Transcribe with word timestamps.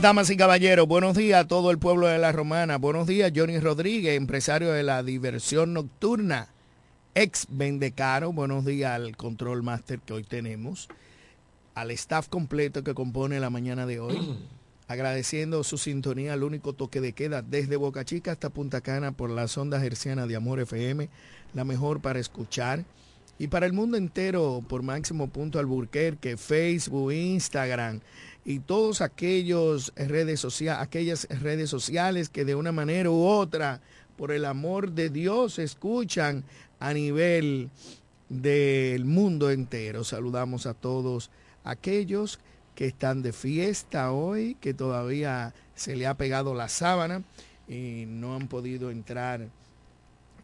Damas 0.00 0.30
y 0.30 0.36
caballeros. 0.38 0.88
Buenos 0.88 1.16
días 1.16 1.44
a 1.44 1.46
todo 1.46 1.70
el 1.70 1.78
pueblo 1.78 2.06
de 2.06 2.16
La 2.16 2.32
Romana. 2.32 2.78
Buenos 2.78 3.06
días, 3.06 3.30
Johnny 3.34 3.58
Rodríguez, 3.58 4.16
empresario 4.16 4.72
de 4.72 4.82
la 4.82 5.02
diversión 5.02 5.74
nocturna, 5.74 6.48
ex 7.14 7.46
Vendecaro. 7.50 8.32
Buenos 8.32 8.64
días 8.64 8.92
al 8.92 9.16
Control 9.18 9.62
Master 9.62 10.00
que 10.00 10.14
hoy 10.14 10.24
tenemos, 10.24 10.88
al 11.74 11.90
staff 11.90 12.28
completo 12.28 12.82
que 12.82 12.94
compone 12.94 13.38
la 13.38 13.50
mañana 13.50 13.84
de 13.84 14.00
hoy. 14.00 14.38
Agradeciendo 14.88 15.62
su 15.62 15.76
sintonía 15.76 16.32
al 16.32 16.42
único 16.42 16.72
toque 16.72 17.02
de 17.02 17.12
queda 17.12 17.42
desde 17.42 17.76
Boca 17.76 18.04
Chica 18.04 18.32
hasta 18.32 18.48
Punta 18.48 18.80
Cana 18.80 19.12
por 19.12 19.28
la 19.28 19.46
sonda 19.46 19.84
herciana 19.84 20.26
de 20.26 20.36
Amor 20.36 20.60
FM, 20.60 21.10
la 21.52 21.64
mejor 21.64 22.00
para 22.00 22.18
escuchar. 22.18 22.84
Y 23.38 23.48
para 23.48 23.66
el 23.66 23.72
mundo 23.72 23.96
entero 23.96 24.62
por 24.68 24.82
Máximo 24.82 25.28
Punto 25.28 25.58
Alburquerque, 25.58 26.36
Facebook, 26.36 27.12
Instagram 27.12 28.00
y 28.44 28.58
todos 28.58 29.00
aquellos 29.00 29.92
redes 29.96 30.40
sociales, 30.40 30.82
aquellas 30.82 31.28
redes 31.28 31.70
sociales 31.70 32.28
que 32.28 32.44
de 32.44 32.54
una 32.54 32.72
manera 32.72 33.10
u 33.10 33.24
otra, 33.24 33.80
por 34.16 34.32
el 34.32 34.44
amor 34.44 34.92
de 34.92 35.10
Dios, 35.10 35.58
escuchan 35.58 36.44
a 36.80 36.92
nivel 36.92 37.70
del 38.28 39.04
mundo 39.04 39.50
entero. 39.50 40.04
Saludamos 40.04 40.66
a 40.66 40.74
todos 40.74 41.30
aquellos 41.64 42.40
que 42.74 42.86
están 42.86 43.22
de 43.22 43.32
fiesta 43.32 44.12
hoy, 44.12 44.56
que 44.60 44.74
todavía 44.74 45.54
se 45.74 45.94
le 45.96 46.06
ha 46.06 46.14
pegado 46.14 46.54
la 46.54 46.68
sábana 46.68 47.22
y 47.68 48.04
no 48.06 48.34
han 48.34 48.48
podido 48.48 48.90
entrar 48.90 49.48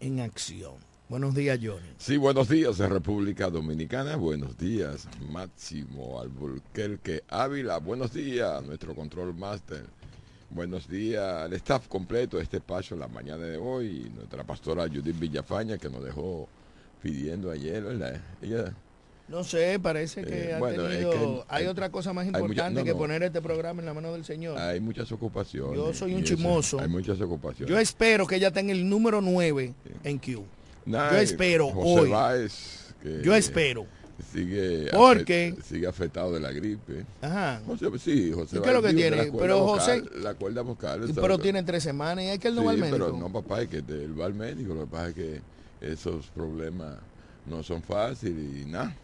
en 0.00 0.20
acción. 0.20 0.87
Buenos 1.08 1.34
días, 1.34 1.58
Johnny. 1.62 1.86
Sí, 1.96 2.16
buenos 2.18 2.48
días, 2.50 2.78
República 2.78 3.48
Dominicana. 3.48 4.16
Buenos 4.16 4.58
días, 4.58 5.08
Máximo 5.30 6.20
Alburquerque 6.20 7.22
Ávila. 7.28 7.78
Buenos 7.78 8.12
días, 8.12 8.62
nuestro 8.64 8.94
control 8.94 9.34
master. 9.34 9.84
Buenos 10.50 10.86
días 10.88 11.22
al 11.24 11.52
staff 11.54 11.88
completo 11.88 12.36
de 12.36 12.42
este 12.42 12.58
espacio 12.58 12.94
la 12.96 13.08
mañana 13.08 13.44
de 13.44 13.56
hoy. 13.56 14.10
Nuestra 14.14 14.44
pastora 14.44 14.86
Judith 14.86 15.18
Villafaña, 15.18 15.78
que 15.78 15.88
nos 15.88 16.04
dejó 16.04 16.46
pidiendo 17.02 17.50
ayer, 17.50 17.82
¿verdad? 17.84 18.20
Ella 18.42 18.74
No 19.28 19.44
sé, 19.44 19.78
parece 19.78 20.22
que 20.24 20.50
Eh, 20.50 20.54
ha 20.54 20.58
bueno, 20.58 20.84
es 20.88 20.90
tenido... 20.90 21.10
que 21.12 21.44
hay, 21.48 21.62
hay- 21.62 21.66
otra 21.68 21.90
cosa 21.90 22.12
más 22.12 22.26
mucha- 22.26 22.38
importante 22.40 22.80
no, 22.80 22.84
que 22.84 22.92
no. 22.92 22.98
poner 22.98 23.22
este 23.22 23.40
programa 23.40 23.80
en 23.80 23.86
la 23.86 23.94
mano 23.94 24.12
del 24.12 24.24
Señor. 24.26 24.58
hay 24.58 24.80
muchas 24.80 25.10
ocupaciones. 25.12 25.74
Yo 25.74 25.94
soy 25.94 26.12
un 26.14 26.22
eso, 26.22 26.34
chismoso. 26.34 26.80
Hay 26.80 26.88
muchas 26.88 27.18
ocupaciones. 27.20 27.70
Yo 27.70 27.78
espero 27.78 28.26
que 28.26 28.36
ella 28.36 28.50
tenga 28.50 28.72
el 28.72 28.86
número 28.88 29.22
9 29.22 29.74
en 30.04 30.18
Q. 30.18 30.44
Nah, 30.88 31.12
yo 31.12 31.18
espero 31.18 31.68
José 31.68 32.12
hoy. 32.12 32.50
Que 33.02 33.22
Yo 33.22 33.34
espero. 33.34 33.86
Sigue, 34.32 34.88
Porque- 34.92 35.54
sigue 35.64 35.86
afectado 35.86 36.32
de 36.32 36.40
la 36.40 36.50
gripe. 36.50 37.04
Ajá. 37.22 37.62
José, 37.64 37.86
sí, 38.00 38.32
José 38.32 38.58
¿Y 38.58 38.60
qué 38.60 38.68
es 38.68 38.74
lo 38.74 38.82
que 38.82 38.92
tiene? 38.92 39.30
Pero 39.38 39.60
vocal- 39.60 40.02
José- 40.02 40.18
La 40.20 40.34
cuerda 40.34 40.62
vocal. 40.62 41.08
Pero 41.14 41.34
es 41.34 41.40
tiene 41.40 41.62
tres 41.62 41.84
semanas 41.84 42.24
y 42.24 42.28
hay 42.28 42.38
que 42.38 42.48
él 42.48 42.56
no 42.56 42.62
Sí, 42.62 42.66
va 42.66 42.72
al 42.72 42.78
médico. 42.78 42.96
pero 42.98 43.16
no, 43.16 43.32
papá, 43.32 43.62
es 43.62 43.68
que 43.68 43.76
él 43.78 44.20
va 44.20 44.26
al 44.26 44.34
médico. 44.34 44.74
Lo 44.74 44.80
que 44.82 44.90
pasa 44.90 45.08
es 45.10 45.14
que 45.14 45.40
esos 45.80 46.26
problemas 46.28 46.96
no 47.46 47.62
son 47.62 47.80
fáciles 47.82 48.44
y 48.62 48.64
nada. 48.64 48.96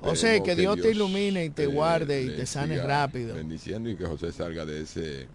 José, 0.00 0.36
Esperemos 0.36 0.48
que 0.48 0.54
Dios 0.56 0.80
te 0.80 0.90
ilumine 0.92 1.44
y 1.46 1.50
te 1.50 1.64
eh, 1.64 1.66
guarde 1.66 2.22
y 2.22 2.28
te 2.30 2.46
sane 2.46 2.80
rápido. 2.80 3.34
Bendiciendo 3.34 3.90
y 3.90 3.96
que 3.96 4.06
José 4.06 4.32
salga 4.32 4.64
de 4.64 4.82
ese. 4.82 5.26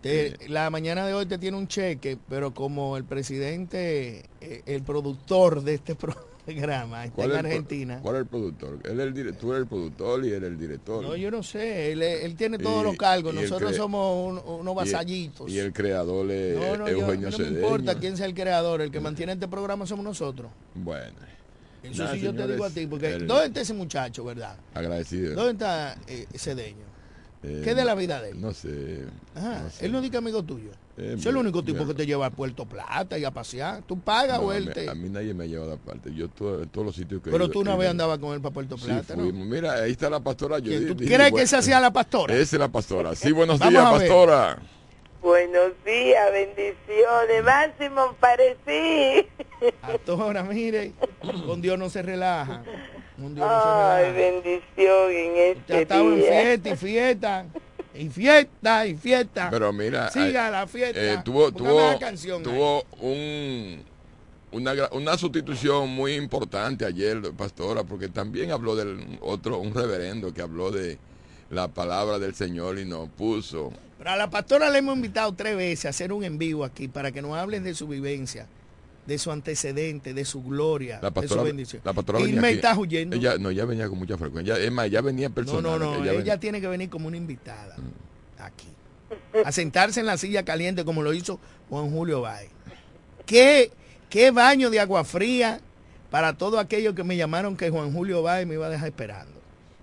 Te- 0.00 0.48
la 0.48 0.70
mañana 0.70 1.06
de 1.06 1.12
hoy 1.14 1.26
te 1.26 1.36
tiene 1.38 1.56
un 1.58 1.68
cheque, 1.68 2.16
pero 2.28 2.54
como 2.54 2.96
el 2.96 3.04
presidente, 3.04 4.24
eh, 4.40 4.62
el 4.66 4.82
productor 4.82 5.62
de 5.62 5.74
este 5.74 5.94
programa 6.46 7.04
está 7.04 7.24
en 7.24 7.30
es 7.30 7.38
el 7.38 7.46
Argentina. 7.46 7.98
¿Cuál 8.02 8.16
es 8.16 8.20
el 8.22 8.26
productor? 8.28 8.78
Él 8.84 9.00
es 9.00 9.06
el 9.16 9.36
tú 9.36 9.50
eres 9.52 9.62
el 9.62 9.68
productor 9.68 10.24
y 10.24 10.28
él 10.32 10.42
es 10.42 10.48
el 10.50 10.58
director. 10.58 11.02
No, 11.02 11.14
yo 11.16 11.30
no 11.30 11.42
sé, 11.42 11.92
él, 11.92 12.02
él 12.02 12.34
tiene 12.36 12.58
todos 12.58 12.80
Y- 12.80 12.84
los 12.84 12.96
cargos, 12.96 13.34
nosotros 13.34 13.76
somos 13.76 14.42
un- 14.44 14.52
unos 14.60 14.74
vasallitos. 14.74 15.50
Y 15.50 15.58
el 15.58 15.72
creador 15.72 16.30
es 16.30 16.56
no, 16.56 16.76
no, 16.78 16.88
yo- 16.88 16.98
Eugenio 17.00 17.28
mí 17.30 17.36
no 17.36 17.38
me 17.38 17.50
importa 17.60 17.98
quién 17.98 18.16
sea 18.16 18.26
el 18.26 18.34
creador, 18.34 18.80
el 18.80 18.90
que 18.90 19.00
mantiene 19.00 19.32
este 19.32 19.48
programa 19.48 19.86
somos 19.86 20.04
nosotros. 20.04 20.50
Bueno. 20.74 21.14
Eso 21.82 22.02
Nada, 22.04 22.14
sí 22.14 22.20
yo 22.20 22.34
te 22.34 22.46
digo 22.46 22.64
a 22.64 22.70
ti, 22.70 22.86
porque 22.86 23.08
el- 23.14 23.26
¿dónde 23.26 23.46
está 23.46 23.60
ese 23.62 23.72
muchacho, 23.72 24.22
verdad? 24.24 24.56
Agradecido. 24.74 25.34
¿Dónde 25.34 25.52
está 25.52 25.96
eh, 26.08 26.26
Cedeño? 26.36 26.90
Eh, 27.42 27.62
¿Qué 27.64 27.74
de 27.74 27.84
la 27.86 27.94
vida 27.94 28.20
de 28.20 28.30
él? 28.30 28.40
No 28.40 28.52
sé. 28.52 29.06
Ajá, 29.34 29.60
no 29.64 29.70
sé. 29.70 29.86
él 29.86 29.92
no 29.92 30.00
dice 30.02 30.18
amigo 30.18 30.42
tuyo. 30.42 30.70
Eh, 30.98 31.14
es 31.18 31.24
el 31.24 31.36
único 31.36 31.62
tipo 31.64 31.78
mira. 31.78 31.88
que 31.88 31.94
te 31.94 32.04
lleva 32.06 32.26
a 32.26 32.30
Puerto 32.30 32.66
Plata 32.66 33.16
y 33.16 33.24
a 33.24 33.30
pasear. 33.30 33.80
Tú 33.86 33.98
pagas 33.98 34.38
No, 34.38 34.48
o 34.48 34.50
a, 34.50 34.56
él 34.58 34.66
mí, 34.66 34.72
te... 34.74 34.90
a 34.90 34.94
mí 34.94 35.08
nadie 35.08 35.32
me 35.32 35.44
ha 35.44 35.46
llevado 35.46 35.72
aparte. 35.72 36.12
Yo 36.14 36.28
todo, 36.28 36.62
en 36.62 36.68
todos 36.68 36.86
los 36.88 36.94
sitios 36.96 37.22
que 37.22 37.30
he 37.30 37.32
Pero 37.32 37.44
ido- 37.44 37.52
tú 37.52 37.60
una 37.60 37.76
vez 37.76 37.84
ido- 37.86 37.90
andabas 37.92 38.18
con 38.18 38.34
él 38.34 38.42
para 38.42 38.52
Puerto 38.52 38.76
Sí, 38.76 38.84
Plata. 38.84 39.16
Mira, 39.16 39.72
ahí 39.74 39.92
está 39.92 40.10
la 40.10 40.20
pastora 40.20 40.60
¿Quién, 40.60 40.74
Judith. 40.82 40.88
¿Tú 40.88 40.94
Dije, 40.96 41.14
crees 41.14 41.24
que 41.28 41.30
bueno, 41.32 41.44
esa 41.44 41.62
sea 41.62 41.80
la 41.80 41.90
pastora? 41.92 42.34
Esa 42.34 42.56
es 42.56 42.60
la 42.60 42.68
pastora. 42.68 43.14
Sí, 43.14 43.32
buenos 43.32 43.58
Vamos 43.58 43.72
días, 43.72 43.90
pastora. 43.90 44.58
Buenos 45.22 45.72
días, 45.86 46.32
bendiciones. 46.32 47.44
Máximo, 47.44 48.14
parecí. 48.20 49.26
Pastora, 49.80 50.42
mire, 50.42 50.92
con 51.46 51.62
Dios 51.62 51.78
no 51.78 51.88
se 51.88 52.02
relaja. 52.02 52.62
Dios 53.34 53.46
Ay, 53.50 54.12
bendición 54.12 55.10
en 55.10 55.36
este 55.56 55.82
estado 55.82 56.12
en 56.12 56.16
día. 56.16 56.30
fiesta 56.42 56.68
y 56.70 56.76
fiesta. 56.76 57.46
Y 57.94 58.08
fiesta 58.08 58.86
y 58.86 58.94
fiesta. 58.96 59.48
Pero 59.50 59.72
mira, 59.72 60.10
Siga 60.10 60.46
ay, 60.46 60.52
la 60.52 60.66
fiesta. 60.66 61.00
eh, 61.00 61.18
tuvo, 61.24 61.52
tuvo, 61.52 61.98
canción 61.98 62.42
tuvo 62.42 62.84
un, 63.00 63.82
una, 64.52 64.72
una 64.92 65.18
sustitución 65.18 65.88
muy 65.90 66.14
importante 66.14 66.84
ayer, 66.84 67.20
pastora, 67.36 67.82
porque 67.84 68.08
también 68.08 68.52
habló 68.52 68.76
del 68.76 69.18
otro, 69.20 69.58
un 69.58 69.74
reverendo 69.74 70.32
que 70.32 70.40
habló 70.40 70.70
de 70.70 70.98
la 71.50 71.66
palabra 71.68 72.18
del 72.20 72.34
Señor 72.34 72.78
y 72.78 72.84
nos 72.84 73.08
puso. 73.08 73.72
Pero 73.98 74.10
a 74.10 74.16
la 74.16 74.30
pastora 74.30 74.70
le 74.70 74.78
hemos 74.78 74.94
invitado 74.96 75.32
tres 75.34 75.56
veces 75.56 75.84
a 75.86 75.88
hacer 75.90 76.12
un 76.12 76.22
en 76.24 76.38
vivo 76.38 76.64
aquí 76.64 76.86
para 76.88 77.10
que 77.12 77.20
nos 77.20 77.36
hablen 77.36 77.64
de 77.64 77.74
su 77.74 77.86
vivencia. 77.88 78.46
De 79.10 79.18
su 79.18 79.32
antecedente, 79.32 80.14
de 80.14 80.24
su 80.24 80.40
gloria, 80.42 81.00
La 81.02 81.08
de 81.10 81.14
pastora, 81.14 81.40
su 81.42 81.46
bendición. 81.48 81.82
la 81.84 81.92
pastora 81.92 82.20
venía 82.20 82.34
Irma 82.36 82.46
aquí. 82.46 82.56
está 82.56 82.78
huyendo. 82.78 83.16
Ella, 83.16 83.38
no, 83.38 83.50
ella 83.50 83.64
venía 83.64 83.88
con 83.88 83.98
mucha 83.98 84.16
frecuencia. 84.16 84.56
Es 84.56 84.70
más, 84.70 84.86
ella 84.86 85.00
venía 85.00 85.28
no, 85.28 85.34
personal. 85.34 85.62
no, 85.62 85.78
no, 85.78 86.02
ella, 86.04 86.12
venía- 86.12 86.38
tiene 86.38 86.60
que 86.60 86.68
venir 86.68 86.88
como 86.88 87.08
una 87.08 87.16
invitada 87.16 87.76
Mm. 87.76 88.42
aquí. 88.42 88.68
A 89.44 89.50
sentarse 89.50 89.98
en 89.98 90.06
la 90.06 90.16
silla 90.16 90.44
caliente 90.44 90.84
como 90.84 91.02
lo 91.02 91.12
hizo 91.12 91.40
Juan 91.68 91.90
Julio 91.90 92.20
Báez. 92.20 92.50
¿Qué, 93.26 93.72
qué 94.08 94.30
baño 94.30 94.70
de 94.70 94.78
agua 94.80 95.02
fría 95.04 95.60
para 96.10 96.34
todos 96.38 96.60
aquellos 96.60 96.94
que 96.94 97.02
me 97.04 97.16
llamaron 97.16 97.56
que 97.56 97.68
Juan 97.70 97.92
Julio 97.92 98.22
Báez 98.22 98.46
me 98.46 98.54
iba 98.54 98.66
a 98.66 98.70
dejar 98.70 98.88
esperando. 98.88 99.40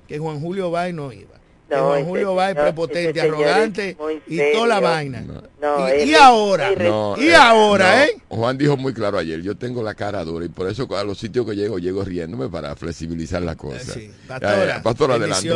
Que 0.08 0.20
Juan 0.20 0.40
Julio 0.40 0.72
Báez 0.72 0.94
no 0.96 1.12
iba. 1.12 1.37
No, 1.70 1.88
Juan 1.88 2.06
Julio 2.06 2.34
Báez 2.36 2.54
señor- 2.56 2.64
prepotente, 2.66 3.22
arrogante 3.22 3.98
y 4.28 4.40
toda 4.54 4.68
la 4.68 4.80
vaina. 4.80 5.24
No, 5.60 5.90
y, 5.90 6.02
él 6.04 6.16
ahora, 6.16 6.72
No, 6.78 7.16
y 7.18 7.28
eh, 7.28 7.36
ahora, 7.36 7.98
no. 7.98 8.04
¿eh? 8.04 8.18
Juan 8.30 8.58
dijo 8.58 8.78
muy 8.78 8.94
claro 8.94 9.18
ayer, 9.18 9.42
yo 9.42 9.58
tengo 9.58 9.82
la 9.84 9.96
cara 9.96 10.24
dura 10.24 10.46
y 10.46 10.50
por 10.50 10.70
eso 10.70 10.88
a 10.96 11.04
los 11.04 11.18
sitios 11.18 11.46
que 11.46 11.56
llego, 11.56 11.80
llego 11.80 12.04
riéndome 12.04 12.48
para 12.48 12.76
flexibilizar 12.76 13.42
la 13.42 13.56
cosa. 13.56 13.94
sí. 13.94 14.12
Pastora, 14.28 14.66
ya, 14.68 14.82
pastora, 14.84 15.16
adelante. 15.16 15.50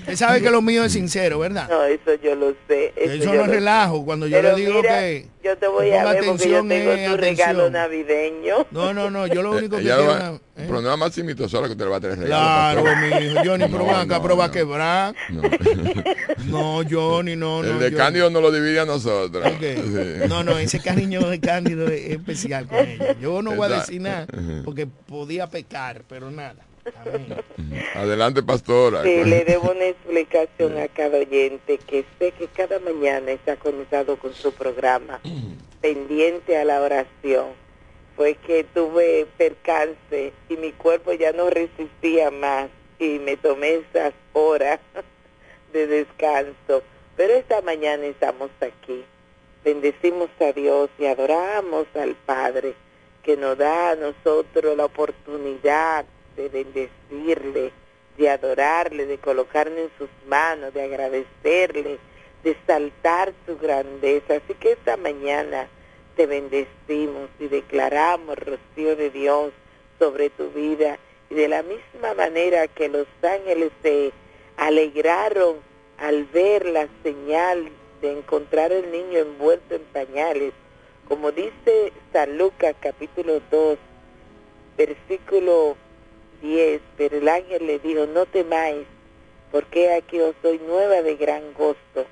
Usted 0.00 0.14
sabe 0.16 0.42
que 0.42 0.50
lo 0.50 0.62
mío 0.62 0.84
es 0.84 0.92
sincero, 0.92 1.38
¿verdad? 1.38 1.68
No, 1.68 1.82
eso 1.84 2.14
yo 2.22 2.34
lo 2.34 2.54
sé. 2.68 2.92
Eso, 2.96 3.12
Eso 3.14 3.24
yo 3.24 3.34
no 3.34 3.46
lo 3.46 3.52
relajo. 3.52 4.04
Cuando 4.04 4.26
yo 4.26 4.42
le 4.42 4.54
digo 4.54 4.82
mira, 4.82 4.98
que... 5.00 5.26
yo 5.42 5.56
te 5.56 5.66
voy 5.66 5.90
a 5.92 6.04
ver 6.04 6.24
porque 6.24 6.26
yo 6.26 6.32
atención, 6.58 6.68
tengo 6.68 6.92
es 6.92 7.10
tu 7.10 7.16
regalo 7.16 7.70
navideño. 7.70 8.66
No, 8.70 8.92
no, 8.92 9.10
no, 9.10 9.26
yo 9.26 9.42
lo 9.42 9.52
único 9.52 9.76
que 9.78 9.82
quiero... 9.84 10.40
¿eh? 10.62 10.66
Pero 10.68 10.80
no 10.82 10.92
es 10.92 10.98
Maximito 10.98 11.48
sola 11.48 11.66
que 11.66 11.72
usted 11.72 11.84
le 11.84 11.90
va 11.90 11.96
a 11.96 12.00
tener 12.00 12.18
regalo. 12.18 12.82
Claro, 12.82 12.96
mi 13.00 13.26
hijo, 13.26 13.40
Johnny, 13.44 13.64
pero 13.66 13.78
No, 13.78 13.84
ven 13.86 13.94
acá, 13.96 14.16
no, 14.16 14.22
pero 14.22 14.36
va 14.36 14.44
a 14.46 14.50
quebrar. 14.50 15.14
No. 15.30 15.42
No, 16.46 16.82
Johnny, 16.88 17.36
no, 17.36 17.62
no. 17.62 17.68
El 17.68 17.78
de 17.78 17.84
Johnny. 17.86 17.96
Cándido 17.96 18.30
no 18.30 18.40
lo 18.40 18.50
divide 18.50 18.80
a 18.80 18.84
nosotros. 18.84 19.46
Ok. 19.46 19.60
Sí. 19.60 20.28
No, 20.28 20.42
no, 20.44 20.58
ese 20.58 20.80
cariño 20.80 21.20
de 21.28 21.40
Cándido 21.40 21.88
es 21.88 22.10
especial 22.10 22.66
con 22.66 22.78
ella. 22.78 23.16
Yo 23.20 23.40
no 23.42 23.52
voy 23.54 23.64
a 23.66 23.76
Exacto. 23.76 23.86
decir 23.86 24.00
nada 24.02 24.26
porque 24.64 24.86
podía 24.86 25.46
pecar, 25.48 26.02
pero 26.08 26.30
nada. 26.30 26.56
Amén. 27.00 27.26
Adelante, 27.94 28.42
pastora. 28.42 29.02
Sí, 29.04 29.24
le 29.24 29.44
debo 29.44 29.70
una 29.70 29.84
explicación 29.84 30.76
a 30.78 30.88
cada 30.88 31.18
oyente 31.18 31.78
que 31.86 32.04
sé 32.18 32.32
que 32.32 32.48
cada 32.48 32.80
mañana 32.80 33.30
está 33.30 33.56
conectado 33.56 34.16
con 34.18 34.34
su 34.34 34.52
programa, 34.52 35.20
pendiente 35.80 36.56
a 36.58 36.64
la 36.64 36.80
oración. 36.82 37.46
Fue 38.16 38.34
que 38.34 38.64
tuve 38.64 39.26
percance 39.38 40.32
y 40.48 40.56
mi 40.56 40.72
cuerpo 40.72 41.12
ya 41.12 41.32
no 41.32 41.48
resistía 41.50 42.30
más 42.30 42.68
y 42.98 43.18
me 43.18 43.36
tomé 43.36 43.76
esas 43.76 44.12
horas 44.32 44.80
de 45.72 45.86
descanso. 45.86 46.82
Pero 47.16 47.34
esta 47.34 47.60
mañana 47.62 48.04
estamos 48.04 48.50
aquí. 48.60 49.04
Bendecimos 49.64 50.28
a 50.40 50.52
Dios 50.52 50.90
y 50.98 51.06
adoramos 51.06 51.86
al 51.94 52.14
Padre 52.14 52.74
que 53.22 53.36
nos 53.36 53.56
da 53.56 53.92
a 53.92 53.96
nosotros 53.96 54.76
la 54.76 54.86
oportunidad 54.86 56.04
de 56.36 56.48
bendecirle, 56.48 57.72
de 58.16 58.30
adorarle, 58.30 59.06
de 59.06 59.18
colocarnos 59.18 59.78
en 59.78 59.90
sus 59.98 60.08
manos, 60.26 60.74
de 60.74 60.82
agradecerle, 60.82 61.98
de 62.42 62.50
exaltar 62.50 63.32
su 63.46 63.56
grandeza. 63.56 64.34
Así 64.34 64.54
que 64.54 64.72
esta 64.72 64.96
mañana 64.96 65.68
te 66.16 66.26
bendecimos 66.26 67.28
y 67.38 67.48
declaramos 67.48 68.38
rocío 68.38 68.96
de 68.96 69.10
Dios 69.10 69.52
sobre 69.98 70.30
tu 70.30 70.50
vida. 70.50 70.98
Y 71.30 71.34
de 71.34 71.48
la 71.48 71.62
misma 71.62 72.14
manera 72.14 72.68
que 72.68 72.88
los 72.88 73.06
ángeles 73.22 73.70
se 73.82 74.12
alegraron 74.56 75.56
al 75.98 76.24
ver 76.24 76.66
la 76.66 76.88
señal 77.02 77.70
de 78.00 78.12
encontrar 78.18 78.72
el 78.72 78.90
niño 78.90 79.20
envuelto 79.20 79.76
en 79.76 79.82
pañales, 79.92 80.52
como 81.08 81.30
dice 81.30 81.92
San 82.12 82.36
Lucas 82.36 82.74
capítulo 82.80 83.40
2, 83.50 83.78
versículo 84.76 85.76
10, 86.42 86.80
pero 86.96 87.18
el 87.18 87.28
ángel 87.28 87.66
le 87.66 87.78
dijo, 87.78 88.06
no 88.06 88.26
temáis, 88.26 88.86
porque 89.52 89.92
aquí 89.94 90.20
os 90.20 90.34
doy 90.42 90.58
nueva 90.58 91.02
de 91.02 91.16
gran 91.16 91.54
gozo, 91.54 92.06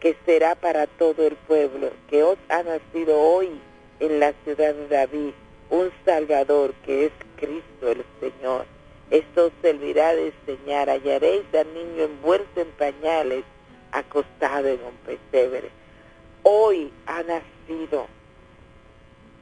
que 0.00 0.16
será 0.24 0.54
para 0.54 0.86
todo 0.86 1.26
el 1.26 1.36
pueblo, 1.36 1.90
que 2.08 2.22
os 2.22 2.38
ha 2.48 2.62
nacido 2.62 3.18
hoy 3.18 3.50
en 4.00 4.20
la 4.20 4.32
ciudad 4.44 4.74
de 4.74 4.88
David 4.88 5.32
un 5.70 5.90
Salvador, 6.04 6.74
que 6.84 7.06
es 7.06 7.12
Cristo 7.36 7.90
el 7.90 8.04
Señor. 8.20 8.66
Esto 9.10 9.50
servirá 9.62 10.14
de 10.14 10.32
señal, 10.44 10.88
hallaréis 10.88 11.44
al 11.54 11.72
niño 11.74 12.04
envuelto 12.04 12.60
en 12.60 12.70
pañales, 12.72 13.44
acostado 13.92 14.68
en 14.68 14.80
un 14.82 14.96
pesebre. 15.04 15.70
Hoy 16.42 16.92
ha 17.06 17.22
nacido. 17.22 18.06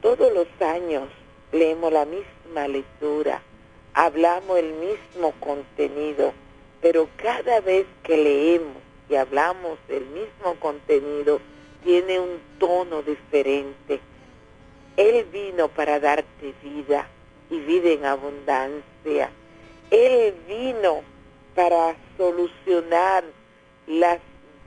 Todos 0.01 0.31
los 0.33 0.47
años 0.61 1.09
leemos 1.51 1.91
la 1.91 2.05
misma 2.05 2.67
lectura, 2.67 3.41
hablamos 3.93 4.59
el 4.59 4.73
mismo 4.73 5.33
contenido, 5.39 6.33
pero 6.81 7.07
cada 7.17 7.59
vez 7.61 7.85
que 8.03 8.17
leemos 8.17 8.84
y 9.09 9.15
hablamos 9.15 9.77
el 9.89 10.05
mismo 10.07 10.55
contenido, 10.59 11.39
tiene 11.83 12.19
un 12.19 12.39
tono 12.59 13.01
diferente. 13.01 13.99
Él 14.97 15.25
vino 15.31 15.67
para 15.67 15.99
darte 15.99 16.53
vida 16.63 17.07
y 17.49 17.59
vida 17.59 17.89
en 17.89 18.05
abundancia. 18.05 19.29
Él 19.91 20.33
vino 20.47 21.01
para 21.53 21.95
solucionar 22.17 23.23
las 23.87 24.19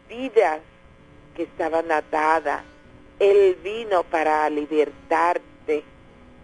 vidas 0.09 0.61
que 1.35 1.43
estaban 1.45 1.91
atadas. 1.91 2.63
Él 3.19 3.57
vino 3.63 4.05
para 4.05 4.49
libertarte 4.49 5.83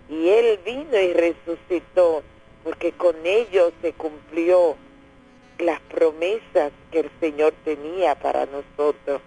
y 0.08 0.28
Él 0.28 0.58
vino 0.64 0.98
y 0.98 1.12
resucitó 1.12 2.22
porque 2.64 2.92
con 2.92 3.14
ello 3.24 3.72
se 3.82 3.92
cumplió 3.92 4.76
las 5.58 5.80
promesas 5.80 6.72
que 6.90 7.00
el 7.00 7.10
Señor 7.20 7.54
tenía 7.64 8.14
para 8.14 8.46
nosotros. 8.46 9.20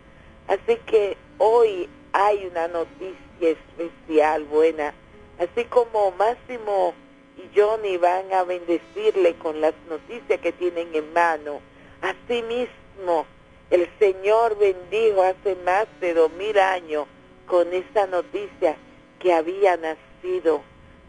Así 0.48 0.78
que 0.86 1.18
hoy 1.38 1.90
hay 2.14 2.46
una 2.48 2.68
noticia 2.68 3.18
especial, 3.40 4.44
buena, 4.46 4.94
así 5.40 5.66
como 5.66 6.12
Máximo 6.12 6.94
y 7.38 7.58
Johnny 7.58 7.98
van 7.98 8.32
a 8.34 8.44
bendecirle 8.44 9.36
con 9.36 9.62
las 9.62 9.74
noticias 9.90 10.40
que 10.40 10.52
tienen 10.52 10.94
en 10.94 11.14
mano. 11.14 11.60
Asimismo, 12.02 13.26
el 13.70 13.88
Señor 14.00 14.58
bendijo 14.58 15.22
hace 15.24 15.56
más 15.64 15.88
de 16.00 16.14
dos 16.14 16.32
mil 16.32 16.58
años 16.58 17.06
con 17.46 17.72
esa 17.74 18.08
noticia 18.08 18.76
que 19.20 19.34
había 19.34 19.78
nacido 19.78 20.62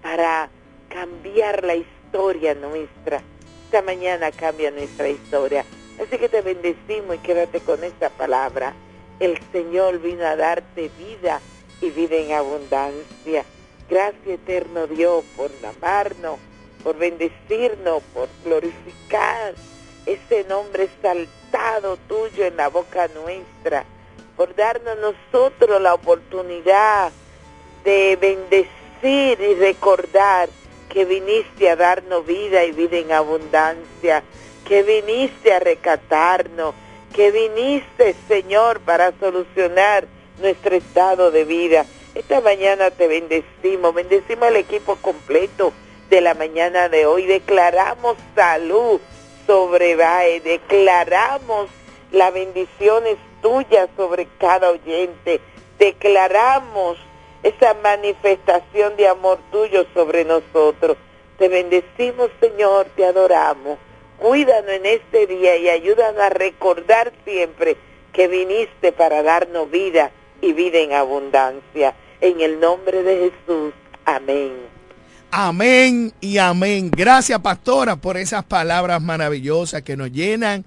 para 0.03 0.51
cambiar 0.89 1.65
la 1.65 1.77
historia 1.77 2.55
nuestra. 2.55 3.23
Esta 3.71 3.83
mañana 3.83 4.31
cambia 4.33 4.71
nuestra 4.71 5.11
historia. 5.11 5.63
Así 6.01 6.17
que 6.17 6.31
te 6.31 6.41
bendecimos 6.41 7.17
y 7.17 7.19
quédate 7.19 7.61
con 7.61 7.85
esta 7.85 8.09
palabra. 8.09 8.73
El 9.21 9.39
Señor 9.53 9.99
vino 9.99 10.25
a 10.25 10.37
darte 10.37 10.91
vida 10.97 11.43
y 11.83 11.91
vida 11.91 12.17
en 12.17 12.33
abundancia. 12.33 13.45
Gracias 13.91 14.27
eterno 14.27 14.87
Dios 14.87 15.23
por 15.37 15.51
amarnos, 15.63 16.39
por 16.83 16.97
bendecirnos, 16.97 18.03
por 18.15 18.31
glorificar 18.43 19.55
ese 20.07 20.45
nombre 20.45 20.85
exaltado 20.85 21.99
tuyo 22.09 22.47
en 22.47 22.57
la 22.57 22.69
boca 22.69 23.07
nuestra, 23.09 23.85
por 24.35 24.55
darnos 24.55 24.97
nosotros 24.97 25.79
la 25.83 25.93
oportunidad 25.93 27.13
de 27.85 28.17
bendecir 28.17 29.39
y 29.43 29.55
recordar 29.57 30.49
que 30.89 31.05
viniste 31.05 31.71
a 31.71 31.77
darnos 31.77 32.27
vida 32.27 32.65
y 32.65 32.73
vida 32.73 32.99
en 32.99 33.13
abundancia, 33.13 34.23
que 34.67 34.83
viniste 34.83 35.53
a 35.53 35.61
recatarnos, 35.61 36.75
que 37.15 37.31
viniste, 37.31 38.15
Señor, 38.27 38.81
para 38.81 39.13
solucionar 39.19 40.07
nuestro 40.41 40.77
estado 40.77 41.31
de 41.31 41.45
vida. 41.45 41.85
Esta 42.15 42.41
mañana 42.41 42.91
te 42.91 43.07
bendecimos, 43.07 43.95
bendecimos 43.95 44.49
al 44.49 44.57
equipo 44.57 44.97
completo 44.97 45.73
de 46.11 46.21
la 46.21 46.35
mañana 46.35 46.89
de 46.89 47.07
hoy, 47.07 47.27
declaramos 47.27 48.17
salud 48.35 49.01
sobre 49.47 49.97
Bae, 49.97 50.41
declaramos 50.41 51.69
las 52.13 52.33
bendiciones 52.33 53.17
tuyas 53.43 53.89
sobre 53.97 54.27
cada 54.39 54.71
oyente, 54.71 55.41
declaramos 55.79 56.99
esa 57.43 57.75
manifestación 57.75 58.97
de 58.97 59.09
amor 59.09 59.39
tuyo 59.51 59.87
sobre 59.95 60.25
nosotros. 60.25 60.97
Te 61.39 61.49
bendecimos, 61.49 62.31
Señor, 62.41 62.87
te 62.97 63.05
adoramos. 63.05 63.79
Cuídanos 64.19 64.71
en 64.71 64.87
este 64.87 65.27
día 65.27 65.57
y 65.57 65.69
ayúdanos 65.69 66.21
a 66.21 66.31
recordar 66.31 67.13
siempre 67.25 67.77
que 68.13 68.27
viniste 68.27 68.91
para 68.93 69.23
darnos 69.23 69.71
vida 69.71 70.11
y 70.41 70.53
vida 70.53 70.79
en 70.79 70.93
abundancia. 70.93 71.95
En 72.21 72.41
el 72.41 72.59
nombre 72.59 73.05
de 73.05 73.31
Jesús. 73.31 73.73
Amén. 74.05 74.53
Amén 75.31 76.13
y 76.21 76.39
amén. 76.39 76.91
Gracias, 76.91 77.39
pastora, 77.41 77.97
por 77.97 78.17
esas 78.17 78.45
palabras 78.45 79.01
maravillosas 79.01 79.83
que 79.83 79.97
nos 79.97 80.11
llenan 80.11 80.65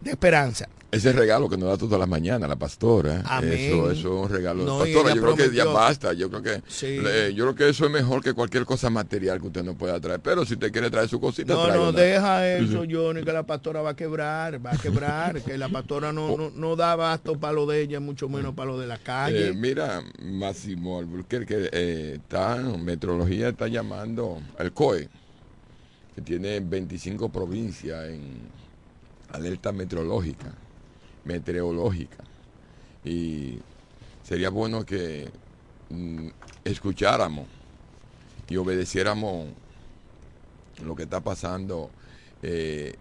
de 0.00 0.10
esperanza. 0.10 0.68
Ese 0.96 1.12
regalo 1.12 1.48
que 1.48 1.56
nos 1.56 1.68
da 1.68 1.76
todas 1.76 1.98
las 1.98 2.08
mañanas 2.08 2.48
la 2.48 2.56
pastora. 2.56 3.22
Amén. 3.26 3.52
Eso, 3.52 3.90
eso 3.90 4.16
es 4.24 4.24
un 4.24 4.28
regalo. 4.28 4.64
No, 4.64 4.78
pastora, 4.80 5.14
yo 5.14 5.22
creo 5.22 5.36
que 5.36 5.54
ya 5.54 5.64
basta. 5.64 6.12
Yo 6.12 6.28
creo 6.30 6.42
que 6.42 6.62
Sí. 6.68 6.98
le- 6.98 7.32
yo 7.34 7.44
creo 7.44 7.54
que 7.54 7.68
eso 7.68 7.84
es 7.86 7.90
mejor 7.90 8.22
que 8.22 8.32
cualquier 8.32 8.64
cosa 8.64 8.90
material 8.90 9.40
que 9.40 9.46
usted 9.48 9.64
no 9.64 9.74
pueda 9.74 10.00
traer. 10.00 10.20
Pero 10.20 10.44
si 10.44 10.54
usted 10.54 10.70
quiere 10.72 10.90
traer 10.90 11.08
su 11.08 11.20
cosita, 11.20 11.54
No, 11.54 11.68
no, 11.72 11.92
deja 11.92 12.46
eso, 12.56 12.84
Johnny, 12.90 13.22
que 13.24 13.32
la 13.32 13.44
pastora 13.44 13.82
va 13.82 13.90
a 13.90 13.96
quebrar, 13.96 14.64
va 14.64 14.72
a 14.72 14.76
quebrar, 14.78 15.40
que 15.42 15.56
la 15.58 15.68
pastora 15.68 16.12
no, 16.12 16.36
no, 16.36 16.50
no 16.54 16.76
da 16.76 16.92
abasto 16.92 17.38
para 17.38 17.52
lo 17.52 17.66
de 17.66 17.82
ella, 17.82 18.00
mucho 18.00 18.28
menos 18.28 18.54
para 18.54 18.70
lo 18.70 18.78
de 18.78 18.86
la 18.86 18.98
calle. 18.98 19.48
Eh, 19.48 19.52
mira, 19.54 20.02
Máximo 20.22 20.98
Alburquerque, 20.98 21.68
eh, 21.72 22.18
está, 22.22 22.56
Metrología 22.56 23.48
está 23.48 23.68
llamando 23.68 24.40
al 24.58 24.72
COE, 24.72 25.08
que 26.14 26.22
tiene 26.22 26.60
25 26.60 27.28
provincias 27.30 28.08
en 28.08 28.40
alerta 29.32 29.72
meteorológica, 29.72 30.52
meteorológica. 31.26 32.24
Y 33.04 33.58
sería 34.22 34.48
bueno 34.50 34.84
que 34.84 35.28
mm, 35.90 36.28
escucháramos 36.64 37.46
y 38.48 38.56
obedeciéramos 38.56 39.48
lo 40.84 40.94
que 40.96 41.02
está 41.04 41.20
pasando. 41.20 41.90
eh, 42.42 42.94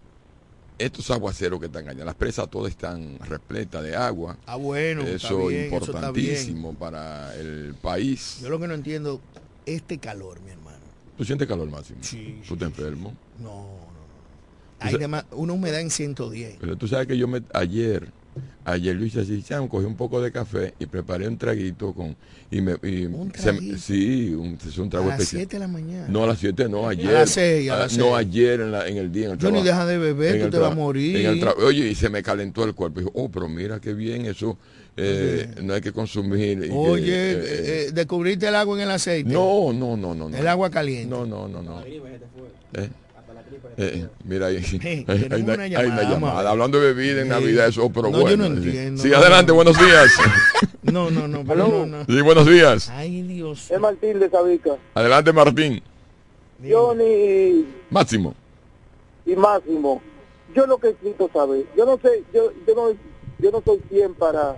estos 0.78 1.10
aguaceros 1.10 1.60
que 1.62 1.68
están 1.68 1.88
allá, 1.88 2.04
las 2.04 2.16
presas 2.16 2.50
todas 2.50 2.70
están 2.72 3.18
repletas 3.20 3.82
de 3.82 3.96
agua. 3.96 4.38
ah, 4.46 4.58
bueno, 4.58 5.04
Eso 5.04 5.50
es 5.50 5.56
eso 5.56 5.78
importantísimo 5.78 6.74
para 6.74 7.34
el 7.36 7.74
país. 7.82 8.40
Yo 8.42 8.50
lo 8.50 8.60
que 8.60 8.68
no 8.68 8.74
entiendo, 8.74 9.22
este 9.66 9.98
calor, 10.00 10.42
mi 10.42 10.52
hermano. 10.52 10.80
¿Tú 11.18 11.24
sientes 11.24 11.48
calor 11.48 11.70
máximo? 11.70 12.00
Sí, 12.02 12.42
¿Tú 12.46 12.58
te 12.58 12.66
enfermo? 12.66 13.14
No. 13.40 13.95
Hay 14.88 14.96
dema- 14.96 15.26
una 15.32 15.54
humedad 15.54 15.82
en 15.82 15.90
110. 15.90 16.58
Pero 16.60 16.78
tú 16.78 16.88
sabes 16.88 17.08
que 17.08 17.18
yo 17.18 17.28
me, 17.28 17.42
ayer, 17.54 18.08
ayer 18.66 18.96
Luis 18.96 19.16
así, 19.18 19.42
chamo, 19.44 19.68
cogí 19.70 19.86
un 19.86 19.96
poco 19.96 20.22
de 20.22 20.32
café 20.32 20.74
y 20.80 20.86
preparé 20.86 21.28
un 21.28 21.38
traguito 21.38 21.94
con... 21.94 22.16
Y 22.52 22.62
me, 22.62 22.76
y 22.84 23.06
¿Un 23.06 23.34
se 23.34 23.78
sí, 23.80 24.30
un, 24.34 24.58
es 24.66 24.78
un 24.78 24.88
A 24.88 24.90
trago 24.92 25.08
las 25.08 25.20
especial. 25.20 25.42
7 25.42 25.56
de 25.56 25.60
la 25.60 25.68
mañana. 25.68 26.08
No, 26.08 26.24
a 26.24 26.28
las 26.28 26.40
7 26.40 26.70
no, 26.70 26.88
ayer. 26.88 27.12
las 27.12 27.36
a 27.38 27.42
Ah, 27.42 27.80
las 27.80 27.98
No, 27.98 28.16
ayer 28.16 28.62
en, 28.62 28.72
la- 28.72 28.88
en 28.88 28.98
el 28.98 29.12
día. 29.12 29.26
En 29.26 29.32
el 29.32 29.38
trabajo. 29.40 29.64
deja 29.64 29.86
de 29.88 29.98
beber, 29.98 30.36
En 30.36 30.42
tú 30.44 30.50
te 30.52 30.58
vas 30.60 30.72
a 30.72 30.76
morir. 30.76 31.18
en 31.18 31.26
el 31.26 31.42
tra- 31.42 31.56
Oye, 31.58 31.88
y 31.90 31.96
se 31.96 32.08
me 32.10 32.22
calentó 32.22 32.64
el 32.64 32.76
cuerpo. 32.76 33.00
Dijo, 33.00 33.12
oh, 33.16 33.30
pero 33.30 33.50
mira 33.50 33.80
qué 33.82 33.94
bien 33.94 34.26
eso. 34.28 34.58
eh, 34.96 35.50
no 35.64 35.74
hay 35.74 35.82
que 35.82 35.92
consumir. 35.92 36.62
que, 36.62 36.70
Oye, 36.72 37.32
eh, 37.32 37.34
eh, 37.34 37.86
eh, 37.88 37.92
descubriste 37.94 38.48
el 38.48 38.56
agua 38.56 38.78
en 38.78 38.84
el 38.84 38.92
aceite. 38.92 39.30
no, 39.30 39.74
no, 39.74 39.98
no, 39.98 40.14
no. 40.16 40.30
no. 40.30 40.38
El 40.38 40.48
agua 40.48 40.70
caliente. 40.70 41.10
No, 41.10 41.26
no, 41.26 41.48
no, 41.50 41.62
no. 41.64 41.82
Eh, 43.78 44.08
mira, 44.24 44.48
ahí, 44.48 44.58
hay, 45.08 45.42
una 45.42 45.54
hay 45.64 45.70
llamada. 46.10 46.50
Hablando 46.52 46.80
de 46.80 46.94
bebida 46.94 47.22
en. 47.22 47.30
Navidad, 47.30 47.68
eso, 47.68 47.90
pero 47.90 48.10
No, 48.10 48.18
yo 48.18 48.22
bueno. 48.22 48.50
no 48.50 48.62
sí. 48.62 48.68
entiendo. 48.68 49.02
Sí, 49.04 49.14
adelante, 49.14 49.52
buenos 49.52 49.78
días. 49.78 50.12
No, 50.86 51.10
no, 51.10 51.28
no, 51.28 51.44
pero 51.44 51.68
no, 51.68 51.86
no. 51.88 52.06
Sí, 52.06 52.22
buenos 52.22 52.46
días. 52.46 52.90
Ay, 52.92 53.24
Dios. 53.24 53.72
Es 53.72 53.80
Martín 53.80 54.20
de 54.20 54.30
Sabica. 54.30 54.78
Adelante, 54.94 55.34
Martín. 55.34 55.82
Johnny 56.64 57.66
Máximo. 57.90 58.36
y 59.26 59.36
Máximo, 59.36 60.02
yo 60.56 60.66
lo 60.68 60.78
que 60.78 60.90
necesito 60.90 61.30
saber, 61.34 61.66
yo 61.76 61.86
no 61.86 61.98
sé, 62.02 62.24
yo, 62.34 62.52
yo 62.68 62.76
no, 62.76 62.90
yo 63.40 63.52
no 63.52 63.62
soy 63.66 63.80
quien 63.90 64.14
para 64.14 64.58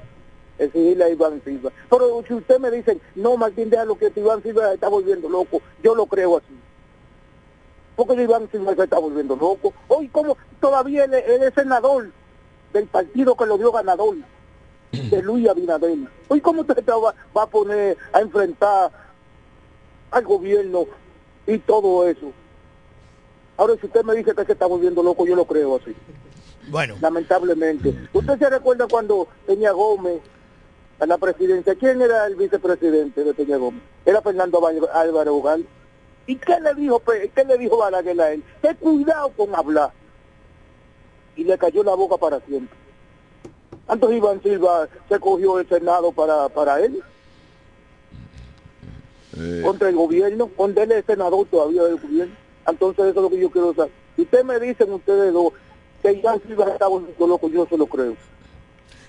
exigirle 0.60 1.06
a 1.06 1.10
Iván 1.10 1.42
Silva. 1.46 1.72
Pero 1.90 2.24
si 2.28 2.34
usted 2.34 2.60
me 2.60 2.70
dice, 2.72 2.98
no 3.16 3.38
Martín, 3.38 3.70
déjalo 3.70 3.98
que 3.98 4.12
Iván 4.16 4.44
Silva 4.44 4.74
está 4.74 4.90
volviendo 4.90 5.30
loco, 5.30 5.62
yo 5.84 5.96
lo 5.96 6.06
creo 6.08 6.38
así. 6.38 6.54
Porque 7.98 8.24
Iván 8.24 8.48
Silva 8.52 8.76
se 8.76 8.84
está 8.84 9.00
volviendo 9.00 9.36
loco. 9.36 9.74
Hoy 9.90 10.08
como 10.08 10.38
todavía 10.62 11.04
él, 11.04 11.14
él 11.16 11.44
es 11.44 11.54
senador 11.54 12.12
del 12.72 12.88
partido 12.88 13.36
que 13.36 13.46
lo 13.46 13.58
dio 13.58 13.72
ganador, 13.72 14.16
de 14.92 15.22
Luis 15.24 15.50
Abinader. 15.50 15.98
Hoy 16.28 16.40
cómo 16.40 16.62
usted 16.62 16.76
te 16.76 16.92
va, 16.92 17.14
va 17.36 17.44
a 17.44 17.48
poner 17.48 17.98
a 18.14 18.22
enfrentar 18.22 18.92
al 20.12 20.24
gobierno 20.24 20.86
y 21.48 21.58
todo 21.58 22.08
eso. 22.08 22.32
Ahora, 23.58 23.74
si 23.80 23.88
usted 23.88 24.04
me 24.04 24.14
dice 24.14 24.36
que 24.36 24.46
se 24.46 24.52
está 24.52 24.68
volviendo 24.68 25.02
loco, 25.02 25.26
yo 25.26 25.36
lo 25.36 25.46
creo 25.46 25.78
así, 25.78 25.96
Bueno, 26.70 26.96
lamentablemente. 27.02 28.08
¿Usted 28.14 28.38
se 28.38 28.50
recuerda 28.50 28.88
cuando 28.88 29.28
Peña 29.48 29.72
Gómez 29.72 30.22
a 31.00 31.08
la 31.08 31.18
presidencia? 31.18 31.74
¿Quién 31.74 32.00
era 32.00 32.28
el 32.28 32.36
vicepresidente 32.36 33.24
de 33.24 33.34
Peña 33.34 33.58
Gómez? 33.58 33.82
Era 34.06 34.22
Fernando 34.22 34.62
Álvaro 34.94 35.36
Ugal. 35.36 35.66
¿Y 36.28 36.36
qué 36.36 36.60
le 36.60 36.76
dijo 36.76 37.00
Pe- 37.00 37.32
qué 37.34 37.44
le 37.46 37.58
dijo 37.58 37.78
Balaguer 37.78 38.20
a 38.22 38.32
él? 38.34 38.44
Ten 38.62 38.76
cuidado 38.76 39.30
con 39.30 39.56
hablar. 39.56 39.92
Y 41.36 41.44
le 41.44 41.58
cayó 41.58 41.84
la 41.84 41.96
boca 41.96 42.18
para 42.18 42.40
siempre. 42.42 42.76
Entonces 43.90 44.18
Iván 44.18 44.42
Silva 44.44 44.88
se 45.08 45.20
cogió 45.20 45.60
el 45.60 45.68
Senado 45.70 46.12
para, 46.12 46.50
para 46.50 46.80
él, 46.82 47.02
Eh, 49.40 49.62
contra 49.64 49.88
el 49.90 49.96
gobierno, 49.96 50.50
donde 50.58 50.84
él 50.84 50.92
es 50.94 51.06
senador 51.06 51.46
todavía 51.48 51.84
del 51.84 51.98
gobierno. 52.00 52.34
Entonces 52.68 53.06
eso 53.06 53.10
es 53.20 53.24
lo 53.24 53.30
que 53.30 53.40
yo 53.40 53.52
quiero 53.52 53.74
saber. 53.76 53.92
Si 54.16 54.24
ustedes 54.24 54.44
me 54.46 54.60
dicen 54.60 54.92
ustedes 54.92 55.32
dos 55.32 55.54
que 56.02 56.12
Iván 56.14 56.42
Silva 56.46 56.66
está 56.72 56.88
volviendo 56.88 57.28
loco, 57.28 57.48
yo 57.50 57.66
se 57.68 57.78
lo 57.78 57.86
creo. 57.86 58.16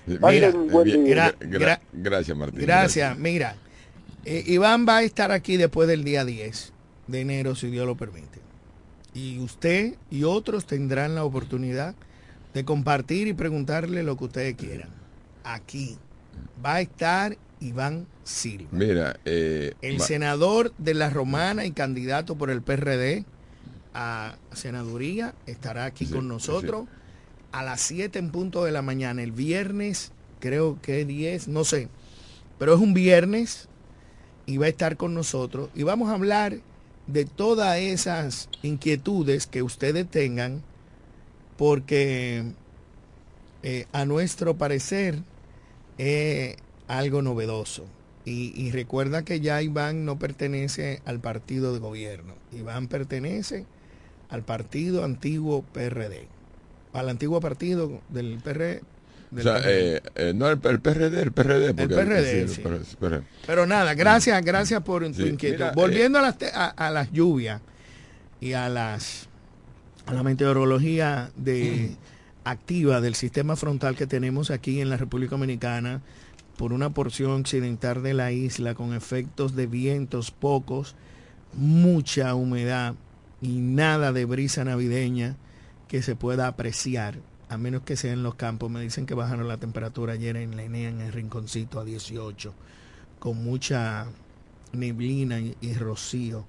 mira. 0.05 0.51
Gra- 0.51 0.93
gra- 1.03 1.35
gra- 1.39 1.79
gracias, 1.91 2.37
Martín. 2.37 2.61
gracias. 2.61 3.17
Mira, 3.17 3.55
eh, 4.23 4.43
Iván 4.45 4.85
va 4.87 4.97
a 4.97 5.03
estar 5.03 5.31
aquí 5.31 5.57
después 5.57 5.87
del 5.87 6.03
día 6.03 6.23
10 6.25 6.73
de 7.09 7.21
enero, 7.21 7.55
si 7.55 7.69
Dios 7.69 7.85
lo 7.85 7.97
permite. 7.97 8.39
Y 9.13 9.39
usted 9.39 9.95
y 10.11 10.23
otros 10.23 10.65
tendrán 10.65 11.15
la 11.15 11.23
oportunidad 11.23 11.95
de 12.53 12.65
compartir 12.65 13.27
y 13.27 13.33
preguntarle 13.33 14.03
lo 14.03 14.17
que 14.17 14.25
ustedes 14.25 14.55
quieran. 14.55 14.89
Aquí 15.43 15.97
va 16.63 16.75
a 16.75 16.81
estar 16.81 17.37
Iván 17.59 18.07
Silva. 18.23 18.69
Mira, 18.71 19.19
eh, 19.25 19.73
El 19.81 19.99
senador 19.99 20.73
de 20.77 20.93
la 20.93 21.09
Romana 21.09 21.65
y 21.65 21.71
candidato 21.71 22.35
por 22.37 22.49
el 22.49 22.61
PRD 22.61 23.25
a 23.93 24.37
senaduría 24.53 25.33
estará 25.47 25.85
aquí 25.85 26.05
Sí, 26.05 26.13
con 26.13 26.27
nosotros 26.27 26.87
a 27.51 27.63
las 27.63 27.81
7 27.81 28.19
en 28.19 28.31
punto 28.31 28.63
de 28.63 28.71
la 28.71 28.81
mañana. 28.81 29.23
El 29.23 29.31
viernes, 29.31 30.11
creo 30.39 30.79
que 30.81 31.05
10, 31.05 31.47
no 31.47 31.63
sé, 31.63 31.89
pero 32.59 32.75
es 32.75 32.79
un 32.79 32.93
viernes 32.93 33.67
y 34.45 34.57
va 34.57 34.67
a 34.67 34.69
estar 34.69 34.95
con 34.97 35.13
nosotros 35.13 35.69
y 35.75 35.83
vamos 35.83 36.09
a 36.09 36.13
hablar 36.13 36.59
de 37.11 37.25
todas 37.25 37.77
esas 37.77 38.49
inquietudes 38.61 39.47
que 39.47 39.63
ustedes 39.63 40.09
tengan 40.09 40.61
porque 41.57 42.43
eh, 43.63 43.85
a 43.91 44.05
nuestro 44.05 44.57
parecer 44.57 45.19
es 45.97 46.55
algo 46.87 47.21
novedoso. 47.21 47.85
Y, 48.25 48.53
y 48.55 48.71
recuerda 48.71 49.23
que 49.23 49.39
ya 49.39 49.61
Iván 49.61 50.05
no 50.05 50.19
pertenece 50.19 51.01
al 51.05 51.19
partido 51.19 51.73
de 51.73 51.79
gobierno. 51.79 52.35
Iván 52.51 52.87
pertenece 52.87 53.65
al 54.29 54.43
partido 54.43 55.03
antiguo 55.03 55.63
PRD. 55.73 56.27
Al 56.93 57.09
antiguo 57.09 57.39
partido 57.39 58.01
del 58.09 58.39
PRD. 58.43 58.81
O 59.35 59.41
sea, 59.41 59.61
eh, 59.65 60.01
eh, 60.15 60.33
no 60.35 60.49
el, 60.49 60.59
el 60.63 60.79
PRD, 60.79 61.21
el 61.21 61.31
PRD. 61.31 61.73
porque- 61.73 61.95
PRD, 61.95 62.41
el 62.41 62.49
sí. 62.49 62.61
PRD, 62.61 62.85
PRD. 62.99 63.21
Pero 63.45 63.65
nada, 63.67 63.93
gracias, 63.93 64.43
gracias 64.43 64.81
por 64.83 65.03
tu 65.05 65.13
Sí, 65.13 65.23
inquietud. 65.29 65.57
mira, 65.59 65.71
Volviendo 65.73 66.19
a, 66.19 66.21
las, 66.23 66.37
te- 66.37 66.51
a, 66.53 66.65
a 66.67 66.89
las 66.89 67.11
lluvias 67.11 67.61
y 68.41 68.53
a 68.53 68.69
las 68.69 69.27
a 70.05 70.13
la 70.13 70.23
meteorología 70.23 71.29
de 71.35 71.91
activa 72.43 72.99
del 73.01 73.13
sistema 73.13 73.55
frontal 73.55 73.95
que 73.95 74.07
tenemos 74.07 74.49
aquí 74.49 74.81
en 74.81 74.89
la 74.89 74.97
República 74.97 75.31
Dominicana 75.31 76.01
por 76.57 76.73
una 76.73 76.89
porción 76.89 77.31
occidental 77.31 78.01
de 78.01 78.13
la 78.15 78.31
isla 78.31 78.73
con 78.73 78.93
efectos 78.95 79.55
de 79.55 79.67
vientos 79.67 80.31
pocos, 80.31 80.95
mucha 81.53 82.33
humedad 82.35 82.95
y 83.41 83.59
nada 83.59 84.11
de 84.11 84.25
brisa 84.25 84.63
navideña 84.65 85.35
que 85.87 86.01
se 86.01 86.15
pueda 86.15 86.47
apreciar, 86.47 87.19
a 87.49 87.57
menos 87.57 87.81
que 87.83 87.97
sea 87.97 88.13
en 88.13 88.23
los 88.23 88.35
campos. 88.35 88.69
Me 88.71 88.81
dicen 88.81 89.05
que 89.05 89.13
bajaron 89.15 89.47
la 89.47 89.57
temperatura 89.57 90.13
ayer 90.13 90.37
en 90.37 90.55
la 90.55 90.63
Enea, 90.63 90.89
en 90.89 91.01
el 91.01 91.11
rinconcito, 91.11 91.79
a 91.79 91.85
18, 91.85 92.53
con 93.19 93.43
mucha 93.43 94.05
neblina 94.73 95.39
y, 95.39 95.55
y 95.61 95.73
rocío. 95.73 96.45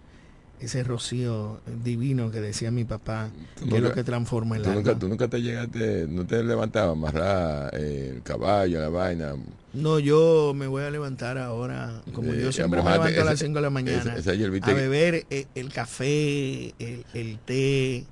Ese 0.61 0.85
rocío 0.85 1.63
divino 1.83 2.31
que 2.31 2.43
decía 2.43 2.71
mi 2.71 2.85
papá, 2.85 3.31
que 3.67 3.77
es 3.79 3.83
lo 3.83 3.95
que 3.95 4.05
transforma 4.05 4.59
el 4.59 4.63
Tú 4.63 4.71
nunca, 4.75 4.99
tú 4.99 5.09
nunca 5.09 5.27
te 5.27 5.41
llegaste, 5.41 6.07
no 6.07 6.27
te 6.27 6.45
levantabas, 6.45 6.93
amarrar 6.99 7.71
eh, 7.75 8.13
el 8.17 8.23
caballo, 8.23 8.79
la 8.79 8.91
vaina. 8.91 9.33
No, 9.73 9.99
yo 9.99 10.53
me 10.55 10.67
voy 10.67 10.83
a 10.83 10.91
levantar 10.91 11.39
ahora, 11.39 12.03
como 12.13 12.35
Eh, 12.35 12.43
yo 12.43 12.53
siempre 12.53 12.83
me 12.83 12.91
levanto 12.91 13.23
a 13.23 13.25
las 13.25 13.35
ese- 13.37 13.47
5 13.47 13.55
de 13.57 13.63
la 13.63 13.71
mañana, 13.71 14.17
a 14.63 14.73
beber 14.75 15.25
eh, 15.31 15.47
el 15.55 15.73
café, 15.73 16.75
el, 16.79 17.07
el 17.15 17.39
té, 17.39 18.05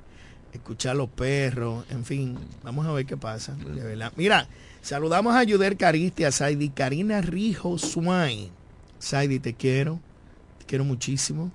escuchar 0.58 0.96
los 0.96 1.08
perros, 1.08 1.84
en 1.90 2.04
fin, 2.04 2.38
vamos 2.62 2.86
a 2.86 2.92
ver 2.92 3.06
qué 3.06 3.16
pasa, 3.16 3.54
de 3.54 3.82
verdad. 3.82 4.12
Mira, 4.16 4.48
saludamos 4.82 5.34
a 5.34 5.42
Yuder 5.44 5.76
Caristi, 5.76 6.24
a 6.24 6.32
Saidi 6.32 6.68
Karina 6.70 7.20
Rijo 7.20 7.78
Swain. 7.78 8.50
Saidi, 8.98 9.38
te 9.38 9.54
quiero, 9.54 10.00
te 10.58 10.66
quiero 10.66 10.84
muchísimo, 10.84 11.50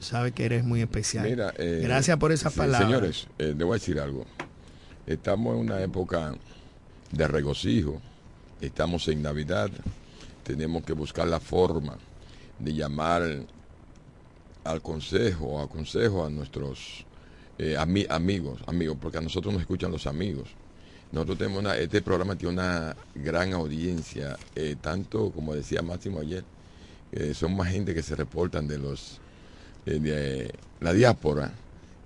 sabes 0.00 0.32
que 0.32 0.44
eres 0.44 0.64
muy 0.64 0.80
especial. 0.80 1.28
Mira, 1.28 1.52
eh, 1.58 1.80
Gracias 1.82 2.16
por 2.18 2.32
esas 2.32 2.52
sí, 2.52 2.58
palabras. 2.58 2.88
Señores, 2.88 3.26
eh, 3.38 3.54
a 3.58 3.72
decir 3.72 3.98
algo. 4.00 4.24
Estamos 5.06 5.54
en 5.54 5.60
una 5.60 5.80
época 5.80 6.34
de 7.10 7.28
regocijo. 7.28 8.00
Estamos 8.60 9.08
en 9.08 9.22
Navidad. 9.22 9.70
Tenemos 10.44 10.84
que 10.84 10.92
buscar 10.92 11.28
la 11.28 11.40
forma 11.40 11.96
de 12.58 12.74
llamar 12.74 13.22
al 14.64 14.82
consejo, 14.82 15.60
a 15.60 15.68
consejo 15.68 16.24
a 16.24 16.30
nuestros 16.30 17.06
eh, 17.58 17.76
amigos, 17.76 18.62
amigos, 18.66 18.96
porque 19.00 19.18
a 19.18 19.20
nosotros 19.20 19.52
nos 19.52 19.60
escuchan 19.62 19.90
los 19.90 20.06
amigos. 20.06 20.48
Nosotros 21.10 21.38
tenemos 21.38 21.58
una, 21.58 21.76
este 21.76 22.02
programa 22.02 22.36
tiene 22.36 22.54
una 22.54 22.94
gran 23.16 23.52
audiencia, 23.52 24.36
eh, 24.54 24.76
tanto 24.80 25.30
como 25.32 25.54
decía 25.54 25.82
Máximo 25.82 26.20
ayer, 26.20 26.44
son 27.32 27.56
más 27.56 27.68
gente 27.68 27.94
que 27.94 28.02
se 28.02 28.14
reportan 28.14 28.68
de 28.68 28.78
los 28.78 29.18
eh, 29.86 29.98
de 29.98 30.54
la 30.80 30.92
diáspora, 30.92 31.50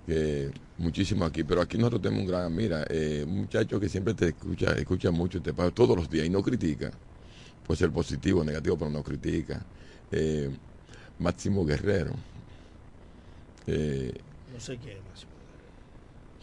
que 0.07 0.49
muchísimo 0.77 1.25
aquí, 1.25 1.43
pero 1.43 1.61
aquí 1.61 1.77
nosotros 1.77 2.01
tenemos 2.01 2.21
un 2.23 2.29
gran, 2.29 2.55
mira, 2.55 2.87
un 3.25 3.41
muchacho 3.41 3.79
que 3.79 3.89
siempre 3.89 4.13
te 4.13 4.29
escucha, 4.29 4.71
escucha 4.71 5.11
mucho, 5.11 5.41
te 5.41 5.53
paga 5.53 5.69
todos 5.71 5.95
los 5.97 6.09
días 6.09 6.25
y 6.25 6.29
no 6.29 6.41
critica, 6.41 6.91
puede 7.67 7.77
ser 7.77 7.91
positivo 7.91 8.41
o 8.41 8.43
negativo, 8.43 8.77
pero 8.77 8.89
no 8.89 9.03
critica. 9.03 9.63
Máximo 11.19 11.65
Guerrero. 11.65 12.13
no 13.67 14.59
sé 14.59 14.77
quién 14.77 14.97
es 14.97 15.03
Máximo. 15.03 15.32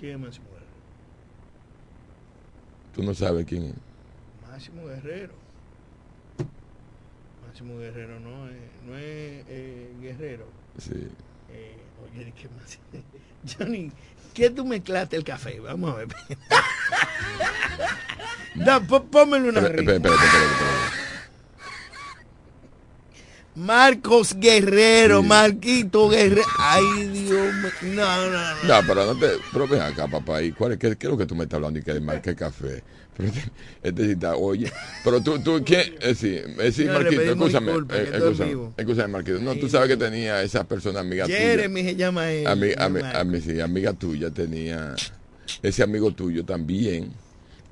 ¿Quién 0.01 0.13
es 0.15 0.19
Máximo 0.21 0.47
Guerrero? 0.49 0.67
Tú 2.95 3.03
no 3.03 3.15
sabes 3.15 3.45
quién 3.45 3.65
es. 3.65 3.75
Máximo 4.51 4.87
Guerrero. 4.87 5.35
Máximo 7.47 7.79
Guerrero 7.79 8.19
no 8.19 8.49
es, 8.49 8.57
no 8.87 8.97
es 8.97 9.45
eh, 9.49 9.93
Guerrero. 10.01 10.47
Sí. 10.79 11.07
Eh, 11.51 11.77
oye, 12.03 12.33
¿qué 12.33 12.49
más? 12.49 12.79
Johnny, 13.59 13.93
¿qué 14.33 14.49
tú 14.49 14.65
mezclaste 14.65 15.17
el 15.17 15.25
café? 15.25 15.61
Vamos 15.61 15.93
a 15.93 15.97
ver. 15.99 16.09
da, 18.55 18.81
pónmelo 18.81 19.51
una 19.51 19.61
espera, 19.61 20.01
Marcos 23.55 24.37
Guerrero, 24.39 25.23
Marquito 25.23 26.09
Guerrero. 26.09 26.43
Ay, 26.59 27.09
Dios 27.09 27.55
mío. 27.55 27.95
No, 27.95 28.31
no, 28.31 28.33
no. 28.33 28.65
No, 28.65 28.87
pero 28.87 29.07
no 29.07 29.19
te. 29.19 29.29
Pero 29.53 29.67
ven 29.67 29.83
acá, 29.83 30.07
papá. 30.07 30.43
¿Y 30.43 30.53
cuál 30.53 30.73
es, 30.73 30.79
qué, 30.79 30.97
qué, 30.97 31.07
es 31.07 31.11
lo 31.11 31.19
que 31.19 31.27
tú 31.27 31.35
me 31.35 31.45
estás 31.45 31.57
hablando 31.57 31.79
y 31.79 31.83
que 31.83 31.99
marque 32.01 32.35
café? 32.35 32.83
Pero 33.17 33.33
este, 33.83 34.13
este 34.13 34.27
oye. 34.29 34.73
Pero 35.05 35.21
tú, 35.21 35.41
tú, 35.41 35.63
¿quién? 35.65 35.95
Eh, 36.01 36.15
sí, 36.15 36.37
eh, 36.37 36.73
sí 36.73 36.85
Marquito, 36.85 37.23
escúchame. 37.23 37.73
Eh, 37.73 38.11
escúchame, 38.15 38.71
escúchame, 38.77 39.09
Marquito. 39.09 39.41
No, 39.41 39.57
tú 39.57 39.69
sabes 39.69 39.89
que 39.89 39.97
tenía 39.97 40.43
esa 40.43 40.65
persona 40.65 41.01
amiga 41.01 41.27
Jeremy 41.27 41.81
tuya. 41.81 41.91
se 41.91 41.97
llama 41.97 42.31
él. 42.31 42.47
Ami, 42.47 42.71
ami, 42.79 43.01
ami, 43.03 43.41
sí, 43.41 43.61
amiga 43.61 43.93
tuya 43.93 44.31
tenía. 44.31 44.95
Ese 45.61 45.83
amigo 45.83 46.13
tuyo 46.13 46.45
también. 46.45 47.13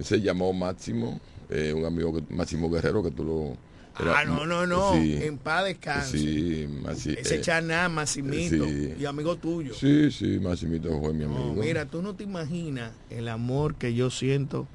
Se 0.01 0.21
llamó 0.21 0.53
Máximo. 0.53 1.21
Eh, 1.51 1.73
un 1.73 1.87
amigo, 1.87 2.21
Máximo 2.29 2.69
Guerrero, 2.69 3.03
que 3.03 3.11
tú 3.11 3.25
lo 3.25 3.68
ah, 4.07 4.25
no, 4.25 4.47
no, 4.47 4.67
no. 4.67 4.95
en 4.95 5.39
paz 5.39 5.65
descanse. 5.65 6.19
Sí, 6.19 6.69
Ese 7.17 7.37
eh, 7.37 7.41
chaná, 7.41 7.89
Massimito, 7.89 8.67
y 8.67 9.05
amigo 9.05 9.37
tuyo. 9.37 9.75
Sí, 9.75 10.11
sí, 10.11 10.39
Massimito 10.39 10.99
fue 11.01 11.13
mi 11.13 11.25
amigo. 11.25 11.55
mira, 11.55 11.87
tú 11.87 12.03
no 12.03 12.15
te 12.15 12.25
imaginas 12.25 12.93
el 13.11 13.29
amor 13.29 13.75
que 13.75 13.95
yo 13.95 14.11
siento. 14.11 14.67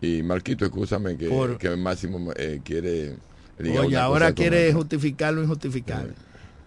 Y 0.00 0.22
Marquito, 0.22 0.64
escúchame 0.64 1.16
que, 1.16 1.56
que 1.58 1.76
Máximo 1.76 2.32
eh, 2.36 2.60
quiere... 2.62 3.16
Oye, 3.58 3.96
ahora 3.96 4.32
quiere 4.32 4.72
justificar 4.72 5.32
lo 5.32 5.42
injustificable. 5.42 6.12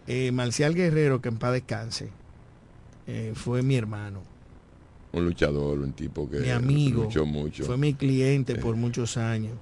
Eh, 0.08 0.32
Marcial 0.32 0.74
Guerrero, 0.74 1.22
que 1.22 1.28
en 1.28 1.38
paz 1.38 1.52
descanse, 1.52 2.10
eh, 3.08 3.34
fue 3.36 3.62
mi 3.62 3.76
hermano. 3.76 4.22
Un 5.12 5.26
luchador, 5.26 5.80
un 5.80 5.92
tipo 5.92 6.30
que 6.30 6.40
mi 6.40 6.50
amigo, 6.50 7.04
luchó 7.04 7.26
mucho. 7.26 7.66
Fue 7.66 7.78
mi 7.78 7.94
cliente 7.94 8.56
por 8.56 8.76
muchos 8.76 9.18
años. 9.18 9.54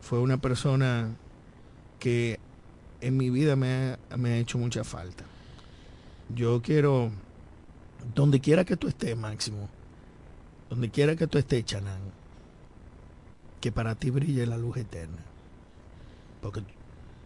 Fue 0.00 0.18
una 0.18 0.38
persona 0.38 1.10
que 2.04 2.38
en 3.00 3.16
mi 3.16 3.30
vida 3.30 3.56
me 3.56 3.96
ha, 4.10 4.38
hecho 4.38 4.58
mucha 4.58 4.84
falta. 4.84 5.24
Yo 6.28 6.60
quiero, 6.60 7.10
donde 8.14 8.40
quiera 8.40 8.66
que 8.66 8.76
tú 8.76 8.88
estés, 8.88 9.16
Máximo, 9.16 9.70
donde 10.68 10.90
quiera 10.90 11.16
que 11.16 11.26
tú 11.26 11.38
estés, 11.38 11.64
Chanán, 11.64 12.02
que 13.58 13.72
para 13.72 13.94
ti 13.94 14.10
brille 14.10 14.44
la 14.44 14.58
luz 14.58 14.76
eterna. 14.76 15.24
Porque 16.42 16.60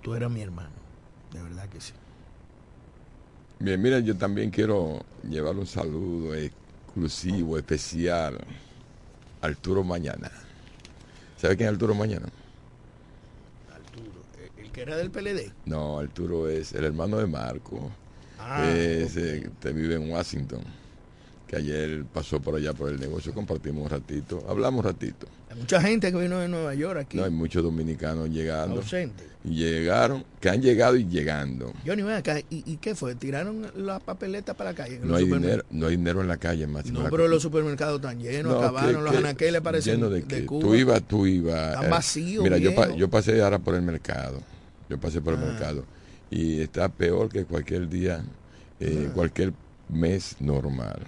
tú 0.01 0.15
eras 0.15 0.31
mi 0.31 0.43
hermano, 0.43 0.77
de 1.33 1.43
verdad 1.43 1.69
que 1.69 1.81
sí. 1.81 1.93
Bien, 3.59 3.83
mira, 3.83 3.99
yo 3.99 4.17
también 4.17 4.53
quiero 4.53 5.05
llevar 5.29 5.57
un 5.57 5.67
saludo 5.67 6.37
exclusivo, 6.37 7.59
especial, 7.59 8.39
Arturo 9.41 9.83
Mañana. 9.83 10.31
¿Sabe 11.37 11.57
quién 11.57 11.69
es 11.69 11.73
Arturo 11.73 11.97
Mañana? 11.97 12.29
Era 14.83 14.97
del 14.97 15.11
PLD. 15.11 15.53
No, 15.67 15.99
Arturo 15.99 16.49
es 16.49 16.73
el 16.73 16.85
hermano 16.85 17.19
de 17.19 17.27
Marco. 17.27 17.91
Ah, 18.39 18.65
eh, 18.67 19.49
te 19.61 19.73
vive 19.73 19.97
en 19.97 20.11
Washington. 20.11 20.61
Que 21.47 21.57
ayer 21.57 22.05
pasó 22.13 22.41
por 22.41 22.57
allá 22.57 22.75
por 22.75 22.91
el 22.91 23.01
negocio, 23.01 23.33
compartimos 23.33 23.85
un 23.85 23.89
ratito, 23.89 24.45
hablamos 24.47 24.85
un 24.85 24.91
ratito. 24.91 25.27
Hay 25.51 25.59
mucha 25.59 25.81
gente 25.81 26.13
que 26.13 26.19
vino 26.19 26.39
de 26.41 26.47
Nueva 26.47 26.75
York 26.75 27.01
aquí. 27.01 27.17
No, 27.17 27.25
hay 27.25 27.31
muchos 27.31 27.63
dominicanos 27.63 28.29
llegando. 28.29 28.83
Y 29.45 29.55
llegaron, 29.55 30.27
que 30.41 30.51
han 30.51 30.61
llegado 30.61 30.97
y 30.97 31.07
llegando. 31.07 31.73
Johnny, 31.87 32.03
ven 32.03 32.17
acá, 32.17 32.39
¿y, 32.51 32.77
qué 32.77 32.95
fue? 32.95 33.15
¿Tiraron 33.15 33.67
la 33.77 33.99
papeleta 33.99 34.53
para 34.53 34.73
la 34.73 34.77
calle? 34.77 35.01
No 35.03 35.17
hay, 35.17 35.25
dinero, 35.25 35.65
no 35.71 35.87
hay 35.87 35.97
dinero 35.97 36.21
en 36.21 36.29
la 36.29 36.37
calle, 36.37 36.67
más. 36.67 36.85
No, 36.91 37.09
pero 37.09 37.27
los 37.29 37.41
supermercados 37.41 37.97
están 37.97 38.21
llenos, 38.21 38.55
acabaron, 38.55 39.03
los 39.03 39.17
anaqueles 39.17 39.63
parecen 39.63 39.95
lleno 39.95 40.11
de, 40.11 40.21
de 40.21 40.45
Cuba. 40.45 40.61
Tú 40.61 40.75
ibas, 40.75 41.03
tú 41.05 41.27
ibas. 41.27 41.69
Están 41.73 41.87
eh, 41.87 41.89
vacíos. 41.89 42.45
Mira, 42.45 42.59
yo, 42.59 42.95
yo 42.95 43.09
pasé 43.09 43.41
ahora 43.41 43.59
por 43.59 43.75
el 43.75 43.81
mercado 43.81 44.43
yo 44.89 44.99
pasé 44.99 45.21
por 45.21 45.35
el 45.35 45.41
ah. 45.43 45.47
mercado 45.47 45.85
y 46.31 46.61
está 46.61 46.89
peor 46.89 47.29
que 47.29 47.45
cualquier 47.45 47.89
día, 47.89 48.23
eh, 48.81 49.07
ah. 49.09 49.13
cualquier 49.15 49.53
mes 49.89 50.37
normal. 50.41 51.01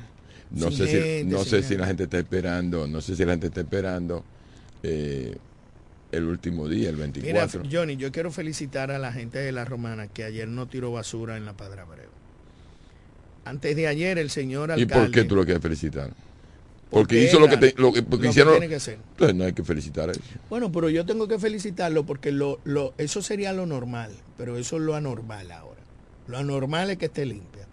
No 0.51 0.71
sé 0.71 1.23
si 1.23 1.25
no 1.25 1.45
sé 1.45 1.63
si 1.63 1.77
la 1.77 1.87
gente 1.87 2.05
está 2.05 2.19
esperando, 2.19 2.87
no 2.87 3.01
sé 3.01 3.15
si 3.15 3.25
la 3.25 3.33
gente 3.33 3.49
está 3.49 3.61
esperando 3.61 4.25
eh, 4.83 5.37
el 6.11 6.25
último 6.25 6.69
día, 6.69 6.91
el 6.91 6.97
24. 6.97 7.63
Mira, 7.63 7.71
Johnny, 7.73 7.97
yo 7.97 8.11
quiero 8.11 8.33
felicitar 8.33 8.91
a 8.91 8.99
la 8.99 9.13
gente 9.13 9.39
de 9.39 9.53
la 9.53 9.65
Romana 9.65 10.09
que 10.09 10.25
ayer 10.25 10.49
no 10.49 10.67
tiró 10.67 10.91
basura 10.91 11.37
en 11.37 11.45
la 11.45 11.57
Padre 11.57 11.83
Abreu. 11.83 12.11
Antes 13.45 13.77
de 13.77 13.87
ayer 13.87 14.19
el 14.19 14.31
señor 14.31 14.73
alcalde. 14.73 14.83
¿Y 14.83 14.87
por 14.87 15.11
qué 15.13 15.25
tú 15.25 15.37
lo 15.37 15.45
quieres 15.45 15.63
felicitar? 15.63 16.11
Porque, 16.91 17.23
hizo 17.23 17.39
lo 17.39 17.49
que, 17.49 17.57
te, 17.57 17.75
lo, 17.77 17.93
porque 17.93 18.29
hicieron. 18.29 18.55
tiene 18.55 18.69
que 18.69 18.75
hacer. 18.77 18.99
Entonces 19.13 19.37
no 19.37 19.45
hay 19.45 19.53
que 19.53 19.63
felicitar 19.63 20.09
a 20.09 20.13
eso. 20.13 20.21
Bueno, 20.49 20.73
pero 20.73 20.91
yo 20.91 21.07
tengo 21.07 21.29
que 21.29 21.39
felicitarlo 21.39 22.05
porque 22.05 22.33
lo, 22.33 22.59
lo, 22.65 22.95
eso 22.99 23.23
sería 23.23 23.53
lo 23.53 23.65
normal, 23.65 24.13
pero 24.37 24.57
eso 24.57 24.77
es 24.77 24.83
lo 24.83 24.97
anormal 24.97 25.53
ahora. 25.53 25.81
Lo 26.27 26.39
anormal 26.39 26.91
es 26.91 26.99
que 26.99 27.07
esté 27.07 27.27
limpia. 27.27 27.67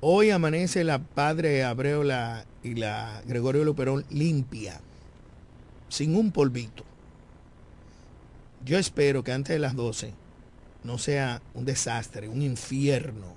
Hoy 0.00 0.30
amanece 0.30 0.84
la 0.84 1.00
Padre 1.00 1.64
Abreu 1.64 2.04
la, 2.04 2.46
y 2.62 2.74
la 2.74 3.20
Gregorio 3.26 3.64
Luperón 3.64 4.04
limpia, 4.10 4.80
sin 5.88 6.14
un 6.14 6.30
polvito. 6.30 6.84
Yo 8.64 8.78
espero 8.78 9.24
que 9.24 9.32
antes 9.32 9.54
de 9.54 9.58
las 9.58 9.74
12 9.74 10.12
no 10.84 10.98
sea 10.98 11.42
un 11.54 11.64
desastre, 11.64 12.28
un 12.28 12.42
infierno 12.42 13.34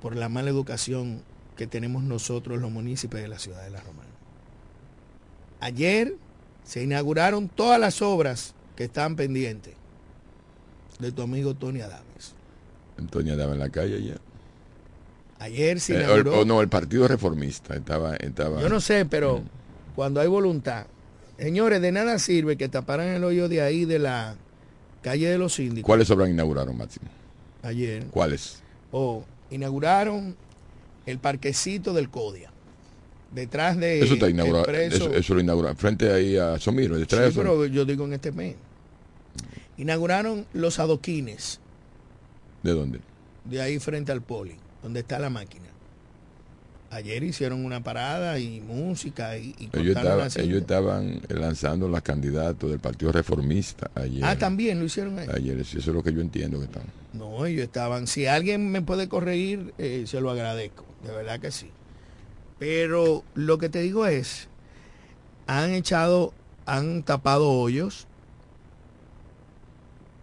por 0.00 0.14
la 0.14 0.28
mala 0.28 0.50
educación 0.50 1.22
que 1.56 1.66
tenemos 1.66 2.04
nosotros 2.04 2.60
los 2.60 2.70
municipios 2.70 3.22
de 3.22 3.28
la 3.28 3.38
ciudad 3.38 3.64
de 3.64 3.70
La 3.70 3.80
Romana. 3.80 4.10
Ayer 5.60 6.14
se 6.64 6.82
inauguraron 6.82 7.48
todas 7.48 7.80
las 7.80 8.02
obras 8.02 8.54
que 8.76 8.84
estaban 8.84 9.16
pendientes 9.16 9.74
de 10.98 11.12
tu 11.12 11.22
amigo 11.22 11.54
Tony 11.54 11.80
Adames. 11.80 12.34
Tony 13.10 13.30
Adames 13.30 13.54
en 13.54 13.60
la 13.60 13.70
calle 13.70 13.96
ayer. 13.96 14.20
Ayer 15.38 15.80
se 15.80 15.94
eh, 15.94 16.04
inauguró... 16.04 16.40
o, 16.40 16.44
no, 16.44 16.60
el 16.60 16.68
Partido 16.68 17.08
Reformista 17.08 17.74
estaba... 17.74 18.16
estaba 18.16 18.60
Yo 18.60 18.68
no 18.68 18.80
sé, 18.80 19.04
pero 19.06 19.38
mm. 19.38 19.94
cuando 19.94 20.20
hay 20.20 20.28
voluntad... 20.28 20.86
Señores, 21.38 21.82
de 21.82 21.92
nada 21.92 22.18
sirve 22.18 22.56
que 22.56 22.68
taparan 22.68 23.08
el 23.08 23.22
hoyo 23.22 23.48
de 23.48 23.60
ahí 23.60 23.84
de 23.84 23.98
la 23.98 24.36
calle 25.02 25.28
de 25.28 25.36
los 25.36 25.54
síndicos. 25.54 25.86
¿Cuáles 25.86 26.10
obras 26.10 26.30
inauguraron, 26.30 26.78
Máximo? 26.78 27.10
Ayer. 27.62 28.06
¿Cuáles? 28.06 28.62
O 28.90 29.22
inauguraron 29.50 30.34
el 31.06 31.18
parquecito 31.18 31.94
del 31.94 32.10
Codia. 32.10 32.50
Detrás 33.32 33.76
de. 33.76 34.00
Eso 34.00 34.14
está 34.14 34.30
inaugurado. 34.30 34.70
Eso, 34.72 35.34
lo 35.34 35.40
inauguraron. 35.40 35.76
Frente 35.76 36.12
ahí 36.12 36.36
a 36.36 36.58
Somiro. 36.58 36.98
Detrás 36.98 37.32
sí, 37.32 37.38
pero 37.38 37.66
yo 37.66 37.84
digo 37.84 38.04
en 38.04 38.12
este 38.14 38.32
mes. 38.32 38.56
Inauguraron 39.76 40.46
los 40.52 40.78
adoquines. 40.78 41.60
¿De 42.62 42.72
dónde? 42.72 43.00
De 43.44 43.60
ahí 43.60 43.78
frente 43.78 44.10
al 44.10 44.22
poli, 44.22 44.56
donde 44.82 45.00
está 45.00 45.18
la 45.18 45.30
máquina. 45.30 45.66
Ayer 46.90 47.22
hicieron 47.24 47.64
una 47.64 47.82
parada 47.82 48.38
y 48.38 48.60
música 48.60 49.36
y, 49.36 49.54
ellos, 49.72 49.96
estaban 50.60 51.20
lanzando 51.28 51.88
los 51.88 52.00
candidatos 52.00 52.70
del 52.70 52.78
Partido 52.78 53.12
Reformista 53.12 53.90
ayer. 53.94 54.24
Ah, 54.24 54.38
también 54.38 54.78
lo 54.78 54.84
hicieron 54.84 55.18
ayer. 55.18 55.34
Ayer, 55.34 55.58
eso 55.58 55.78
es 55.78 55.86
lo 55.86 56.02
que 56.02 56.12
yo 56.12 56.20
entiendo 56.20 56.58
que 56.58 56.66
están. 56.66 56.84
No, 57.12 57.44
ellos 57.44 57.64
estaban. 57.64 58.06
Si 58.06 58.26
alguien 58.26 58.70
me 58.70 58.82
puede 58.82 59.08
corregir, 59.08 59.74
eh, 59.78 60.04
se 60.06 60.20
lo 60.20 60.30
agradezco. 60.30 60.84
De 61.06 61.12
verdad 61.14 61.40
que 61.40 61.50
sí. 61.50 61.70
Pero 62.58 63.22
lo 63.34 63.58
que 63.58 63.68
te 63.68 63.80
digo 63.80 64.06
es, 64.06 64.48
han 65.46 65.70
echado 65.70 66.32
han 66.64 67.02
tapado 67.04 67.48
hoyos, 67.50 68.06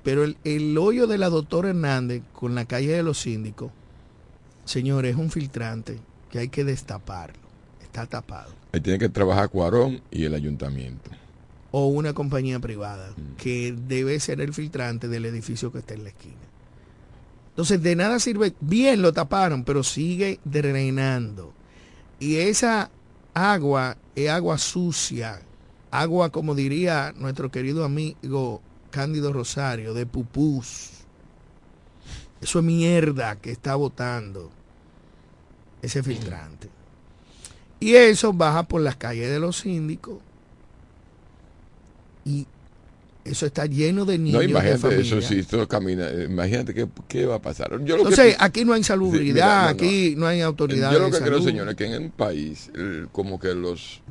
pero 0.04 0.24
el, 0.26 0.38
el 0.44 0.78
hoyo 0.78 1.08
de 1.08 1.18
la 1.18 1.30
doctora 1.30 1.70
Hernández 1.70 2.22
con 2.34 2.56
la 2.56 2.66
calle 2.66 2.90
de 2.92 3.04
los 3.04 3.20
síndicos, 3.20 3.72
señores, 4.66 5.12
es 5.14 5.18
un 5.18 5.32
filtrante 5.32 6.00
que 6.30 6.40
hay 6.40 6.50
que 6.50 6.64
destaparlo. 6.66 7.42
Está 7.82 8.06
tapado. 8.08 8.52
Ahí 8.74 8.82
tiene 8.82 9.00
que 9.00 9.08
trabajar 9.10 9.50
Cuarón 9.50 10.02
y 10.12 10.26
el 10.26 10.34
ayuntamiento. 10.34 11.12
O 11.72 11.88
una 11.88 12.14
compañía 12.14 12.60
privada, 12.60 13.12
Mm. 13.16 13.36
que 13.38 13.72
debe 13.88 14.20
ser 14.20 14.42
el 14.42 14.54
filtrante 14.54 15.08
del 15.08 15.26
edificio 15.26 15.72
que 15.72 15.80
está 15.80 15.94
en 15.94 16.04
la 16.04 16.10
esquina. 16.10 16.36
Entonces, 17.54 17.84
de 17.84 17.96
nada 17.96 18.20
sirve, 18.20 18.56
bien 18.62 19.04
lo 19.04 19.14
taparon, 19.14 19.64
pero 19.64 19.84
sigue 19.84 20.40
drenando. 20.44 21.54
Y 22.20 22.38
esa 22.38 22.90
agua 23.36 23.96
es 24.16 24.28
agua 24.32 24.58
sucia, 24.58 25.40
agua, 25.92 26.32
como 26.32 26.56
diría 26.56 27.14
nuestro 27.16 27.52
querido 27.52 27.86
amigo 27.86 28.60
Cándido 28.90 29.32
Rosario, 29.32 29.94
de 29.94 30.08
pupús. 30.08 30.90
Eso 32.42 32.58
es 32.58 32.66
mierda 32.66 33.36
que 33.36 33.52
está 33.52 33.76
botando 33.76 34.52
ese 35.84 36.02
filtrante. 36.02 36.70
Y 37.80 37.94
eso 37.94 38.34
baja 38.34 38.64
por 38.64 38.82
las 38.82 38.96
calles 38.96 39.30
de 39.30 39.40
los 39.40 39.58
síndicos. 39.58 40.18
Y 42.26 42.48
eso 43.26 43.46
está 43.46 43.66
lleno 43.66 44.06
de 44.06 44.18
niños. 44.18 44.42
No, 44.44 44.50
imagínate 44.50 45.00
eso, 45.00 45.22
si 45.22 45.40
esto 45.40 45.66
camina, 45.68 46.10
eh, 46.10 46.26
imagínate 46.30 46.74
qué, 46.74 46.88
qué 47.08 47.26
va 47.26 47.36
a 47.36 47.42
pasar. 47.42 47.72
Yo 47.84 47.96
lo 47.96 48.04
Entonces, 48.04 48.36
aquí 48.40 48.66
no 48.66 48.74
hay 48.74 48.84
salubridad, 48.84 49.22
Sí, 49.22 49.34
mira, 49.34 49.56
no, 49.56 49.64
no. 49.64 49.70
aquí 49.70 50.16
no 50.18 50.28
hay 50.28 50.42
autoridad. 50.42 50.92
Yo 50.92 51.00
lo 51.00 51.10
que 51.12 51.20
creo, 51.20 51.42
señores, 51.42 51.76
que 51.76 51.86
en 51.86 52.04
un 52.04 52.12
país, 52.12 52.70
el- 52.76 53.08
como 53.12 53.40
que 53.40 53.54
los 53.56 54.02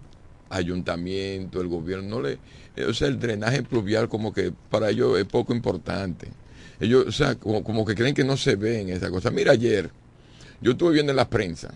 ayuntamientos, 0.49 1.61
el 1.63 1.69
gobierno, 1.69 2.09
no 2.09 2.23
le. 2.23 2.39
eh, 2.77 2.85
o 2.87 2.95
sea, 2.95 3.09
el 3.09 3.19
drenaje 3.19 3.63
pluvial, 3.63 4.09
como 4.09 4.33
que 4.33 4.53
para 4.71 4.91
ellos 4.91 5.19
es 5.19 5.25
poco 5.27 5.55
importante. 5.55 6.29
Ellos, 6.81 7.07
o 7.07 7.13
sea, 7.13 7.35
como, 7.37 7.63
como 7.63 7.85
que 7.85 7.95
creen 7.95 8.15
que 8.15 8.25
no 8.25 8.37
se 8.37 8.57
ven 8.57 8.89
esas 8.89 9.11
cosas. 9.11 9.33
Mira, 9.33 9.53
ayer, 9.53 9.91
yo 10.61 10.73
estuve 10.73 10.95
viendo 10.95 11.13
en 11.13 11.17
la 11.17 11.29
prensa, 11.29 11.73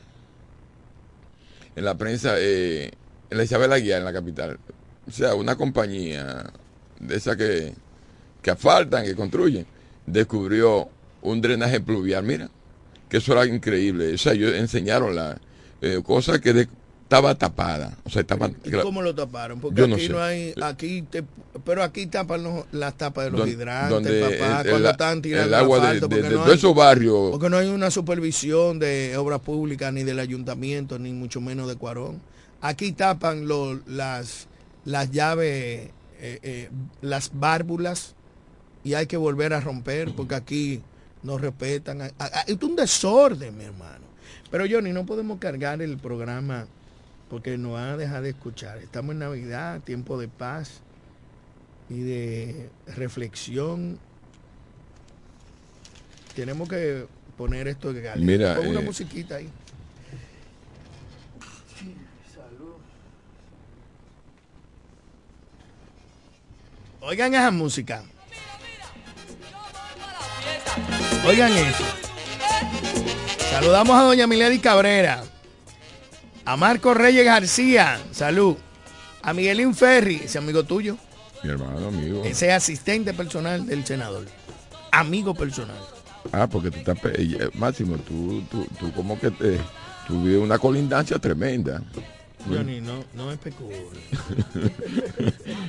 en 1.74 1.84
la 1.84 1.96
prensa, 1.96 2.34
eh, 2.38 2.90
en 3.30 3.36
la 3.38 3.44
Isabel 3.44 3.72
Aguiar, 3.72 3.98
en 3.98 4.04
la 4.04 4.12
capital, 4.12 4.58
o 5.06 5.10
sea, 5.10 5.34
una 5.34 5.56
compañía 5.56 6.50
de 7.00 7.16
esa 7.16 7.36
que, 7.36 7.74
que 8.42 8.50
asfaltan, 8.50 9.04
que 9.04 9.14
construyen, 9.14 9.66
descubrió 10.06 10.88
un 11.22 11.40
drenaje 11.40 11.80
pluvial. 11.80 12.24
Mira, 12.24 12.48
que 13.08 13.18
eso 13.18 13.32
era 13.32 13.46
increíble. 13.46 14.14
O 14.14 14.18
sea, 14.18 14.32
ellos 14.32 14.54
enseñaron 14.54 15.14
la 15.14 15.38
eh, 15.82 16.00
cosa 16.04 16.40
que 16.40 16.52
de- 16.52 16.68
estaba 17.02 17.36
tapada. 17.36 17.96
O 18.04 18.10
sea, 18.10 18.22
estaba. 18.22 18.50
¿Y 18.64 18.70
cómo 18.82 19.00
lo 19.00 19.14
taparon? 19.14 19.60
Porque 19.60 19.80
Yo 19.80 19.86
no 19.86 19.94
aquí 19.94 20.06
sé. 20.08 20.12
no, 20.12 20.20
hay, 20.20 20.54
aquí 20.60 21.02
te, 21.02 21.22
pero 21.64 21.84
aquí 21.84 22.06
tapan 22.06 22.42
los- 22.42 22.64
las 22.72 22.96
tapas 22.96 23.26
de 23.26 23.30
los 23.30 23.40
Don- 23.40 23.48
hidrantes, 23.48 24.22
papá, 24.40 24.60
el- 24.62 24.68
cuando 24.70 24.88
el- 24.88 24.92
están 24.92 25.16
el 25.18 25.22
tirando 25.22 25.56
agua 25.56 25.78
de- 25.78 25.82
asfalto, 25.84 26.08
de- 26.08 26.16
porque 26.16 26.22
de 26.28 26.34
no 26.34 26.40
todos 26.40 26.48
hay- 26.52 26.58
esos 26.58 26.74
barrios. 26.74 27.30
Porque 27.30 27.48
no 27.50 27.58
hay 27.58 27.68
una 27.68 27.90
supervisión 27.92 28.80
de 28.80 29.16
obras 29.16 29.38
públicas 29.40 29.92
ni 29.92 30.02
del 30.02 30.18
ayuntamiento, 30.18 30.98
ni 30.98 31.12
mucho 31.12 31.40
menos 31.40 31.68
de 31.68 31.76
Cuarón. 31.76 32.20
Aquí 32.60 32.90
tapan 32.90 33.46
lo- 33.46 33.78
las, 33.86 34.48
las 34.84 35.10
llaves, 35.12 35.90
eh, 36.20 36.38
eh, 36.42 36.70
las 37.00 37.30
válvulas, 37.34 38.14
y 38.84 38.94
hay 38.94 39.06
que 39.06 39.16
volver 39.16 39.52
a 39.52 39.60
romper, 39.60 40.12
porque 40.14 40.34
aquí 40.36 40.82
no 41.22 41.38
respetan. 41.38 42.02
A- 42.02 42.12
a- 42.18 42.42
Es 42.46 42.62
un 42.62 42.76
desorden, 42.76 43.56
mi 43.56 43.64
hermano. 43.64 44.04
Pero 44.50 44.64
Johnny, 44.70 44.92
no 44.92 45.04
podemos 45.06 45.38
cargar 45.38 45.82
el 45.82 45.96
programa 45.98 46.66
porque 47.28 47.58
nos 47.58 47.72
van 47.72 47.88
a 47.90 47.96
dejar 47.96 48.22
de 48.22 48.30
escuchar. 48.30 48.78
Estamos 48.78 49.12
en 49.12 49.18
Navidad, 49.20 49.80
tiempo 49.80 50.18
de 50.18 50.28
paz 50.28 50.80
y 51.90 52.00
de 52.00 52.70
reflexión. 52.94 53.98
Tenemos 56.34 56.68
que 56.68 57.06
poner 57.36 57.66
esto 57.68 57.92
de 57.92 58.02
galera. 58.02 58.24
Mira, 58.26 58.56
Pon 58.56 58.68
una 58.68 58.80
eh, 58.80 58.84
musiquita 58.84 59.36
ahí. 59.36 59.48
Oigan 67.06 67.32
esa 67.34 67.52
música. 67.52 68.02
Oigan 71.24 71.52
eso. 71.52 71.84
Saludamos 73.48 73.96
a 73.96 74.02
doña 74.02 74.26
Milady 74.26 74.58
Cabrera. 74.58 75.22
A 76.44 76.56
Marco 76.56 76.94
Reyes 76.94 77.24
García. 77.24 78.00
Salud. 78.10 78.56
A 79.22 79.32
Miguelín 79.32 79.72
Ferri, 79.72 80.22
ese 80.24 80.38
amigo 80.38 80.64
tuyo. 80.64 80.96
Mi 81.44 81.50
hermano, 81.50 81.86
amigo. 81.86 82.24
Ese 82.24 82.52
asistente 82.52 83.14
personal 83.14 83.64
del 83.64 83.86
senador. 83.86 84.26
Amigo 84.90 85.32
personal. 85.32 85.78
Ah, 86.32 86.48
porque 86.48 86.72
tú 86.72 86.78
estás. 86.78 86.98
eh, 87.04 87.50
Máximo, 87.54 87.98
tú, 87.98 88.42
tú, 88.50 88.66
tú 88.80 88.92
como 88.92 89.16
que 89.20 89.30
te. 89.30 89.60
Tuviste 90.08 90.38
una 90.38 90.58
colindancia 90.58 91.20
tremenda. 91.20 91.82
Johnny, 92.48 92.80
no, 92.80 93.04
no 93.14 93.32
especule. 93.32 93.76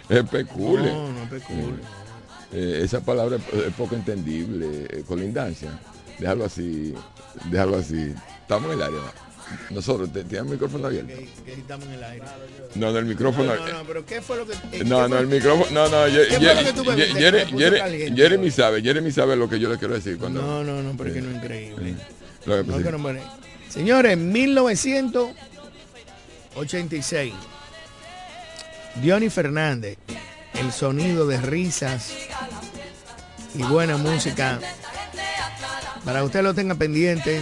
Especule. 0.09 0.91
No, 0.91 1.11
no 1.11 1.23
especule. 1.23 1.77
Eh, 2.53 2.81
esa 2.83 3.01
palabra 3.01 3.37
es, 3.37 3.73
poco 3.73 3.95
entendible. 3.95 4.85
eh, 4.89 5.03
colindancia. 5.07 5.79
Déjalo 6.19 6.45
así. 6.45 6.93
Déjalo 7.49 7.77
así. 7.77 8.13
Estamos 8.41 8.71
en 8.71 8.77
el 8.79 8.83
área. 8.83 8.99
Nosotros, 9.69 10.11
¿te- 10.11 10.23
¿tienes 10.25 10.45
el 10.45 10.51
micrófono 10.51 10.87
abierto? 10.87 11.13
Que, 11.45 11.53
estamos 11.53 11.85
en 11.87 11.93
el 11.93 12.03
aire. 12.03 12.25
No, 12.75 12.91
no, 12.91 12.99
el 12.99 13.05
micrófono. 13.05 13.55
No, 13.55 13.65
no, 13.67 13.73
no, 13.79 13.83
pero 13.85 14.05
¿qué 14.05 14.21
fue 14.21 14.37
lo 14.37 14.45
que... 14.45 14.83
No, 14.83 15.07
no, 15.07 15.17
el 15.17 15.27
micrófono. 15.27 15.71
No, 15.71 15.87
no. 15.89 16.05
Jeremy 18.15 18.51
sabe, 18.51 18.81
Jeremy 18.81 19.11
sabe 19.11 19.35
lo 19.37 19.49
que 19.49 19.59
yo 19.59 19.69
le 19.69 19.77
quiero 19.77 19.93
decir 19.93 20.17
cuando. 20.17 20.41
No, 20.41 20.63
no, 20.63 20.83
no, 20.83 20.97
porque 20.97 21.21
no 21.21 21.29
es 21.29 21.35
increíble. 21.37 21.95
lo 22.45 22.63
que 22.63 22.69
No, 22.69 22.77
pasa- 26.65 26.77
que 26.77 26.83
no 26.83 26.89
me- 26.89 27.03
Señores, 27.03 27.33
1986. 27.33 27.33
Diony 28.95 29.29
Fernández, 29.29 29.97
el 30.53 30.71
sonido 30.71 31.27
de 31.27 31.37
risas 31.39 32.11
y 33.53 33.63
buena 33.63 33.97
música. 33.97 34.59
Para 36.03 36.23
usted 36.23 36.41
lo 36.41 36.53
tenga 36.53 36.75
pendiente 36.75 37.41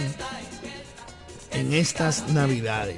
en 1.52 1.72
estas 1.72 2.28
navidades. 2.28 2.96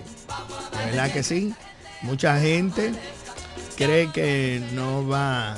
De 0.73 0.85
verdad 0.87 1.13
que 1.13 1.23
sí. 1.23 1.55
Mucha 2.03 2.39
gente 2.41 2.93
cree 3.77 4.11
que 4.13 4.63
no 4.73 5.07
va 5.07 5.57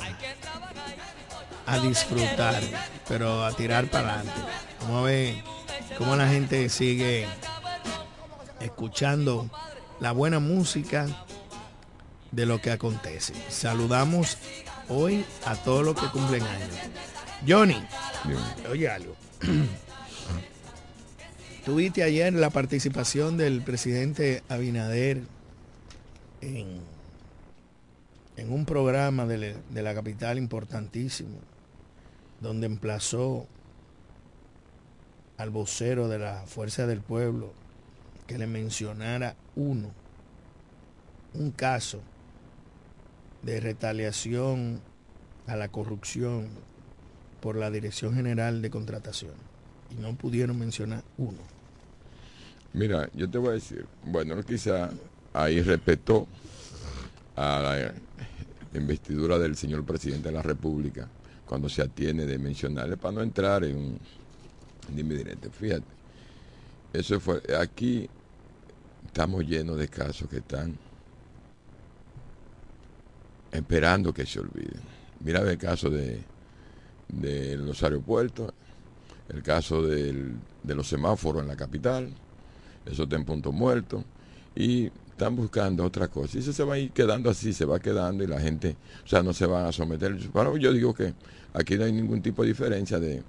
a 1.65 1.77
disfrutar, 1.79 2.61
pero 3.07 3.45
a 3.45 3.51
tirar 3.53 3.85
para 3.87 4.15
adelante. 4.15 4.41
Vamos 4.81 4.99
a 4.99 5.03
ver 5.05 5.35
cómo 5.97 6.15
la 6.15 6.27
gente 6.27 6.67
sigue 6.69 7.27
escuchando 8.59 9.49
la 10.01 10.11
buena 10.11 10.39
música 10.39 11.07
de 12.31 12.45
lo 12.47 12.59
que 12.59 12.71
acontece. 12.71 13.33
Saludamos 13.49 14.37
hoy 14.89 15.23
a 15.45 15.55
todos 15.55 15.85
los 15.85 15.95
que 15.95 16.07
cumplen 16.07 16.41
años. 16.41 16.75
Johnny, 17.47 17.77
oye 18.69 18.89
algo. 18.89 19.15
Tuviste 21.65 22.01
ayer 22.01 22.33
la 22.33 22.49
participación 22.49 23.37
del 23.37 23.61
presidente 23.61 24.41
Abinader 24.49 25.21
en, 26.41 26.79
en 28.37 28.51
un 28.51 28.65
programa 28.65 29.27
de, 29.27 29.55
de 29.69 29.81
la 29.83 29.93
capital 29.93 30.39
importantísimo, 30.39 31.37
donde 32.39 32.65
emplazó 32.65 33.45
al 35.37 35.51
vocero 35.51 36.07
de 36.07 36.17
la 36.17 36.43
Fuerza 36.47 36.87
del 36.87 37.01
Pueblo 37.01 37.60
que 38.31 38.37
le 38.37 38.47
mencionara 38.47 39.35
uno, 39.57 39.91
un 41.33 41.51
caso 41.51 42.01
de 43.41 43.59
retaliación 43.59 44.79
a 45.47 45.57
la 45.57 45.67
corrupción 45.67 46.47
por 47.41 47.57
la 47.57 47.69
Dirección 47.69 48.15
General 48.15 48.61
de 48.61 48.69
Contratación. 48.69 49.33
Y 49.89 49.95
no 49.95 50.15
pudieron 50.15 50.57
mencionar 50.57 51.03
uno. 51.17 51.39
Mira, 52.71 53.09
yo 53.13 53.29
te 53.29 53.37
voy 53.37 53.49
a 53.49 53.53
decir, 53.53 53.85
bueno, 54.05 54.41
quizá 54.43 54.89
ahí 55.33 55.61
respetó 55.61 56.25
a 57.35 57.59
la 57.61 58.79
investidura 58.79 59.37
del 59.37 59.57
señor 59.57 59.83
presidente 59.83 60.29
de 60.29 60.35
la 60.35 60.41
República 60.41 61.09
cuando 61.45 61.67
se 61.67 61.81
atiene 61.81 62.25
de 62.25 62.37
mencionarle 62.37 62.95
para 62.95 63.15
no 63.15 63.23
entrar 63.23 63.65
en 63.65 63.75
un 63.75 63.99
dime 64.87 65.15
directo. 65.15 65.51
Fíjate, 65.51 65.83
eso 66.93 67.19
fue, 67.19 67.41
aquí 67.59 68.09
estamos 69.11 69.45
llenos 69.45 69.77
de 69.77 69.89
casos 69.89 70.29
que 70.29 70.37
están 70.37 70.73
esperando 73.51 74.13
que 74.13 74.25
se 74.25 74.39
olviden. 74.39 74.79
Mira 75.19 75.41
el 75.41 75.57
caso 75.57 75.89
de, 75.89 76.23
de 77.09 77.57
los 77.57 77.83
aeropuertos, 77.83 78.53
el 79.27 79.43
caso 79.43 79.83
del- 79.83 80.35
de 80.63 80.75
los 80.75 80.87
semáforos 80.87 81.41
en 81.41 81.49
la 81.49 81.57
capital, 81.57 82.09
eso 82.85 83.03
está 83.03 83.17
en 83.17 83.25
punto 83.25 83.51
muerto, 83.51 84.05
y 84.55 84.85
están 84.85 85.35
buscando 85.35 85.83
otra 85.83 86.07
cosa. 86.07 86.37
Y 86.37 86.39
eso 86.39 86.53
se 86.53 86.63
va 86.63 86.75
a 86.75 86.79
ir 86.79 86.91
quedando 86.91 87.29
así, 87.29 87.51
se 87.51 87.65
va 87.65 87.79
quedando 87.79 88.23
y 88.23 88.27
la 88.27 88.39
gente, 88.39 88.77
o 89.03 89.07
sea, 89.07 89.21
no 89.21 89.33
se 89.33 89.45
van 89.45 89.65
a 89.65 89.73
someter. 89.73 90.15
Bueno, 90.31 90.55
yo 90.55 90.71
digo 90.71 90.93
que 90.93 91.13
aquí 91.53 91.75
no 91.75 91.83
hay 91.83 91.91
ningún 91.91 92.21
tipo 92.21 92.43
de 92.43 92.47
diferencia 92.47 92.97
de 92.97 93.21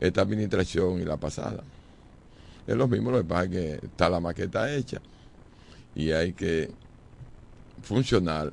esta 0.00 0.20
administración 0.20 1.00
y 1.00 1.04
la 1.06 1.16
pasada. 1.16 1.64
Es 2.66 2.76
lo 2.76 2.86
mismo, 2.88 3.10
lo 3.10 3.18
que 3.18 3.24
pasa 3.24 3.48
que 3.48 3.74
está 3.82 4.10
la 4.10 4.20
maqueta 4.20 4.70
hecha 4.72 5.00
y 5.94 6.12
hay 6.12 6.32
que 6.32 6.70
funcionar 7.82 8.52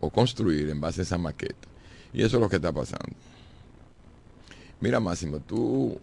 o 0.00 0.10
construir 0.10 0.68
en 0.68 0.80
base 0.80 1.00
a 1.00 1.04
esa 1.04 1.18
maqueta. 1.18 1.68
Y 2.12 2.22
eso 2.22 2.36
es 2.36 2.40
lo 2.40 2.48
que 2.48 2.56
está 2.56 2.72
pasando. 2.72 3.14
Mira, 4.80 4.98
Máximo, 5.00 5.40
tú 5.40 5.98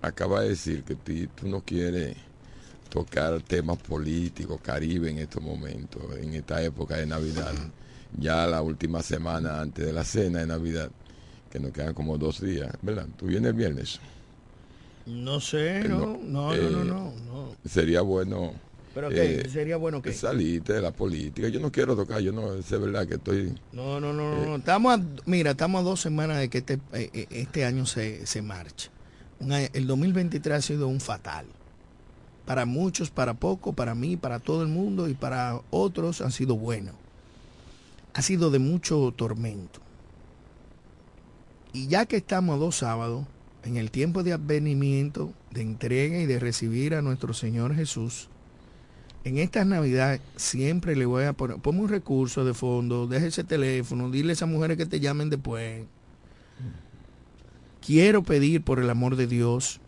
acabas 0.00 0.42
de 0.42 0.48
decir 0.50 0.84
que 0.84 0.94
tú 0.94 1.48
no 1.48 1.60
quieres 1.60 2.16
tocar 2.88 3.40
temas 3.42 3.78
políticos, 3.78 4.60
Caribe 4.62 5.10
en 5.10 5.18
estos 5.18 5.42
momentos, 5.42 6.02
en 6.18 6.34
esta 6.34 6.62
época 6.62 6.96
de 6.96 7.06
Navidad, 7.06 7.52
ya 8.18 8.46
la 8.46 8.60
última 8.62 9.02
semana 9.02 9.60
antes 9.60 9.86
de 9.86 9.92
la 9.92 10.04
cena 10.04 10.40
de 10.40 10.46
Navidad, 10.46 10.90
que 11.50 11.58
nos 11.58 11.72
quedan 11.72 11.94
como 11.94 12.18
dos 12.18 12.40
días, 12.40 12.70
¿verdad? 12.82 13.06
¿Tú 13.16 13.26
vienes 13.26 13.50
el 13.50 13.56
viernes? 13.56 14.00
No 15.06 15.40
sé, 15.40 15.80
eh, 15.80 15.88
no, 15.88 16.18
no, 16.22 16.54
no, 16.54 16.84
no, 16.84 17.12
no, 17.12 17.56
Sería 17.64 18.02
bueno... 18.02 18.52
¿Pero 18.94 19.08
qué? 19.08 19.40
Eh, 19.40 19.48
¿Sería 19.48 19.76
bueno 19.76 20.02
que 20.02 20.12
Salirte 20.12 20.74
de 20.74 20.82
la 20.82 20.92
política. 20.92 21.48
Yo 21.48 21.60
no 21.60 21.72
quiero 21.72 21.96
tocar, 21.96 22.20
yo 22.20 22.32
no 22.32 22.60
sé 22.62 22.76
verdad 22.78 23.06
que 23.06 23.14
estoy... 23.14 23.54
No, 23.72 24.00
no, 24.00 24.12
no, 24.12 24.44
no. 24.44 24.54
Eh, 24.54 24.58
estamos 24.58 25.00
mira, 25.24 25.52
estamos 25.52 25.80
a 25.80 25.84
dos 25.84 26.00
semanas 26.00 26.38
de 26.38 26.48
que 26.50 26.58
este, 26.58 26.78
este 26.92 27.64
año 27.64 27.86
se, 27.86 28.26
se 28.26 28.42
marche. 28.42 28.90
el 29.72 29.86
2023 29.86 30.58
ha 30.58 30.62
sido 30.62 30.88
un 30.88 31.00
fatal 31.00 31.46
para 32.44 32.66
muchos, 32.66 33.10
para 33.10 33.34
poco, 33.34 33.72
para 33.72 33.94
mí, 33.94 34.16
para 34.16 34.38
todo 34.40 34.62
el 34.62 34.68
mundo 34.68 35.08
y 35.08 35.14
para 35.14 35.60
otros 35.70 36.20
han 36.20 36.32
sido 36.32 36.56
buenos. 36.56 36.94
Ha 38.14 38.22
sido 38.22 38.50
de 38.50 38.58
mucho 38.58 39.12
tormento. 39.16 39.80
Y 41.72 41.86
ya 41.86 42.04
que 42.06 42.16
estamos 42.16 42.56
a 42.56 42.58
dos 42.58 42.76
sábados, 42.76 43.26
en 43.64 43.76
el 43.76 43.90
tiempo 43.90 44.22
de 44.22 44.32
advenimiento, 44.32 45.32
de 45.50 45.62
entrega 45.62 46.18
y 46.18 46.26
de 46.26 46.38
recibir 46.38 46.94
a 46.94 47.02
nuestro 47.02 47.32
Señor 47.32 47.74
Jesús, 47.74 48.28
en 49.24 49.38
esta 49.38 49.64
Navidad 49.64 50.20
siempre 50.36 50.96
le 50.96 51.06
voy 51.06 51.24
a 51.24 51.32
poner, 51.32 51.58
ponme 51.58 51.80
un 51.80 51.88
recurso 51.88 52.44
de 52.44 52.54
fondo, 52.54 53.06
deje 53.06 53.28
ese 53.28 53.44
teléfono, 53.44 54.10
dile 54.10 54.30
a 54.30 54.32
esas 54.32 54.48
mujeres 54.48 54.76
que 54.76 54.86
te 54.86 55.00
llamen 55.00 55.30
después. 55.30 55.84
Quiero 57.84 58.22
pedir 58.22 58.62
por 58.62 58.78
el 58.78 58.90
amor 58.90 59.16
de 59.16 59.26
Dios 59.26 59.80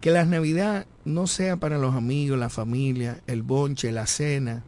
que 0.00 0.10
la 0.10 0.24
Navidad 0.24 0.86
no 1.04 1.26
sea 1.26 1.56
para 1.56 1.78
los 1.78 1.94
amigos, 1.94 2.38
la 2.38 2.48
familia, 2.48 3.20
el 3.26 3.42
bonche, 3.42 3.92
la 3.92 4.06
cena. 4.06 4.64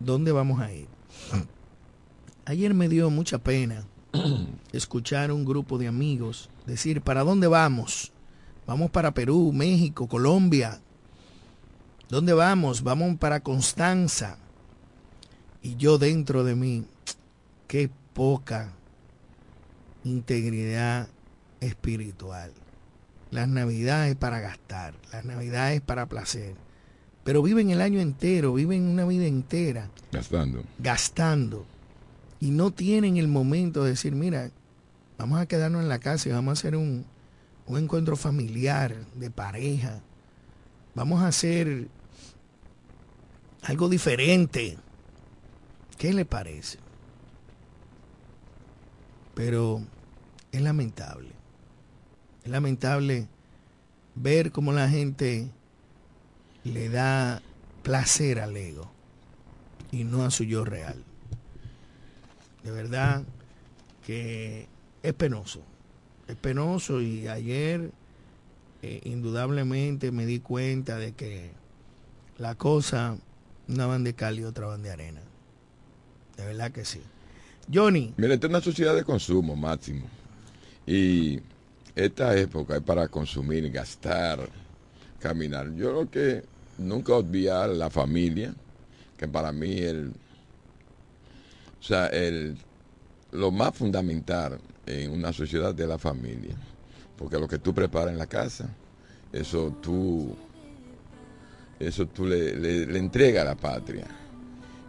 ¿Dónde 0.00 0.32
vamos 0.32 0.60
a 0.60 0.72
ir? 0.72 0.86
Ayer 2.46 2.74
me 2.74 2.88
dio 2.88 3.08
mucha 3.10 3.38
pena 3.38 3.86
escuchar 4.72 5.30
a 5.30 5.34
un 5.34 5.44
grupo 5.44 5.78
de 5.78 5.88
amigos 5.88 6.50
decir, 6.66 7.00
¿para 7.00 7.24
dónde 7.24 7.46
vamos? 7.46 8.12
Vamos 8.66 8.90
para 8.90 9.12
Perú, 9.12 9.52
México, 9.52 10.08
Colombia. 10.08 10.80
¿Dónde 12.14 12.32
vamos? 12.32 12.84
Vamos 12.84 13.16
para 13.16 13.40
Constanza. 13.40 14.38
Y 15.62 15.74
yo 15.74 15.98
dentro 15.98 16.44
de 16.44 16.54
mí, 16.54 16.84
qué 17.66 17.90
poca 18.12 18.70
integridad 20.04 21.08
espiritual. 21.58 22.52
Las 23.32 23.48
navidades 23.48 24.14
para 24.14 24.38
gastar, 24.38 24.94
las 25.10 25.24
navidades 25.24 25.80
para 25.80 26.06
placer. 26.06 26.54
Pero 27.24 27.42
viven 27.42 27.70
el 27.70 27.80
año 27.80 27.98
entero, 27.98 28.54
viven 28.54 28.86
una 28.86 29.04
vida 29.06 29.26
entera. 29.26 29.90
Gastando. 30.12 30.62
Gastando. 30.78 31.66
Y 32.38 32.52
no 32.52 32.70
tienen 32.70 33.16
el 33.16 33.26
momento 33.26 33.82
de 33.82 33.90
decir, 33.90 34.14
mira, 34.14 34.52
vamos 35.18 35.40
a 35.40 35.46
quedarnos 35.46 35.82
en 35.82 35.88
la 35.88 35.98
casa 35.98 36.28
y 36.28 36.32
vamos 36.32 36.50
a 36.50 36.60
hacer 36.60 36.76
un, 36.76 37.06
un 37.66 37.76
encuentro 37.76 38.14
familiar, 38.14 38.94
de 39.16 39.32
pareja. 39.32 40.00
Vamos 40.94 41.20
a 41.20 41.26
hacer 41.26 41.88
algo 43.64 43.88
diferente. 43.88 44.76
¿Qué 45.98 46.12
le 46.12 46.24
parece? 46.24 46.78
Pero 49.34 49.82
es 50.52 50.60
lamentable. 50.60 51.30
Es 52.44 52.50
lamentable 52.50 53.26
ver 54.14 54.52
cómo 54.52 54.72
la 54.72 54.88
gente 54.88 55.50
le 56.62 56.88
da 56.88 57.42
placer 57.82 58.40
al 58.40 58.56
ego 58.56 58.90
y 59.90 60.04
no 60.04 60.24
a 60.24 60.30
su 60.30 60.44
yo 60.44 60.64
real. 60.64 61.02
De 62.62 62.70
verdad 62.70 63.24
que 64.06 64.68
es 65.02 65.14
penoso. 65.14 65.62
Es 66.28 66.36
penoso 66.36 67.00
y 67.00 67.28
ayer 67.28 67.90
eh, 68.82 69.00
indudablemente 69.04 70.12
me 70.12 70.26
di 70.26 70.40
cuenta 70.40 70.96
de 70.96 71.12
que 71.12 71.50
la 72.38 72.54
cosa, 72.54 73.16
una 73.68 73.86
van 73.86 74.04
de 74.04 74.14
cal 74.14 74.38
y 74.38 74.44
otra 74.44 74.66
van 74.66 74.82
de 74.82 74.90
arena. 74.90 75.20
De 76.36 76.44
verdad 76.44 76.72
que 76.72 76.84
sí. 76.84 77.00
Johnny. 77.72 78.12
Mira, 78.16 78.34
esta 78.34 78.46
es 78.46 78.50
una 78.50 78.60
sociedad 78.60 78.94
de 78.94 79.04
consumo 79.04 79.56
máximo. 79.56 80.06
Y 80.86 81.40
esta 81.94 82.36
época 82.36 82.76
es 82.76 82.82
para 82.82 83.08
consumir, 83.08 83.70
gastar, 83.70 84.48
caminar. 85.20 85.72
Yo 85.74 85.92
lo 85.92 86.10
que 86.10 86.44
nunca 86.78 87.14
olvidar 87.14 87.70
la 87.70 87.88
familia, 87.88 88.54
que 89.16 89.28
para 89.28 89.52
mí 89.52 89.78
el, 89.78 90.12
o 91.80 91.82
sea, 91.82 92.06
el, 92.08 92.56
lo 93.32 93.50
más 93.50 93.74
fundamental 93.74 94.58
en 94.86 95.12
una 95.12 95.32
sociedad 95.32 95.74
de 95.74 95.86
la 95.86 95.98
familia, 95.98 96.56
porque 97.16 97.38
lo 97.38 97.48
que 97.48 97.58
tú 97.58 97.72
preparas 97.72 98.12
en 98.12 98.18
la 98.18 98.26
casa, 98.26 98.68
eso 99.32 99.76
tú, 99.80 100.36
eso 101.84 102.06
tú 102.06 102.26
le, 102.26 102.54
le, 102.54 102.98
entregas 102.98 103.42
a 103.42 103.50
la 103.50 103.54
patria. 103.54 104.06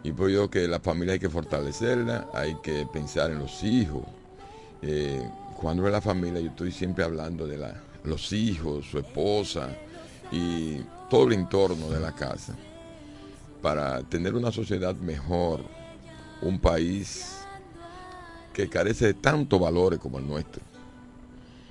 Y 0.02 0.12
por 0.12 0.30
yo 0.30 0.48
que 0.48 0.68
la 0.68 0.80
familia 0.80 1.14
hay 1.14 1.18
que 1.18 1.28
fortalecerla, 1.28 2.28
hay 2.32 2.56
que 2.62 2.86
pensar 2.92 3.30
en 3.30 3.38
los 3.38 3.62
hijos. 3.64 4.04
Eh, 4.82 5.28
cuando 5.56 5.86
es 5.86 5.92
la 5.92 6.00
familia, 6.00 6.40
yo 6.40 6.50
estoy 6.50 6.70
siempre 6.70 7.04
hablando 7.04 7.46
de 7.46 7.58
la, 7.58 7.74
los 8.04 8.32
hijos, 8.32 8.86
su 8.86 8.98
esposa 8.98 9.68
y 10.30 10.80
todo 11.10 11.26
el 11.26 11.34
entorno 11.34 11.88
de 11.90 12.00
la 12.00 12.12
casa, 12.12 12.54
para 13.62 14.02
tener 14.02 14.34
una 14.34 14.52
sociedad 14.52 14.94
mejor, 14.96 15.60
un 16.42 16.58
país 16.58 17.40
que 18.52 18.68
carece 18.68 19.06
de 19.06 19.14
tantos 19.14 19.60
valores 19.60 19.98
como 19.98 20.18
el 20.18 20.26
nuestro, 20.26 20.62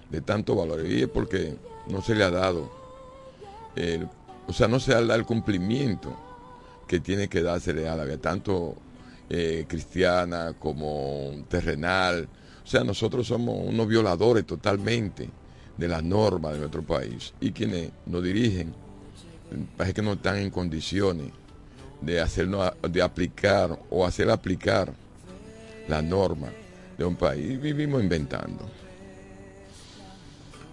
de 0.09 0.21
tantos 0.21 0.55
valores, 0.55 0.89
y 0.91 1.03
es 1.03 1.09
porque 1.09 1.57
no 1.88 2.01
se 2.01 2.15
le 2.15 2.23
ha 2.23 2.31
dado, 2.31 2.71
el, 3.75 4.07
o 4.47 4.53
sea, 4.53 4.67
no 4.67 4.79
se 4.79 4.93
da 4.93 5.15
el 5.15 5.25
cumplimiento 5.25 6.15
que 6.88 6.99
tiene 6.99 7.27
que 7.27 7.41
dársele 7.41 7.88
a 7.89 7.95
la 7.95 8.05
vida, 8.05 8.17
tanto 8.17 8.75
eh, 9.29 9.65
cristiana 9.67 10.53
como 10.60 11.31
terrenal, 11.49 12.27
o 12.63 12.67
sea, 12.67 12.84
nosotros 12.84 13.27
somos 13.27 13.60
unos 13.63 13.88
violadores 13.88 14.45
totalmente 14.45 15.29
de 15.77 15.88
las 15.88 16.03
normas 16.03 16.53
de 16.53 16.60
nuestro 16.60 16.84
país 16.84 17.34
y 17.39 17.51
quienes 17.51 17.91
nos 18.05 18.23
dirigen 18.23 18.73
parece 19.77 19.93
que 19.93 20.01
no 20.01 20.13
están 20.13 20.38
en 20.38 20.49
condiciones 20.49 21.31
de 22.01 22.21
hacernos 22.21 22.71
de 22.89 23.01
aplicar 23.01 23.79
o 23.89 24.05
hacer 24.05 24.29
aplicar 24.29 24.93
la 25.88 26.01
norma 26.01 26.49
de 26.97 27.05
un 27.05 27.15
país. 27.15 27.60
Vivimos 27.62 28.01
inventando. 28.01 28.65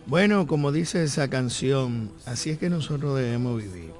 Bueno, 0.06 0.46
como 0.46 0.72
dice 0.72 1.04
esa 1.04 1.28
canción, 1.28 2.10
así 2.26 2.50
es 2.50 2.58
que 2.58 2.68
nosotros 2.68 3.16
debemos 3.16 3.62
vivir. 3.62 3.92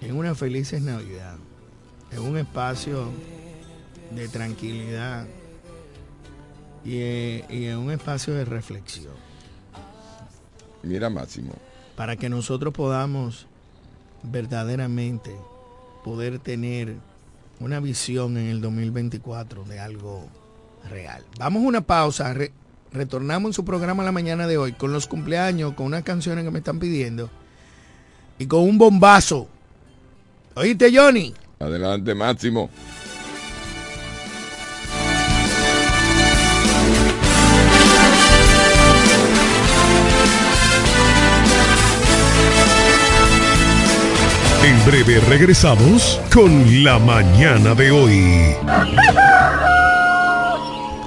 en 0.00 0.16
una 0.16 0.34
feliz 0.34 0.72
Navidad, 0.80 1.36
en 2.10 2.20
un 2.20 2.38
espacio 2.38 3.10
de 4.14 4.28
tranquilidad, 4.28 5.26
y, 6.84 7.00
en 7.48 7.78
un 7.78 7.90
espacio 7.90 8.34
de 8.34 8.44
reflexión. 8.44 9.14
Mira, 10.82 11.10
Máximo. 11.10 11.52
Para 11.96 12.16
que 12.16 12.28
nosotros 12.28 12.74
podamos 12.74 13.46
verdaderamente 14.22 15.34
poder 16.04 16.38
tener 16.38 16.96
una 17.60 17.78
visión 17.80 18.36
en 18.36 18.48
el 18.48 18.60
2024 18.60 19.64
de 19.64 19.78
algo 19.78 20.26
real. 20.88 21.24
Vamos 21.38 21.62
a 21.62 21.66
una 21.68 21.80
pausa, 21.82 22.34
retornamos 22.92 23.50
en 23.50 23.52
su 23.54 23.64
programa 23.64 24.04
la 24.04 24.12
mañana 24.12 24.46
de 24.46 24.58
hoy 24.58 24.72
con 24.72 24.92
los 24.92 25.06
cumpleaños, 25.06 25.74
con 25.74 25.86
unas 25.86 26.02
canciones 26.02 26.44
que 26.44 26.50
me 26.50 26.58
están 26.58 26.78
pidiendo 26.78 27.30
y 28.38 28.46
con 28.46 28.62
un 28.62 28.78
bombazo. 28.78 29.48
¿Oíste, 30.54 30.90
Johnny? 30.94 31.34
Adelante, 31.58 32.14
Máximo. 32.14 32.68
En 44.64 44.86
breve 44.86 45.20
regresamos 45.28 46.20
con 46.32 46.84
la 46.84 46.98
mañana 46.98 47.74
de 47.74 47.90
hoy. 47.90 48.56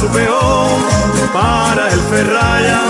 su 0.00 0.08
peón, 0.08 0.82
para 1.32 1.92
el 1.92 2.00
ferraya, 2.00 2.80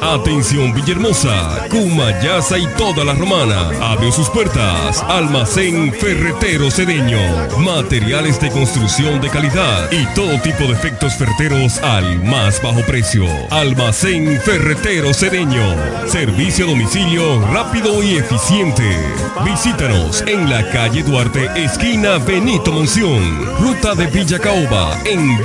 Atención 0.00 0.72
Villahermosa, 0.74 1.68
Cumayasa 1.70 2.58
y 2.58 2.66
toda 2.76 3.04
la 3.04 3.14
romana. 3.14 3.70
Abrió 3.80 4.10
sus 4.10 4.28
puertas. 4.28 5.02
Almacén 5.08 5.92
Ferretero 5.92 6.70
Cedeño. 6.70 7.18
Materiales 7.58 8.40
de 8.40 8.50
construcción 8.50 9.20
de 9.20 9.28
calidad 9.28 9.90
y 9.92 10.04
todo 10.14 10.40
tipo 10.40 10.64
de 10.64 10.72
efectos 10.72 11.14
ferreteros 11.14 11.78
al 11.78 12.22
más 12.24 12.60
bajo 12.60 12.80
precio. 12.80 13.24
Almacén 13.50 14.40
Ferretero 14.40 15.14
Cedeño. 15.14 15.76
Servicio 16.08 16.64
a 16.64 16.70
domicilio 16.70 17.46
rápido 17.46 18.02
y 18.02 18.16
eficiente. 18.16 18.84
Visítanos 19.44 20.22
en 20.22 20.50
la 20.50 20.68
calle 20.70 21.02
Duarte, 21.04 21.48
esquina 21.54 22.18
Benito 22.18 22.72
Monción. 22.72 23.46
Ruta 23.60 23.94
de 23.94 24.06
Villa 24.06 24.38
Caoba, 24.38 24.98
en 25.04 25.44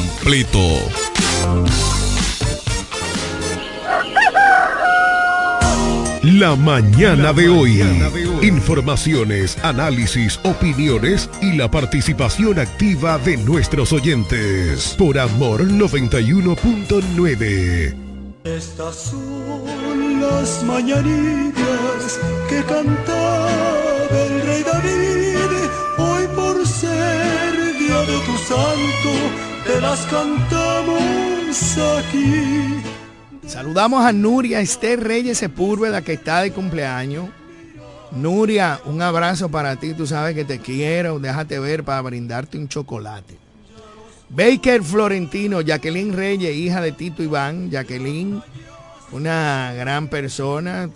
completo. 0.01 0.59
La 6.23 6.55
mañana 6.55 7.33
de 7.33 7.49
hoy. 7.49 7.83
Informaciones, 8.41 9.59
análisis, 9.63 10.39
opiniones 10.43 11.29
y 11.41 11.51
la 11.53 11.69
participación 11.69 12.57
activa 12.59 13.19
de 13.19 13.37
nuestros 13.37 13.93
oyentes. 13.93 14.95
Por 14.97 15.19
Amor 15.19 15.67
91.9. 15.67 17.93
Estas 18.43 18.95
son 18.95 20.21
las 20.21 20.63
mañanitas 20.63 22.19
que 22.49 22.63
cantaba 22.63 24.09
el 24.11 24.41
rey 24.41 24.63
David. 24.63 25.11
Hoy 25.97 26.27
por 26.35 26.67
ser 26.67 27.77
día 27.77 28.01
de 28.01 28.19
tu 28.25 28.37
santo, 28.37 29.11
las 29.79 30.05
cantamos 30.07 31.77
aquí. 31.99 32.81
Saludamos 33.47 34.03
a 34.03 34.11
Nuria 34.11 34.59
Esther 34.59 35.03
Reyes 35.03 35.37
Sepúlveda 35.37 36.01
que 36.01 36.13
está 36.13 36.41
de 36.41 36.51
cumpleaños. 36.51 37.29
Nuria, 38.11 38.79
un 38.85 39.01
abrazo 39.01 39.49
para 39.49 39.75
ti. 39.77 39.93
Tú 39.93 40.05
sabes 40.07 40.35
que 40.35 40.45
te 40.45 40.59
quiero. 40.59 41.19
Déjate 41.19 41.59
ver 41.59 41.83
para 41.83 42.01
brindarte 42.01 42.57
un 42.57 42.67
chocolate. 42.67 43.37
Baker 44.29 44.83
Florentino, 44.83 45.61
Jacqueline 45.61 46.13
Reyes, 46.13 46.55
hija 46.55 46.81
de 46.81 46.91
Tito 46.91 47.23
Iván. 47.23 47.69
Jacqueline, 47.69 48.41
una 49.11 49.73
gran 49.73 50.07
persona, 50.07 50.89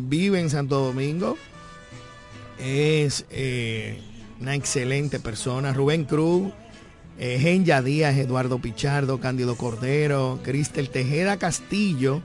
vive 0.00 0.40
en 0.40 0.50
Santo 0.50 0.80
Domingo. 0.80 1.36
Es 2.58 3.24
eh, 3.30 4.00
una 4.40 4.54
excelente 4.54 5.20
persona. 5.20 5.72
Rubén 5.72 6.04
Cruz, 6.04 6.52
eh, 7.24 7.38
Genya 7.38 7.80
Díaz, 7.82 8.16
Eduardo 8.18 8.58
Pichardo, 8.58 9.20
Cándido 9.20 9.54
Cordero, 9.54 10.40
Cristel 10.42 10.90
Tejeda 10.90 11.36
Castillo, 11.36 12.20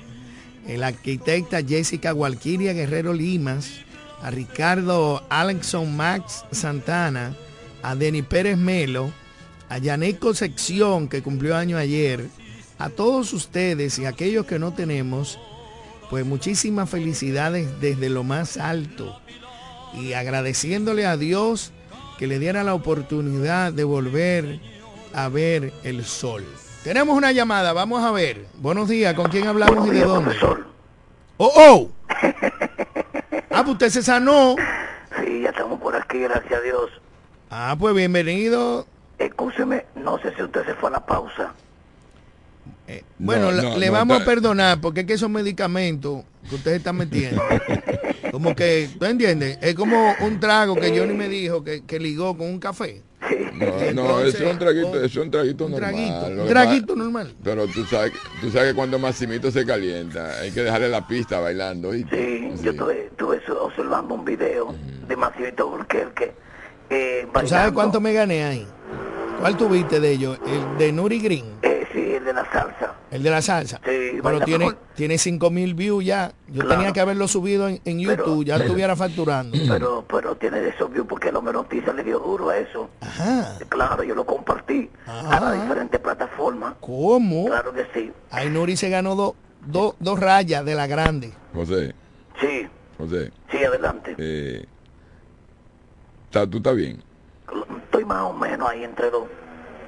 el 0.68 0.82
arquitecta 0.82 1.62
Jessica 1.62 2.14
Gualquiria 2.14 2.74
Guerrero 2.74 3.14
Limas, 3.14 3.82
a 4.24 4.32
Ricardo 4.32 5.24
Alexson 5.30 5.96
Max 5.96 6.46
Santana, 6.52 7.38
a 7.84 7.94
Denny 7.94 8.24
Pérez 8.24 8.58
Melo, 8.58 9.12
a 9.70 9.78
Yanet 9.78 10.18
Concepción, 10.18 11.08
que 11.08 11.22
cumplió 11.22 11.56
año 11.56 11.78
ayer, 11.78 12.26
a 12.80 12.90
todos 12.90 13.34
ustedes 13.34 14.00
y 14.00 14.06
aquellos 14.06 14.48
que 14.48 14.58
no 14.58 14.74
tenemos, 14.74 15.38
Pues 16.10 16.26
muchísimas 16.26 16.90
felicidades 16.90 17.68
desde 17.82 18.10
lo 18.10 18.24
más 18.24 18.58
alto. 18.58 19.20
Y 19.94 20.14
agradeciéndole 20.14 21.06
a 21.06 21.18
Dios 21.18 21.72
que 22.18 22.26
le 22.26 22.40
diera 22.40 22.64
la 22.64 22.74
oportunidad 22.74 23.74
de 23.74 23.84
volver 23.84 24.77
a 25.18 25.30
ver 25.30 25.74
el 25.84 26.06
sol. 26.06 26.46
Tenemos 26.84 27.18
una 27.18 27.32
llamada, 27.32 27.74
vamos 27.74 28.04
a 28.04 28.12
ver. 28.12 28.46
Buenos 28.60 28.88
días, 28.88 29.16
¿con 29.16 29.32
quién 29.32 29.48
hablamos 29.48 29.88
y 29.88 29.92
de 29.92 30.02
dónde? 30.02 30.36
Oh, 31.38 31.52
oh. 31.56 31.90
Ah, 33.50 33.64
pues 33.64 33.70
usted 33.70 33.90
se 33.90 34.04
sanó. 34.04 34.56
Sí, 35.20 35.42
ya 35.42 35.50
estamos 35.50 35.82
por 35.82 35.96
aquí, 35.96 36.20
gracias 36.20 36.54
a 36.54 36.62
Dios. 36.62 36.92
Ah, 37.50 37.76
pues 37.80 37.96
bienvenido. 37.96 38.86
Escúcheme, 39.18 39.88
no 39.96 40.20
sé 40.20 40.32
si 40.36 40.44
usted 40.44 40.64
se 40.64 40.76
fue 40.76 40.90
a 40.90 40.94
la 40.94 41.06
pausa. 41.08 41.54
Eh, 42.88 43.04
bueno, 43.20 43.46
No, 43.46 43.52
la- 43.52 43.64
no, 43.64 43.78
le 43.78 43.88
no, 43.88 43.92
vamos 43.94 44.22
a 44.22 44.26
perdonar 44.26 44.80
porque 44.80 45.02
es 45.02 45.06
que 45.08 45.14
esos 45.14 45.30
medicamentos 45.30 46.24
que 46.50 46.56
usted 46.56 46.72
está 46.74 46.94
metiendo, 46.94 47.42
como 48.32 48.56
que, 48.56 48.90
¿tú 48.98 49.06
entiendes? 49.06 49.58
Es 49.62 49.76
como 49.76 50.14
un 50.22 50.40
trago 50.40 50.76
que 50.76 50.98
Johnny 50.98 51.14
me 51.14 51.28
dijo 51.28 51.64
que, 51.64 51.84
que 51.86 52.00
ligó 52.00 52.38
con 52.38 52.48
un 52.48 52.60
café. 52.60 53.02
No, 53.54 53.66
no, 53.94 54.20
es 54.22 54.40
un 54.40 54.58
traguito, 54.58 54.96
eso 55.04 55.06
es 55.06 55.18
un 55.18 55.32
traguito 55.32 55.66
un 55.66 55.72
normal. 55.72 56.48
traguito, 56.48 56.94
un 56.94 57.00
normal. 57.00 57.34
Pero 57.44 57.68
tú 57.68 57.84
sabes, 57.86 58.14
tú 58.40 58.50
sabes 58.52 58.70
que 58.70 58.76
cuando 58.76 59.00
Maximito 59.00 59.52
se 59.52 59.66
calienta, 59.66 60.40
hay 60.40 60.52
que 60.52 60.62
dejarle 60.62 60.88
la 60.88 61.06
pista 61.08 61.40
bailando. 61.40 61.92
Sí, 61.92 62.06
Sí. 62.10 62.52
yo 62.62 62.72
estuve, 62.72 63.06
estuve 63.08 63.42
observando 63.60 64.14
un 64.14 64.24
video 64.24 64.74
de 65.08 65.16
Maximito 65.18 65.68
Burquerque. 65.70 66.34
Eh, 66.90 67.28
¿Tú 67.42 67.48
sabes 67.48 67.74
cuánto 67.74 68.00
me 68.00 68.14
gané 68.14 68.44
ahí? 68.46 68.68
¿Cuál 69.42 69.58
tuviste 69.58 70.00
de 70.00 70.12
ellos? 70.12 70.40
El 70.46 70.78
de 70.78 70.92
Nuri 70.94 71.20
Green, 71.20 71.46
Eh, 71.64 71.77
sí, 72.04 72.14
el 72.16 72.24
de 72.26 72.34
la 72.34 72.46
salsa. 72.52 72.94
el 73.12 73.24
de 73.24 73.30
la 73.30 73.42
salsa. 73.42 73.78
Sí, 73.78 73.82
Pero 73.86 74.22
baila 74.24 74.46
tiene, 74.46 74.66
mejor. 74.66 74.80
tiene 74.96 75.18
5 75.18 75.50
mil 75.50 75.74
views 75.74 76.06
ya. 76.06 76.32
Yo 76.48 76.62
Claro. 76.62 76.70
tenía 76.70 76.94
que 76.94 77.00
haberlo 77.00 77.28
subido 77.28 77.68
en, 77.68 77.82
en 77.86 77.98
Pero- 78.06 78.26
YouTube, 78.26 78.46
ya 78.46 78.58
estuviera 78.58 78.96
facturando. 78.96 79.58
Pero, 79.68 80.06
pero 80.08 80.36
tiene 80.36 80.60
de 80.62 80.70
esos 80.70 80.92
views 80.92 81.08
porque 81.08 81.30
el 81.30 81.36
hombre 81.36 81.54
noticia 81.54 81.94
le 81.94 82.04
dio 82.04 82.20
duro 82.20 82.50
a 82.50 82.58
eso. 82.58 82.90
Ajá. 83.02 83.58
Claro, 83.70 84.04
yo 84.04 84.14
lo 84.16 84.26
compartí 84.26 84.90
a 85.06 85.40
las 85.40 85.62
diferentes 85.62 86.00
plataformas. 86.00 86.76
¿Cómo? 86.80 87.46
Claro 87.46 87.74
que 87.74 87.86
sí. 87.94 88.12
Ahí 88.32 88.50
Nuri 88.50 88.78
se 88.78 88.90
ganó 88.90 89.16
dos 89.16 89.34
dos- 89.66 89.96
dos 90.00 90.20
rayas 90.20 90.64
de 90.64 90.76
la 90.76 90.88
grande. 90.88 91.34
José, 91.54 91.94
Sí, 92.40 92.68
José, 92.98 93.32
sí, 93.52 93.58
adelante. 93.64 94.16
eh, 94.18 94.66
¿está- 96.26 96.48
¿tú 96.48 96.58
estás 96.58 96.76
bien? 96.76 97.04
Estoy 97.84 98.06
más 98.06 98.24
o 98.24 98.34
menos 98.34 98.70
ahí 98.70 98.84
entre 98.84 99.10
dos. 99.10 99.24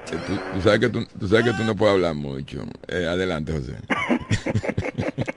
Tú, 0.08 0.16
tú 0.54 0.60
sabes 0.62 0.80
que 0.80 0.88
tú, 0.88 1.06
tú 1.18 1.28
sabes 1.28 1.44
que 1.44 1.52
tú 1.52 1.64
no 1.64 1.76
puedes 1.76 1.94
hablar 1.94 2.14
mucho. 2.14 2.62
Eh, 2.88 3.06
adelante, 3.06 3.52
José. 3.52 3.76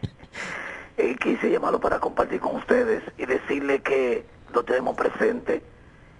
Y 0.97 1.15
quise 1.15 1.49
llamarlo 1.49 1.79
para 1.79 1.99
compartir 1.99 2.39
con 2.39 2.55
ustedes 2.55 3.01
y 3.17 3.25
decirle 3.25 3.81
que 3.81 4.23
lo 4.53 4.63
tenemos 4.63 4.95
presente 4.95 5.63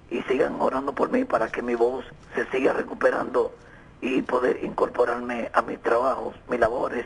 y 0.10 0.22
sigan 0.24 0.60
orando 0.60 0.94
por 0.94 1.12
mí 1.12 1.26
para 1.26 1.48
que 1.50 1.62
mi 1.62 1.76
voz 1.76 2.06
se 2.34 2.46
siga 2.48 2.74
recuperando 2.74 3.54
y 4.02 4.22
poder 4.24 4.64
incorporarme 4.64 5.50
a 5.54 5.62
mis 5.62 5.80
trabajos, 5.82 6.36
mis 6.50 6.60
labores 6.60 7.06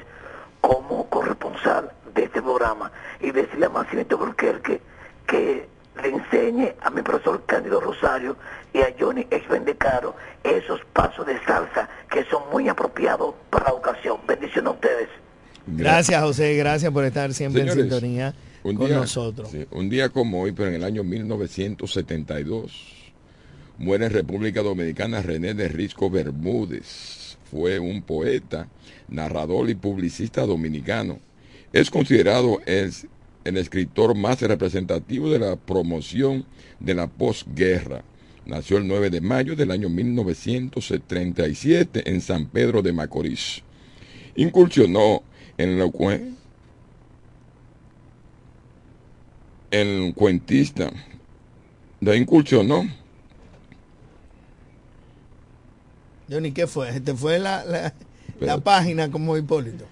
como 0.62 1.10
corresponsal 1.10 1.92
de 2.16 2.24
este 2.24 2.42
programa 2.42 2.92
y 3.20 3.32
decirle 3.32 3.66
a 3.66 3.70
Maximito 3.70 4.18
Burquerque 4.18 4.82
que 5.28 5.68
le 6.02 6.10
enseñe 6.10 6.76
a 6.82 6.90
mi 6.90 7.02
profesor 7.02 7.44
Cándido 7.46 7.80
Rosario 7.80 8.36
y 8.74 8.80
a 8.80 8.94
Johnny 9.00 9.26
Exvendecaro 9.32 10.16
esos 10.44 10.82
pasos 10.94 11.26
de 11.26 11.40
salsa 11.46 11.90
que 12.10 12.24
son 12.26 12.44
muy 12.52 12.70
apropiados 12.70 13.36
para 13.50 13.66
la 13.66 13.74
ocasión. 13.74 14.18
Bendiciones 14.28 14.70
a 14.70 14.74
ustedes. 14.74 15.10
Gracias, 15.68 16.22
José. 16.22 16.56
Gracias 16.56 16.92
por 16.92 17.04
estar 17.04 17.34
siempre 17.34 17.62
Señores, 17.62 17.84
en 17.84 17.90
sintonía 17.90 18.34
un 18.64 18.76
con 18.76 18.88
día, 18.88 18.98
nosotros. 18.98 19.50
sí, 19.50 19.66
un 19.72 19.90
día 19.90 20.10
como 20.10 20.42
hoy, 20.42 20.52
pero 20.52 20.70
en 20.70 20.76
el 20.76 20.84
año 20.84 21.04
1972, 21.04 23.14
muere 23.78 24.06
en 24.06 24.12
República 24.12 24.62
Dominicana 24.62 25.22
René 25.22 25.54
de 25.54 25.68
Risco 25.68 26.10
Bermúdez. 26.10 27.38
Fue 27.52 27.80
un 27.80 28.02
poeta, 28.02 28.68
narrador 29.08 29.70
y 29.70 29.76
publicista 29.76 30.46
dominicano. 30.46 31.20
Es 31.72 31.90
considerado 31.90 32.60
el, 32.66 32.92
el 33.48 33.58
escritor 33.58 34.16
más 34.16 34.42
representativo 34.42 35.30
de 35.30 35.40
la 35.40 35.56
promoción 35.56 36.46
de 36.80 36.96
la 36.96 37.08
posguerra. 37.08 38.04
Nació 38.46 38.78
el 38.78 38.88
9 38.88 39.10
de 39.10 39.22
mayo 39.22 39.56
del 39.56 39.72
año 39.72 39.90
1937 39.90 42.10
en 42.10 42.22
San 42.22 42.46
Pedro 42.48 42.82
de 42.82 42.94
Macorís. 42.94 43.62
Incursionó 44.36 45.24
en 45.58 45.78
lo 45.80 45.92
cue- 45.92 46.34
el 49.72 50.14
cuentista 50.16 50.92
de 52.00 52.18
incursionó 52.18 52.88
Johnny, 56.30 56.52
¿qué 56.52 56.68
fue? 56.68 56.90
Este 56.90 57.14
fue 57.14 57.40
la, 57.40 57.64
la, 57.66 57.94
la 58.42 58.58
página 58.60 59.10
como 59.10 59.38
Hipólito. 59.38 59.86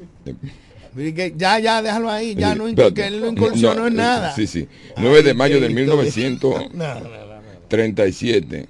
Ya, 1.35 1.59
ya, 1.59 1.81
déjalo 1.81 2.09
ahí. 2.09 2.35
Ya 2.35 2.55
no, 2.55 2.67
Espérate. 2.67 2.93
que 2.93 3.07
él 3.07 3.19
no 3.19 3.27
incursionó 3.27 3.75
No, 3.75 3.87
en 3.87 3.93
eh, 3.93 3.97
nada. 3.97 4.33
Sí, 4.35 4.47
sí. 4.47 4.67
9 4.97 5.23
de 5.23 5.29
Ay, 5.31 5.35
mayo 5.35 5.59
de 5.59 5.67
Cristo. 5.67 5.97
1937 5.97 8.67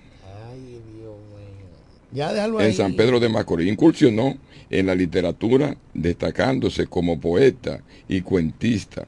Ya 2.12 2.34
déjalo 2.34 2.58
ahí. 2.60 2.68
en 2.68 2.74
San 2.74 2.96
Pedro 2.96 3.20
de 3.20 3.30
Macorís. 3.30 3.72
Incursionó 3.72 4.38
en 4.72 4.88
la 4.88 4.96
literatura 4.96 5.78
destacándose 5.94 6.88
como 6.88 7.20
poeta 7.20 7.82
y 8.08 8.22
cuentista. 8.22 9.08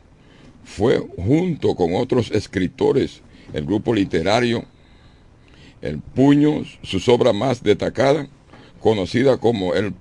Fue 0.64 1.00
junto 1.18 1.76
con 1.76 1.96
otros 1.96 2.30
escritores 2.32 3.22
el 3.54 3.66
grupo 3.66 3.94
literario 3.96 4.66
El 5.82 6.00
Puño, 6.00 6.64
sus 6.84 7.08
obras 7.08 7.34
más 7.34 7.64
destacadas, 7.64 8.28
conocida 8.80 9.38
como 9.38 9.74
el 9.74 9.94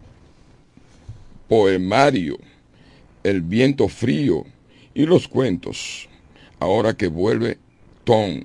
poemario 1.48 2.36
El 3.27 3.43
viento 3.43 3.89
frío 3.89 4.45
y 4.95 5.05
los 5.05 5.27
cuentos. 5.27 6.09
Ahora 6.61 6.97
que 6.97 7.09
vuelve 7.09 7.59
Tom 8.05 8.45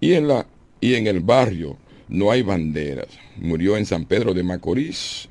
y 0.00 0.12
en 0.12 0.28
la 0.28 0.46
y 0.80 0.94
en 0.94 1.08
el 1.08 1.18
barrio 1.18 1.76
no 2.08 2.30
hay 2.30 2.42
banderas. 2.42 3.08
Murió 3.36 3.76
en 3.76 3.84
San 3.84 4.04
Pedro 4.04 4.32
de 4.32 4.44
Macorís 4.44 5.28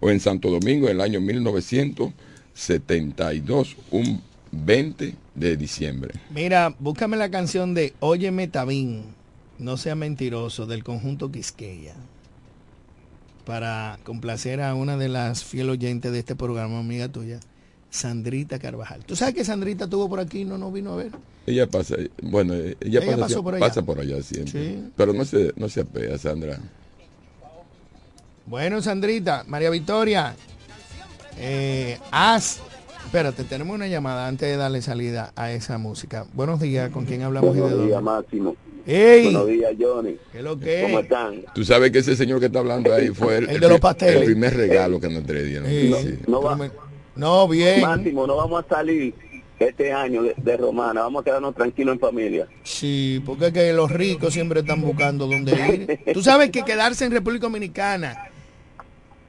o 0.00 0.08
en 0.08 0.20
Santo 0.20 0.50
Domingo 0.50 0.88
en 0.88 0.96
el 0.96 1.02
año 1.02 1.20
1972, 1.20 3.76
un 3.90 4.22
20 4.52 5.14
de 5.34 5.56
diciembre. 5.58 6.14
Mira, 6.30 6.74
búscame 6.78 7.18
la 7.18 7.30
canción 7.30 7.74
de 7.74 7.92
Óyeme 8.00 8.48
Tabín, 8.48 9.02
no 9.58 9.76
sea 9.76 9.96
mentiroso, 9.96 10.64
del 10.64 10.82
conjunto 10.82 11.30
Quisqueya. 11.30 11.94
Para 13.44 13.98
complacer 14.02 14.62
a 14.62 14.74
una 14.74 14.96
de 14.96 15.10
las 15.10 15.44
fiel 15.44 15.68
oyentes 15.68 16.10
de 16.10 16.20
este 16.20 16.36
programa, 16.36 16.78
amiga 16.78 17.08
tuya, 17.08 17.40
Sandrita 17.90 18.58
Carvajal. 18.58 19.04
¿Tú 19.04 19.16
sabes 19.16 19.34
que 19.34 19.44
Sandrita 19.44 19.84
estuvo 19.84 20.08
por 20.08 20.20
aquí 20.20 20.40
y 20.40 20.44
no 20.44 20.56
nos 20.58 20.72
vino 20.72 20.92
a 20.92 20.96
ver? 20.96 21.10
Ella 21.46 21.66
pasa, 21.66 21.96
bueno, 22.22 22.54
ella, 22.54 22.74
Ella 22.80 23.00
pasa, 23.06 23.18
pasó 23.18 23.42
por 23.42 23.54
allá. 23.56 23.66
pasa 23.66 23.82
por 23.82 23.98
allá 24.00 24.22
siempre. 24.22 24.52
Sí. 24.52 24.84
Pero 24.96 25.12
no 25.12 25.24
se, 25.24 25.52
no 25.56 25.68
se 25.68 25.80
apea, 25.80 26.16
Sandra. 26.18 26.58
Bueno, 28.46 28.82
Sandrita, 28.82 29.44
María 29.46 29.70
Victoria, 29.70 30.34
eh, 31.38 31.98
haz... 32.10 32.60
Espérate, 33.04 33.42
tenemos 33.42 33.74
una 33.74 33.88
llamada 33.88 34.28
antes 34.28 34.48
de 34.48 34.56
darle 34.56 34.82
salida 34.82 35.32
a 35.34 35.50
esa 35.50 35.78
música. 35.78 36.26
Buenos 36.32 36.60
días, 36.60 36.90
¿con 36.90 37.06
quién 37.06 37.22
hablamos 37.22 37.52
y 37.56 37.58
de 37.58 37.62
Buenos 37.62 37.86
días? 37.86 38.02
Máximo. 38.02 38.54
¡Ey! 38.86 39.24
Buenos 39.24 39.48
días, 39.48 39.72
Johnny. 39.80 40.16
¿Qué 40.30 40.38
es 40.38 40.44
lo 40.44 40.50
¿Cómo 40.50 40.62
que? 40.64 40.98
están? 41.00 41.34
Tú 41.52 41.64
sabes 41.64 41.90
que 41.90 41.98
ese 41.98 42.14
señor 42.14 42.38
que 42.38 42.46
está 42.46 42.60
hablando 42.60 42.94
ahí 42.94 43.08
fue 43.08 43.38
el, 43.38 43.50
El 43.50 43.60
de 43.60 43.68
los 43.68 43.80
pasteles. 43.80 44.16
el 44.20 44.24
primer 44.26 44.56
regalo 44.56 45.00
que 45.00 45.08
nos. 45.08 45.24
Sí. 45.24 45.92
Sí. 46.02 46.18
No, 46.28 46.40
va- 46.40 46.56
Pero 46.56 46.70
me- 46.72 46.89
No, 47.20 47.46
bien. 47.46 47.82
Máximo, 47.82 48.26
no 48.26 48.36
vamos 48.36 48.64
a 48.64 48.68
salir 48.76 49.14
este 49.58 49.92
año 49.92 50.22
de, 50.22 50.34
de 50.38 50.56
Romana. 50.56 51.02
Vamos 51.02 51.20
a 51.20 51.24
quedarnos 51.24 51.54
tranquilos 51.54 51.94
en 51.94 52.00
familia. 52.00 52.48
Sí, 52.62 53.22
porque 53.26 53.48
es 53.48 53.52
que 53.52 53.72
los 53.74 53.90
ricos 53.90 54.32
siempre 54.32 54.60
están 54.60 54.80
buscando 54.80 55.26
dónde 55.26 55.98
ir. 56.06 56.14
Tú 56.14 56.22
sabes 56.22 56.50
que 56.50 56.62
quedarse 56.62 57.04
en 57.04 57.12
República 57.12 57.42
Dominicana 57.46 58.30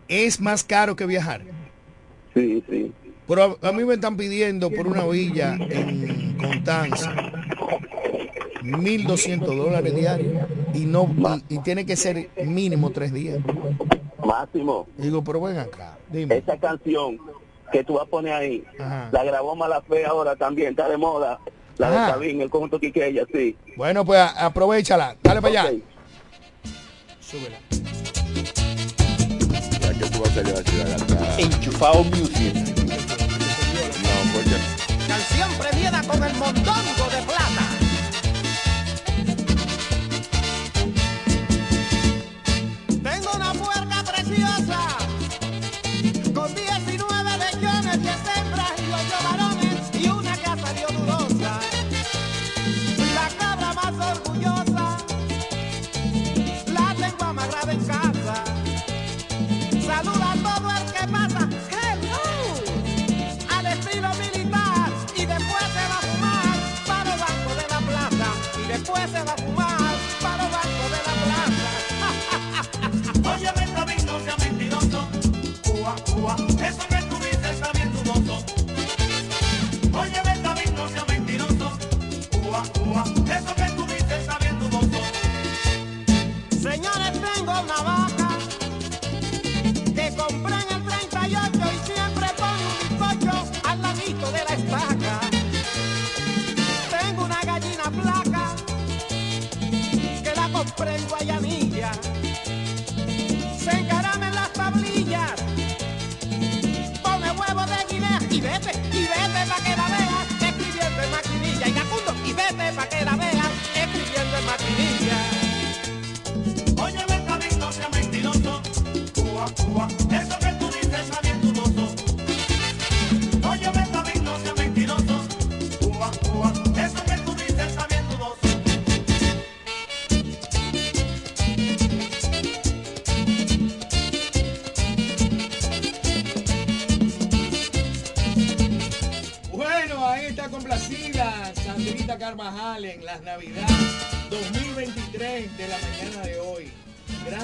es 0.07 0.39
más 0.39 0.63
caro 0.63 0.95
que 0.95 1.05
viajar. 1.05 1.41
Sí, 2.33 2.63
sí. 2.69 2.93
Pero 3.27 3.57
a, 3.61 3.67
a 3.69 3.71
mí 3.73 3.83
me 3.83 3.95
están 3.95 4.15
pidiendo 4.15 4.69
por 4.71 4.87
una 4.87 5.05
villa 5.05 5.55
en 5.59 6.37
Constanza 6.37 7.13
1.200 8.63 9.45
dólares 9.45 9.93
diarios 9.95 10.33
y 10.73 10.85
no 10.85 11.13
y, 11.49 11.55
y 11.55 11.59
tiene 11.59 11.85
que 11.85 11.95
ser 11.97 12.29
mínimo 12.45 12.91
tres 12.91 13.11
días. 13.13 13.39
Máximo, 14.25 14.87
Digo, 14.97 15.23
pero 15.23 15.41
ven 15.41 15.57
acá, 15.57 15.97
dime. 16.09 16.37
esa 16.37 16.55
canción 16.57 17.17
que 17.71 17.83
tú 17.83 17.93
vas 17.93 18.03
a 18.03 18.09
poner 18.09 18.33
ahí, 18.33 18.63
Ajá. 18.79 19.09
la 19.11 19.23
grabó 19.23 19.55
Malafé 19.55 20.05
ahora 20.05 20.35
también, 20.35 20.71
está 20.71 20.87
de 20.89 20.97
moda. 20.97 21.39
La 21.77 21.87
Ajá. 21.87 22.05
de 22.07 22.11
Sabín, 22.11 22.41
el 22.41 22.49
conjunto 22.49 22.79
Quiqueya, 22.79 23.25
sí. 23.33 23.55
Bueno, 23.75 24.05
pues 24.05 24.19
aprovechala. 24.37 25.15
Dale 25.23 25.41
para 25.41 25.61
allá. 25.61 25.79
Súbela. 27.19 27.57
Ya 29.81 29.93
que 29.93 30.05
tú 30.05 30.19
vas 30.21 30.37
a. 30.37 31.41
Enchufado 31.41 32.03
Music. 32.03 32.53
No, 34.03 34.33
porque 34.33 34.57
canción 35.07 35.49
premiada 35.59 36.03
con 36.03 36.23
el 36.23 36.33
mondongo 36.35 37.05
de 37.09 37.21
plata. 37.25 37.80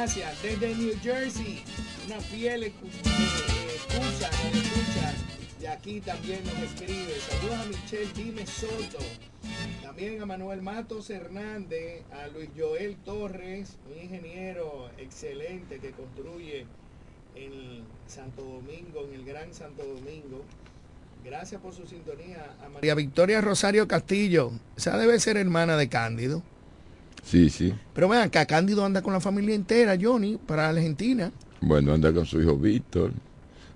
Gracias. 0.07 0.41
Desde 0.41 0.73
New 0.73 0.93
Jersey, 1.03 1.61
una 2.05 2.21
fiel 2.21 2.63
escu- 2.63 2.89
escucha, 3.75 4.29
nos 4.31 4.55
escucha. 4.55 5.13
De 5.59 5.67
aquí 5.67 5.99
también 5.99 6.41
nos 6.45 6.53
escribe. 6.59 7.13
Saludos 7.29 7.59
a 7.59 7.65
Michelle 7.65 8.13
Dime 8.15 8.47
Soto. 8.47 8.99
También 9.83 10.21
a 10.21 10.25
Manuel 10.25 10.61
Matos 10.61 11.09
Hernández, 11.09 12.03
a 12.13 12.27
Luis 12.27 12.49
Joel 12.57 12.95
Torres, 13.03 13.75
un 13.93 14.01
ingeniero 14.01 14.89
excelente 14.97 15.79
que 15.79 15.91
construye 15.91 16.65
en 17.35 17.83
Santo 18.07 18.43
Domingo, 18.43 19.05
en 19.09 19.13
el 19.13 19.25
Gran 19.25 19.53
Santo 19.53 19.83
Domingo. 19.83 20.45
Gracias 21.25 21.59
por 21.61 21.73
su 21.73 21.85
sintonía. 21.85 22.55
A 22.65 22.69
María 22.69 22.95
Victoria 22.95 23.41
Rosario 23.41 23.89
Castillo. 23.89 24.51
Esa 24.77 24.97
debe 24.97 25.19
ser 25.19 25.35
hermana 25.35 25.75
de 25.75 25.89
Cándido. 25.89 26.43
Sí, 27.23 27.49
sí. 27.49 27.73
Pero 27.93 28.07
vean, 28.09 28.23
acá 28.23 28.45
Cándido 28.45 28.85
anda 28.85 29.01
con 29.01 29.13
la 29.13 29.19
familia 29.19 29.53
entera, 29.55 29.97
Johnny, 30.01 30.37
para 30.45 30.69
Argentina. 30.69 31.31
Bueno, 31.61 31.93
anda 31.93 32.13
con 32.13 32.25
su 32.25 32.41
hijo 32.41 32.55
Víctor. 32.57 33.11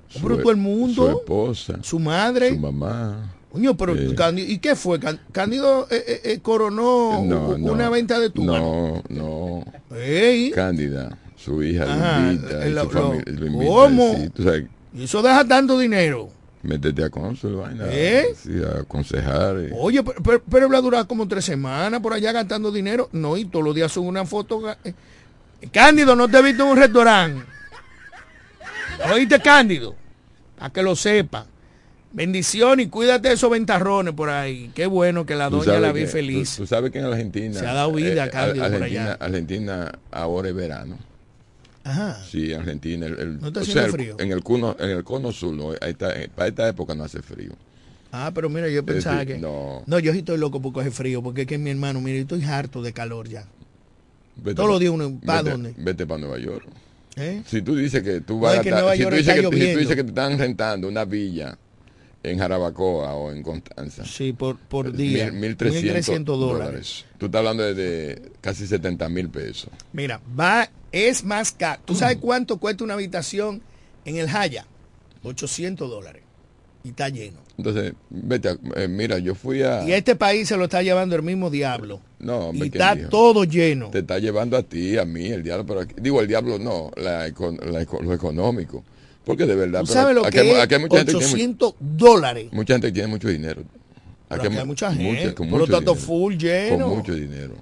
su- 0.08 0.22
Pero 0.22 0.38
todo 0.40 0.52
el 0.52 0.58
mundo. 0.58 1.06
Su 1.12 1.18
esposa. 1.20 1.80
Su 1.82 2.00
madre. 2.00 2.50
Su 2.50 2.60
mamá. 2.60 3.34
Coño, 3.52 3.76
pero 3.76 3.94
Eh. 3.96 4.14
Cándido, 4.16 4.50
¿y 4.50 4.60
qué 4.60 4.76
fue? 4.76 5.00
Cándido 5.32 5.88
eh, 5.92 6.04
eh, 6.08 6.22
eh, 6.24 6.40
coronó 6.42 7.22
No, 7.26 7.50
u- 7.50 7.58
no. 7.58 7.72
una 7.74 7.90
venta 7.90 8.20
de 8.20 8.30
tu 8.30 8.44
No, 8.46 9.02
no. 9.10 9.66
Ey. 9.94 10.52
Cándida, 10.52 11.18
su 11.36 11.62
hija 11.64 11.84
Ajá, 11.84 12.22
lo 12.22 12.32
invita. 12.32 12.50
su 12.84 12.92
lo- 12.94 13.16
invita, 13.16 13.66
¿Cómo? 13.66 14.16
sí, 14.16 14.30
tú 14.30 14.44
sabes, 14.44 14.66
Y 14.94 15.04
eso 15.04 15.22
deja 15.22 15.46
tanto 15.46 15.78
dinero. 15.80 16.30
Métete 16.64 17.04
a 17.04 17.10
cónsul, 17.10 17.56
vaina. 17.56 17.86
¿Eh? 17.90 18.28
Sí, 18.36 18.52
a 18.64 18.82
aconsejar. 18.82 19.56
y- 19.70 19.74
Oye, 19.78 20.04
pero, 20.04 20.22
pero, 20.24 20.44
pero 20.50 20.66
él 20.68 20.74
va 20.74 20.78
a 20.78 20.82
durar 20.82 21.08
como 21.08 21.28
tres 21.28 21.46
semanas 21.46 22.00
por 22.02 22.14
allá 22.14 22.32
gastando 22.32 22.72
dinero. 22.72 23.10
No, 23.12 23.38
y 23.38 23.46
todos 23.46 23.66
los 23.66 23.76
días 23.76 23.92
sube 23.92 24.08
una 24.08 24.26
foto. 24.26 24.70
eh, 24.84 24.94
Cándido, 25.72 26.16
no 26.16 26.28
te 26.28 26.38
he 26.38 26.42
visto 26.42 26.64
en 26.64 26.70
un 26.70 26.78
restaurante. 26.78 27.44
Oíste, 29.14 29.40
Cándido. 29.40 29.96
A 30.60 30.70
que 30.72 30.84
lo 30.84 30.96
sepa. 30.96 31.48
Bendición 32.14 32.82
y 32.82 32.88
cuídate 32.88 33.30
de 33.30 33.36
esos 33.36 33.50
ventarrones 33.50 34.14
por 34.14 34.30
ahí. 34.30 34.70
Qué 34.76 34.86
bueno 34.86 35.26
que 35.26 35.34
la 35.34 35.50
doña 35.50 35.80
la 35.80 35.92
vi 35.94 36.02
que- 36.02 36.08
feliz. 36.08 36.56
Tú, 36.58 36.64
tú 36.64 36.68
sabes 36.68 36.92
que 36.92 37.00
en 37.00 37.06
Argentina. 37.06 37.58
Se 37.58 37.66
ha 37.66 37.74
dado 37.74 37.94
vida, 37.94 38.26
eh, 38.26 38.30
Cándido, 38.30 38.70
por 38.70 38.84
allá. 38.84 39.14
Argentina 39.20 39.92
ahora 40.12 40.50
es 40.50 40.56
verano. 40.56 40.98
Ajá. 41.84 42.24
Sí, 42.24 42.54
Argentina. 42.54 43.06
El, 43.08 43.20
el- 43.20 43.40
¿No 43.40 43.48
está 43.48 43.60
o 43.60 43.64
haciendo 43.64 43.82
sea, 43.82 43.86
el- 43.86 43.92
frío? 43.92 44.16
En 44.20 44.32
el, 44.32 44.44
cono, 44.44 44.76
en 44.80 44.90
el 44.92 45.04
cono 45.04 45.32
sur, 45.32 45.54
no, 45.54 45.74
eh, 45.74 46.30
para 46.36 46.48
esta 46.48 46.68
época 46.70 46.94
no 46.96 47.04
hace 47.04 47.22
frío. 47.22 47.52
Ah, 48.12 48.32
pero 48.36 48.50
mira, 48.50 48.68
yo 48.70 48.86
pensaba 48.86 49.20
decir, 49.20 49.36
que. 49.36 49.42
no. 49.42 49.84
No. 49.88 50.00
yo 50.00 50.12
sí 50.12 50.20
estoy 50.20 50.38
loco 50.38 50.62
por 50.62 50.74
coger 50.74 50.92
frío, 50.92 51.24
porque 51.24 51.42
es 51.42 51.48
que 51.48 51.58
mi 51.58 51.70
hermano, 51.70 52.02
mira, 52.02 52.18
yo 52.18 52.24
estoy 52.24 52.44
harto 52.44 52.82
de 52.82 52.92
calor 52.94 53.28
ya. 53.30 53.46
Vete 54.36 54.56
Todos 54.56 54.70
los 54.70 54.80
días 54.80 54.92
uno, 54.92 55.20
¿pa' 55.26 55.42
vete- 55.42 55.50
dónde? 55.52 55.74
Vete 55.78 56.06
para 56.06 56.20
Nueva 56.20 56.38
York. 56.38 56.66
¿Eh? 57.16 57.42
Si 57.46 57.62
tú 57.62 57.76
dices 57.76 58.02
que 58.04 58.22
tú 58.22 58.36
No, 58.36 58.40
vas 58.42 58.54
es 58.54 58.60
a 58.60 58.64
que 58.64 58.70
si, 58.70 59.04
tú 59.04 59.16
dices 59.16 59.34
que, 59.36 59.42
si 59.42 59.74
tú 59.74 59.80
dices 59.80 59.96
que 59.96 60.04
te 60.04 60.10
están 60.10 60.38
rentando 60.38 60.88
una 60.88 61.04
villa 61.06 61.58
en 62.24 62.38
Jarabacoa 62.40 63.14
o 63.16 63.32
en 63.32 63.42
Constanza. 63.44 64.06
Sí, 64.06 64.34
por, 64.34 64.58
por 64.58 64.92
día. 64.94 65.32
1.300 65.32 66.24
dólares. 66.24 66.38
dólares. 66.38 67.06
Tú 67.18 67.26
estás 67.28 67.40
hablando 67.40 67.64
de, 67.64 67.74
de 67.74 68.32
casi 68.42 68.68
70 68.68 69.10
mil 69.10 69.30
pesos. 69.30 69.70
Mira, 69.94 70.22
va, 70.40 70.70
es 70.92 71.24
más 71.24 71.52
caro. 71.52 71.82
¿Tú 71.86 71.96
sabes 71.96 72.18
cuánto 72.18 72.58
cuesta 72.58 72.84
una 72.84 72.94
habitación 72.96 73.62
en 74.06 74.18
el 74.18 74.28
Haya? 74.30 74.66
800 75.24 75.90
dólares. 75.90 76.24
Y 76.84 76.90
está 76.90 77.10
lleno. 77.10 77.38
Entonces, 77.58 77.94
vete, 78.10 78.50
a- 78.50 78.58
eh, 78.76 78.88
mira, 78.88 79.20
yo 79.20 79.36
fui 79.36 79.62
a... 79.62 79.84
Y 79.88 79.94
este 79.94 80.16
país 80.16 80.48
se 80.48 80.58
lo 80.58 80.64
está 80.64 80.82
llevando 80.82 81.16
el 81.16 81.22
mismo 81.22 81.52
diablo. 81.52 82.02
No, 82.18 82.48
hombre, 82.50 82.68
y 82.68 82.72
¿quién 82.72 82.82
está 82.82 82.96
dijo? 82.96 83.10
todo 83.10 83.44
lleno. 83.44 83.92
Te 83.92 84.00
está 84.00 84.18
llevando 84.18 84.58
a 84.58 84.64
ti, 84.64 84.98
a 84.98 85.06
mí, 85.06 85.28
el 85.28 85.44
diablo, 85.44 85.64
pero 85.68 85.82
aquí- 85.82 85.94
digo, 86.02 86.20
el 86.22 86.28
diablo 86.28 86.58
no, 86.58 86.90
la, 86.98 87.28
la 87.28 87.86
lo 88.02 88.14
económico. 88.14 88.84
Porque 89.26 89.46
de 89.46 89.56
verdad, 89.56 89.82
¿Tú 89.82 89.88
pero 89.88 89.94
sabes 90.02 90.16
lo 90.16 90.26
aquí 90.26 90.38
que 90.40 90.52
es 90.52 90.58
aquí 90.60 90.74
hay 90.76 90.82
mucha 90.82 90.98
gente 90.98 91.12
que 91.14 91.18
tiene, 91.20 91.34
800 91.34 91.76
dólares? 91.80 92.46
mu- 92.52 92.58
mucha 92.58 92.74
gente 92.74 92.92
tiene 92.92 93.08
mucho 93.08 93.28
dinero. 93.28 93.64
Aquí 94.30 94.48
hay 94.48 94.54
mu- 94.54 94.66
mucha 94.66 94.94
gente, 94.94 95.34
con 95.34 95.50
por 95.50 95.60
lo 95.60 95.66
mucho 95.66 95.78
tanto, 95.78 95.92
dinero. 95.94 96.08
full 96.08 96.36
lleno. 96.38 96.88
Con 96.88 96.98
mucho 96.98 97.14
dinero. 97.14 97.54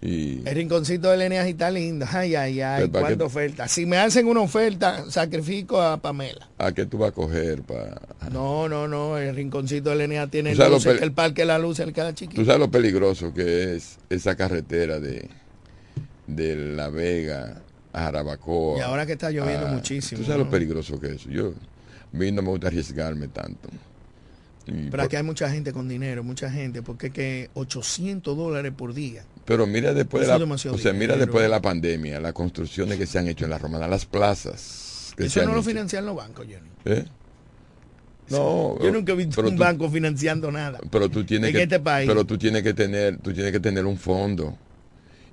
Y 0.00 0.46
El 0.46 0.54
rinconcito 0.54 1.10
de 1.10 1.16
Leneas 1.16 1.46
está 1.46 1.70
lindo. 1.70 2.04
Ay, 2.12 2.34
ay, 2.34 2.60
ay, 2.60 2.80
Pero 2.82 2.92
¿para 2.92 3.06
cuánta 3.06 3.24
oferta. 3.24 3.68
Si 3.68 3.86
me 3.86 3.96
hacen 3.96 4.26
una 4.28 4.40
oferta, 4.42 5.10
sacrifico 5.10 5.80
a 5.80 5.96
Pamela. 5.96 6.46
¿a 6.58 6.72
qué 6.72 6.84
tú 6.84 6.98
vas 6.98 7.08
a 7.08 7.12
coger 7.12 7.62
para...? 7.62 8.02
No, 8.30 8.68
no, 8.68 8.86
no, 8.86 9.16
el 9.16 9.34
rinconcito 9.34 9.88
de 9.90 9.96
Leneas 9.96 10.30
tiene 10.30 10.54
luces, 10.54 10.98
que 10.98 11.04
el 11.04 11.12
parque 11.12 11.42
de 11.42 11.46
la 11.46 11.58
luz 11.58 11.80
el 11.80 11.94
queda 11.94 12.12
chiquito. 12.14 12.38
Tú 12.40 12.44
sabes 12.44 12.60
lo 12.60 12.70
peligroso 12.70 13.32
que 13.32 13.76
es 13.76 13.96
esa 14.10 14.36
carretera 14.36 15.00
de, 15.00 15.28
de 16.26 16.54
La 16.56 16.90
Vega 16.90 17.62
a 17.94 18.02
Jarabacoa. 18.02 18.78
Y 18.78 18.80
ahora 18.82 19.06
que 19.06 19.12
está 19.12 19.30
lloviendo 19.30 19.66
a- 19.68 19.70
muchísimo, 19.70 20.18
Tú 20.20 20.24
sabes 20.26 20.38
¿no? 20.38 20.44
lo 20.44 20.50
peligroso 20.50 21.00
que 21.00 21.12
es. 21.14 21.24
Yo, 21.24 21.48
a 22.12 22.16
mí 22.16 22.30
no 22.32 22.42
me 22.42 22.48
gusta 22.50 22.66
arriesgarme 22.68 23.28
tanto. 23.28 23.68
Y 24.66 24.72
Pero 24.72 24.90
por- 24.90 25.00
aquí 25.02 25.16
hay 25.16 25.22
mucha 25.22 25.50
gente 25.50 25.72
con 25.72 25.88
dinero, 25.88 26.24
mucha 26.24 26.50
gente, 26.50 26.82
porque 26.82 27.08
es 27.08 27.12
que 27.12 27.50
800 27.54 28.36
dólares 28.36 28.72
por 28.76 28.94
día. 28.94 29.22
Pero 29.44 29.66
mira 29.66 29.92
después 29.92 30.26
de 30.26 30.38
la, 30.38 30.42
o 30.44 30.78
sea, 30.78 30.92
mira 30.94 31.16
después 31.16 31.42
de 31.42 31.50
la 31.50 31.60
pandemia, 31.60 32.18
las 32.20 32.32
construcciones 32.32 32.98
que 32.98 33.06
se 33.06 33.18
han 33.18 33.28
hecho 33.28 33.44
en 33.44 33.50
la 33.50 33.58
romana, 33.58 33.86
las 33.88 34.06
plazas. 34.06 35.12
que 35.16 35.24
se 35.24 35.26
Eso 35.28 35.40
han 35.40 35.46
no 35.48 35.52
lo 35.52 35.60
hecho. 35.60 35.68
financian 35.68 36.04
los 36.06 36.16
bancos, 36.16 36.46
Johnny. 36.46 36.70
¿Eh? 36.86 37.04
No, 38.30 38.78
Yo 38.82 38.90
nunca 38.90 39.12
he 39.12 39.16
visto 39.16 39.42
un 39.42 39.50
tú- 39.54 39.56
banco 39.62 39.88
financiando 39.90 40.50
nada. 40.50 40.80
Pero 40.90 41.10
tú 41.10 41.24
tienes 41.24 41.50
en 41.50 41.56
que, 41.56 41.62
este 41.64 41.78
país. 41.78 42.08
pero 42.08 42.24
tú 42.24 42.38
tienes 42.38 42.62
que 42.62 42.72
tener, 42.72 43.18
tú 43.18 43.32
tienes 43.34 43.52
que 43.52 43.60
tener 43.60 43.84
un 43.84 43.98
fondo. 43.98 44.56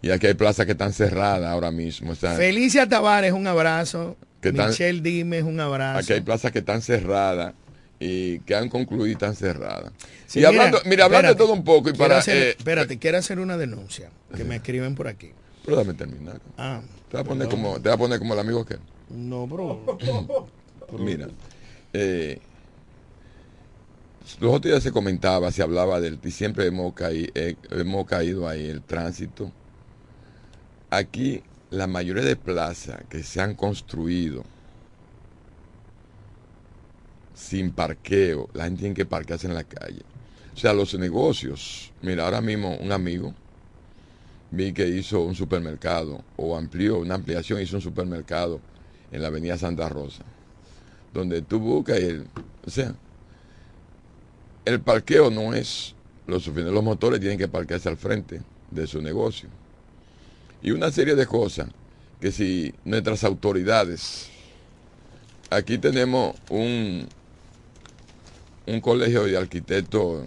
Y 0.01 0.09
aquí 0.11 0.27
hay 0.27 0.33
plazas 0.33 0.65
que 0.65 0.71
están 0.73 0.93
cerradas 0.93 1.47
ahora 1.49 1.71
mismo. 1.71 2.11
O 2.11 2.15
sea, 2.15 2.33
Felicia 2.35 2.87
Tavares, 2.89 3.33
un 3.33 3.45
abrazo. 3.47 4.17
¿Qué 4.41 4.51
tal? 4.51 4.69
Michelle 4.69 5.01
Dimes, 5.01 5.43
un 5.43 5.59
abrazo. 5.59 5.99
aquí 5.99 6.13
hay 6.13 6.21
plazas 6.21 6.51
que 6.51 6.59
están 6.59 6.81
cerradas 6.81 7.53
y 7.99 8.39
que 8.39 8.55
han 8.55 8.69
concluido 8.69 9.05
y 9.07 9.11
están 9.11 9.35
cerradas. 9.35 9.91
Sí, 10.25 10.39
y 10.39 10.45
hablando, 10.45 10.79
mira, 10.85 11.05
hablando 11.05 11.27
de 11.29 11.35
todo 11.35 11.53
un 11.53 11.63
poco 11.63 11.89
y 11.89 11.93
para... 11.93 12.17
hacer- 12.17 12.35
eh, 12.37 12.55
espérate, 12.57 12.97
quiero 12.97 13.19
hacer 13.19 13.39
una 13.39 13.57
denuncia 13.57 14.09
que 14.35 14.43
me 14.43 14.55
escriben 14.55 14.95
por 14.95 15.07
aquí. 15.07 15.29
pero 15.63 15.77
déjame 15.77 15.95
terminar. 15.95 16.41
Ah, 16.57 16.81
Te 17.09 17.17
voy 17.17 17.21
a 17.21 17.27
poner 17.27 17.47
como, 17.49 17.73
te 17.75 17.89
voy 17.89 17.91
a 17.93 17.97
poner 17.97 18.17
como 18.19 18.33
el 18.33 18.39
amigo 18.39 18.65
que... 18.65 18.77
No, 19.11 19.45
bro. 19.45 19.97
Mira, 20.97 21.27
eh, 21.93 22.39
los 24.39 24.53
otros 24.55 24.71
días 24.71 24.81
se 24.83 24.91
comentaba, 24.91 25.51
se 25.51 25.61
hablaba 25.61 25.99
del, 25.99 26.17
y 26.23 26.31
siempre 26.31 26.65
hemos, 26.65 26.93
caí- 26.93 27.29
eh, 27.35 27.55
hemos 27.71 28.05
caído 28.07 28.47
ahí, 28.47 28.67
el 28.67 28.81
tránsito. 28.81 29.51
Aquí, 30.93 31.41
la 31.69 31.87
mayoría 31.87 32.21
de 32.21 32.35
plazas 32.35 33.01
que 33.09 33.23
se 33.23 33.39
han 33.39 33.55
construido 33.55 34.43
sin 37.33 37.71
parqueo, 37.71 38.49
la 38.53 38.65
gente 38.65 38.81
tiene 38.81 38.95
que 38.95 39.05
parquearse 39.05 39.47
en 39.47 39.53
la 39.53 39.63
calle. 39.63 40.01
O 40.53 40.57
sea, 40.57 40.73
los 40.73 40.93
negocios, 40.95 41.93
mira, 42.01 42.25
ahora 42.25 42.41
mismo 42.41 42.75
un 42.75 42.91
amigo 42.91 43.33
vi 44.51 44.73
que 44.73 44.85
hizo 44.85 45.21
un 45.21 45.33
supermercado 45.33 46.25
o 46.35 46.57
amplió 46.57 46.99
una 46.99 47.15
ampliación, 47.15 47.61
hizo 47.61 47.77
un 47.77 47.81
supermercado 47.81 48.59
en 49.13 49.21
la 49.21 49.29
avenida 49.29 49.57
Santa 49.57 49.87
Rosa, 49.87 50.23
donde 51.13 51.41
tú 51.41 51.61
buscas 51.61 51.99
el, 51.99 52.27
o 52.67 52.69
sea, 52.69 52.93
el 54.65 54.81
parqueo 54.81 55.31
no 55.31 55.53
es 55.53 55.95
lo 56.27 56.37
suficiente, 56.41 56.73
los 56.73 56.83
motores 56.83 57.21
tienen 57.21 57.37
que 57.37 57.47
parquearse 57.47 57.87
al 57.87 57.95
frente 57.95 58.41
de 58.69 58.87
su 58.87 59.01
negocio. 59.01 59.60
Y 60.61 60.71
una 60.71 60.91
serie 60.91 61.15
de 61.15 61.25
cosas 61.25 61.69
que 62.19 62.31
si 62.31 62.73
nuestras 62.85 63.23
autoridades, 63.23 64.29
aquí 65.49 65.77
tenemos 65.77 66.35
un, 66.49 67.07
un 68.67 68.81
colegio 68.81 69.23
de 69.23 69.37
arquitectos, 69.37 70.25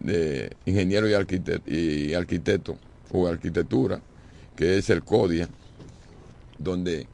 de 0.00 0.56
ingeniero 0.64 1.08
y 1.08 1.14
arquitecto, 1.14 1.70
y 1.70 2.14
arquitecto 2.14 2.78
o 3.12 3.26
arquitectura, 3.26 4.00
que 4.56 4.78
es 4.78 4.88
el 4.88 5.04
CODIA, 5.04 5.48
donde 6.58 7.06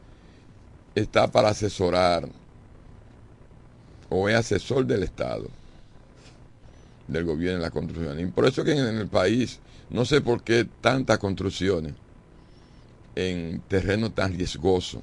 está 0.94 1.30
para 1.30 1.48
asesorar 1.48 2.28
o 4.08 4.28
es 4.28 4.36
asesor 4.36 4.86
del 4.86 5.02
Estado, 5.02 5.48
del 7.06 7.24
gobierno 7.24 7.56
en 7.56 7.62
la 7.62 7.70
construcción. 7.70 8.20
Y 8.20 8.26
por 8.26 8.46
eso 8.46 8.64
que 8.64 8.72
en 8.72 8.98
el 8.98 9.08
país, 9.08 9.58
no 9.90 10.04
sé 10.04 10.20
por 10.20 10.42
qué 10.42 10.66
tantas 10.80 11.18
construcciones 11.18 11.94
en 13.14 13.60
terreno 13.68 14.10
tan 14.10 14.36
riesgoso 14.36 15.02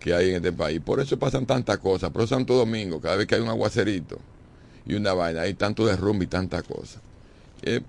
que 0.00 0.12
hay 0.12 0.30
en 0.30 0.36
este 0.36 0.52
país. 0.52 0.80
Por 0.80 1.00
eso 1.00 1.18
pasan 1.18 1.46
tantas 1.46 1.78
cosas. 1.78 2.10
Por 2.10 2.22
eso 2.22 2.34
Santo 2.34 2.54
Domingo, 2.54 3.00
cada 3.00 3.16
vez 3.16 3.26
que 3.26 3.36
hay 3.36 3.40
un 3.40 3.48
aguacerito 3.48 4.18
y 4.86 4.94
una 4.94 5.14
vaina, 5.14 5.42
hay 5.42 5.54
tanto 5.54 5.86
derrumbe 5.86 6.24
y 6.24 6.28
tantas 6.28 6.62
cosas. 6.64 7.00
Eh, 7.62 7.80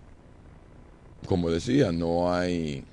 como 1.27 1.49
decía, 1.49 1.91
no 1.91 2.33
hay 2.33 2.83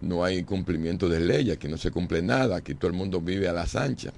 no 0.00 0.24
hay 0.24 0.42
cumplimiento 0.44 1.08
de 1.08 1.20
ley, 1.20 1.50
aquí 1.50 1.68
no 1.68 1.76
se 1.76 1.90
cumple 1.90 2.22
nada, 2.22 2.56
aquí 2.56 2.74
todo 2.74 2.90
el 2.90 2.96
mundo 2.96 3.20
vive 3.20 3.48
a 3.48 3.52
las 3.52 3.76
anchas, 3.76 4.14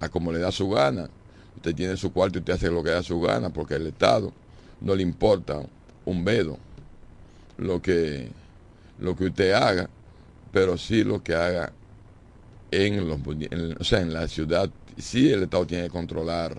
a 0.00 0.08
como 0.08 0.32
le 0.32 0.40
da 0.40 0.50
su 0.50 0.68
gana. 0.68 1.08
Usted 1.56 1.74
tiene 1.74 1.96
su 1.96 2.12
cuarto 2.12 2.38
y 2.38 2.40
usted 2.40 2.54
hace 2.54 2.70
lo 2.70 2.82
que 2.82 2.90
da 2.90 3.02
su 3.02 3.20
gana, 3.20 3.50
porque 3.50 3.74
el 3.74 3.86
Estado 3.86 4.32
no 4.80 4.94
le 4.96 5.02
importa 5.02 5.62
un 6.04 6.24
vedo 6.24 6.58
lo 7.56 7.80
que, 7.82 8.28
lo 8.98 9.16
que 9.16 9.24
usted 9.26 9.52
haga, 9.52 9.88
pero 10.52 10.76
sí 10.76 11.04
lo 11.04 11.22
que 11.22 11.34
haga 11.34 11.72
en 12.70 13.08
los 13.08 13.18
o 13.78 13.84
sea, 13.84 14.00
en 14.00 14.12
la 14.12 14.26
ciudad, 14.28 14.70
sí 14.96 15.30
el 15.30 15.42
Estado 15.42 15.66
tiene 15.66 15.84
que 15.84 15.90
controlar, 15.90 16.58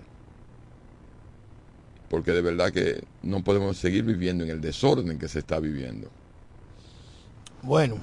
porque 2.08 2.30
de 2.30 2.40
verdad 2.40 2.72
que 2.72 3.02
no 3.22 3.42
podemos 3.42 3.76
seguir 3.76 4.04
viviendo 4.04 4.44
en 4.44 4.50
el 4.50 4.60
desorden 4.60 5.18
que 5.18 5.28
se 5.28 5.40
está 5.40 5.58
viviendo. 5.58 6.08
Bueno, 7.62 7.96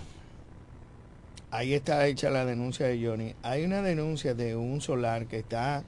ahí 1.51 1.73
está 1.73 2.07
hecha 2.07 2.29
la 2.29 2.45
denuncia 2.45 2.87
de 2.87 3.05
Johnny. 3.05 3.35
Hay 3.43 3.63
una 3.63 3.81
denuncia 3.81 4.33
de 4.33 4.55
un 4.55 4.81
solar 4.81 5.27
que 5.27 5.39
está 5.39 5.83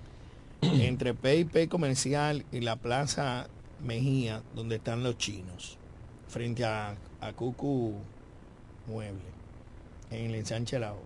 entre 0.62 1.14
PIP 1.14 1.68
Comercial 1.70 2.46
y 2.52 2.62
la 2.62 2.78
Plaza 2.78 3.48
Mejía, 3.84 4.42
donde 4.56 4.76
están 4.78 5.04
los 5.04 5.18
chinos, 5.18 5.78
frente 6.34 6.66
a, 6.66 6.96
a 7.22 7.34
Cucu 7.34 7.94
Mueble, 8.88 9.22
en 10.10 10.26
el 10.26 10.36
ensanche 10.36 10.80
Lao. 10.80 10.98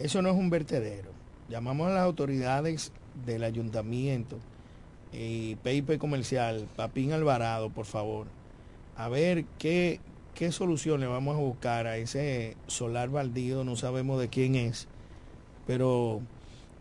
Eso 0.00 0.20
no 0.22 0.28
es 0.28 0.34
un 0.34 0.50
vertedero. 0.50 1.10
Llamamos 1.48 1.86
a 1.86 1.94
las 1.94 2.02
autoridades 2.02 2.90
del 3.24 3.44
ayuntamiento 3.44 4.38
y 5.12 5.54
PIP 5.56 5.98
Comercial, 5.98 6.66
Papín 6.74 7.12
Alvarado, 7.12 7.70
por 7.70 7.86
favor, 7.86 8.26
a 8.96 9.08
ver 9.08 9.44
qué, 9.58 10.00
qué 10.34 10.50
solución 10.50 10.98
le 10.98 11.06
vamos 11.06 11.36
a 11.36 11.40
buscar 11.40 11.86
a 11.86 11.96
ese 11.96 12.56
solar 12.66 13.08
baldío, 13.08 13.62
no 13.62 13.76
sabemos 13.76 14.20
de 14.20 14.28
quién 14.28 14.56
es, 14.56 14.88
pero 15.64 16.22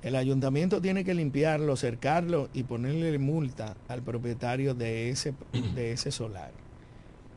el 0.02 0.16
ayuntamiento 0.16 0.82
tiene 0.82 1.04
que 1.04 1.14
limpiarlo, 1.14 1.76
cercarlo 1.76 2.50
y 2.52 2.64
ponerle 2.64 3.20
multa 3.20 3.78
al 3.88 4.02
propietario 4.02 4.74
de 4.74 5.12
ese, 5.12 5.36
de 5.76 5.92
ese 5.92 6.10
solar. 6.10 6.65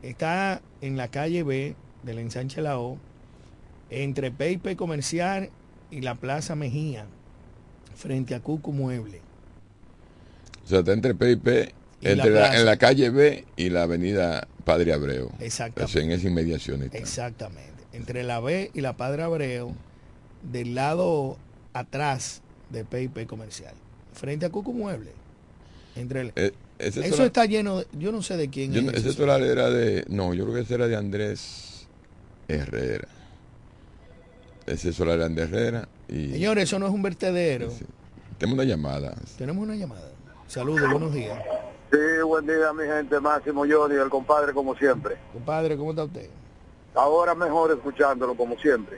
Está 0.03 0.61
en 0.81 0.97
la 0.97 1.09
calle 1.09 1.43
B 1.43 1.75
del 2.03 2.19
ensanche 2.19 2.61
La 2.61 2.79
O, 2.79 2.97
entre 3.89 4.31
Peipe 4.31 4.75
Comercial 4.75 5.49
y 5.91 6.01
la 6.01 6.15
Plaza 6.15 6.55
Mejía, 6.55 7.05
frente 7.95 8.35
a 8.35 8.39
Cucu 8.39 8.71
Mueble. 8.71 9.21
O 10.63 10.67
sea, 10.67 10.79
está 10.79 10.93
entre 10.93 11.13
la 11.15 11.19
entre 12.01 12.29
la- 12.29 12.55
en 12.57 12.65
la 12.65 12.77
calle 12.77 13.09
B 13.09 13.45
y 13.57 13.69
la 13.69 13.83
avenida 13.83 14.47
Padre 14.63 14.93
Abreu. 14.93 15.31
Exactamente. 15.39 15.83
O 15.83 15.87
sea, 15.87 16.01
en 16.03 16.11
esa 16.11 16.27
inmediación 16.27 16.83
está. 16.83 16.97
Exactamente. 16.97 17.69
Entre 17.91 18.23
la 18.23 18.39
B 18.39 18.71
y 18.73 18.81
la 18.81 18.95
Padre 18.95 19.23
Abreu, 19.23 19.73
del 20.43 20.75
lado 20.75 21.37
atrás 21.73 22.41
de 22.69 22.85
PIP 22.85 23.25
Comercial, 23.27 23.73
frente 24.13 24.45
a 24.45 24.49
Cucu 24.49 24.71
Mueble. 24.73 25.11
Entre 25.95 26.21
el- 26.21 26.33
Eh, 26.35 26.51
ese 26.79 27.01
Eso 27.01 27.11
solar- 27.11 27.27
está 27.27 27.45
lleno, 27.45 27.79
de- 27.79 27.87
yo 27.93 28.11
no 28.11 28.21
sé 28.23 28.37
de 28.37 28.49
quién 28.49 28.71
yo 28.73 28.81
es. 28.91 28.97
ese 28.97 29.13
solar 29.13 29.41
era 29.41 29.69
de. 29.69 30.05
No, 30.09 30.33
yo 30.33 30.43
creo 30.45 30.55
que 30.55 30.61
ese 30.61 30.75
era 30.75 30.87
de 30.87 30.95
Andrés 30.95 31.87
Herrera. 32.47 33.07
Ese 34.65 34.93
solar 34.93 35.15
era 35.17 35.29
de 35.29 35.41
Herrera. 35.41 35.87
Y 36.07 36.31
Señores, 36.31 36.63
eso 36.65 36.79
no 36.79 36.87
es 36.87 36.91
un 36.93 37.01
vertedero. 37.01 37.69
tenemos 38.37 38.55
una 38.55 38.63
llamada. 38.63 39.15
Tenemos 39.37 39.63
una 39.63 39.75
llamada. 39.75 40.09
Saludos, 40.47 40.89
buenos 40.91 41.13
días. 41.13 41.37
Sí, 41.91 41.97
buen 42.25 42.45
día, 42.45 42.71
mi 42.73 42.83
gente. 42.85 43.19
Máximo 43.19 43.65
Johnny, 43.69 43.95
el 43.95 44.09
compadre, 44.09 44.53
como 44.53 44.75
siempre. 44.75 45.17
Compadre, 45.33 45.75
¿cómo 45.75 45.89
está 45.91 46.03
usted? 46.03 46.29
Ahora 46.95 47.33
mejor 47.35 47.71
escuchándolo, 47.71 48.35
como 48.35 48.57
siempre. 48.59 48.97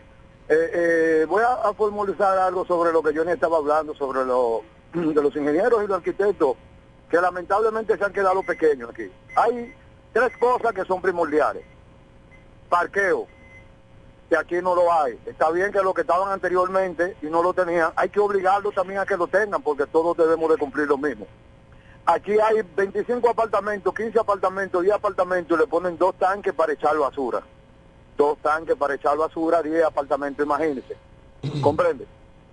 Eh, 0.50 0.56
eh, 0.74 1.26
voy 1.30 1.44
a, 1.44 1.54
a 1.70 1.74
formalizar 1.74 2.38
algo 2.38 2.66
sobre 2.66 2.92
lo 2.92 3.02
que 3.02 3.16
Johnny 3.16 3.32
estaba 3.32 3.58
hablando, 3.58 3.96
sobre 3.96 4.26
lo, 4.26 4.62
de 4.94 5.14
los 5.22 5.36
ingenieros 5.36 5.84
y 5.84 5.88
los 5.88 5.98
arquitectos, 5.98 6.56
que 7.12 7.20
lamentablemente 7.20 7.98
se 7.98 8.06
han 8.06 8.14
quedado 8.14 8.42
pequeños 8.42 8.90
aquí. 8.90 9.12
Hay 9.36 9.76
tres 10.14 10.32
cosas 10.38 10.74
que 10.74 10.86
son 10.86 11.02
primordiales. 11.02 11.64
Parqueo, 12.70 13.28
que 14.30 14.38
aquí 14.38 14.56
no 14.62 14.74
lo 14.74 14.92
hay. 14.94 15.20
Está 15.26 15.52
bien 15.52 15.74
que 15.74 15.82
los 15.82 15.94
que 15.94 16.02
estaban 16.02 16.32
anteriormente 16.32 17.18
y 17.22 17.26
no 17.26 17.44
lo 17.44 17.54
tenían, 17.54 17.92
hay 17.98 18.08
que 18.08 18.22
obligarlos 18.22 18.74
también 18.74 19.02
a 19.02 19.06
que 19.06 19.18
lo 19.18 19.28
tengan, 19.28 19.62
porque 19.62 19.86
todos 19.88 20.16
debemos 20.16 20.50
de 20.50 20.58
cumplir 20.58 20.88
lo 20.88 20.98
mismo. 20.98 21.28
Aquí 22.06 22.32
hay 22.40 22.62
25 22.76 23.30
apartamentos, 23.30 23.94
15 23.94 24.18
apartamentos, 24.18 24.82
10 24.82 24.96
apartamentos 24.96 25.58
y 25.58 25.62
le 25.62 25.68
ponen 25.68 25.98
dos 25.98 26.16
tanques 26.16 26.54
para 26.54 26.72
echar 26.72 26.98
basura. 26.98 27.42
Dos 28.16 28.38
tanques 28.40 28.78
para 28.78 28.96
echar 28.96 29.18
basura, 29.18 29.62
10 29.62 29.84
apartamentos, 29.84 30.46
imagínense. 30.46 30.96
¿Comprende? 31.62 32.08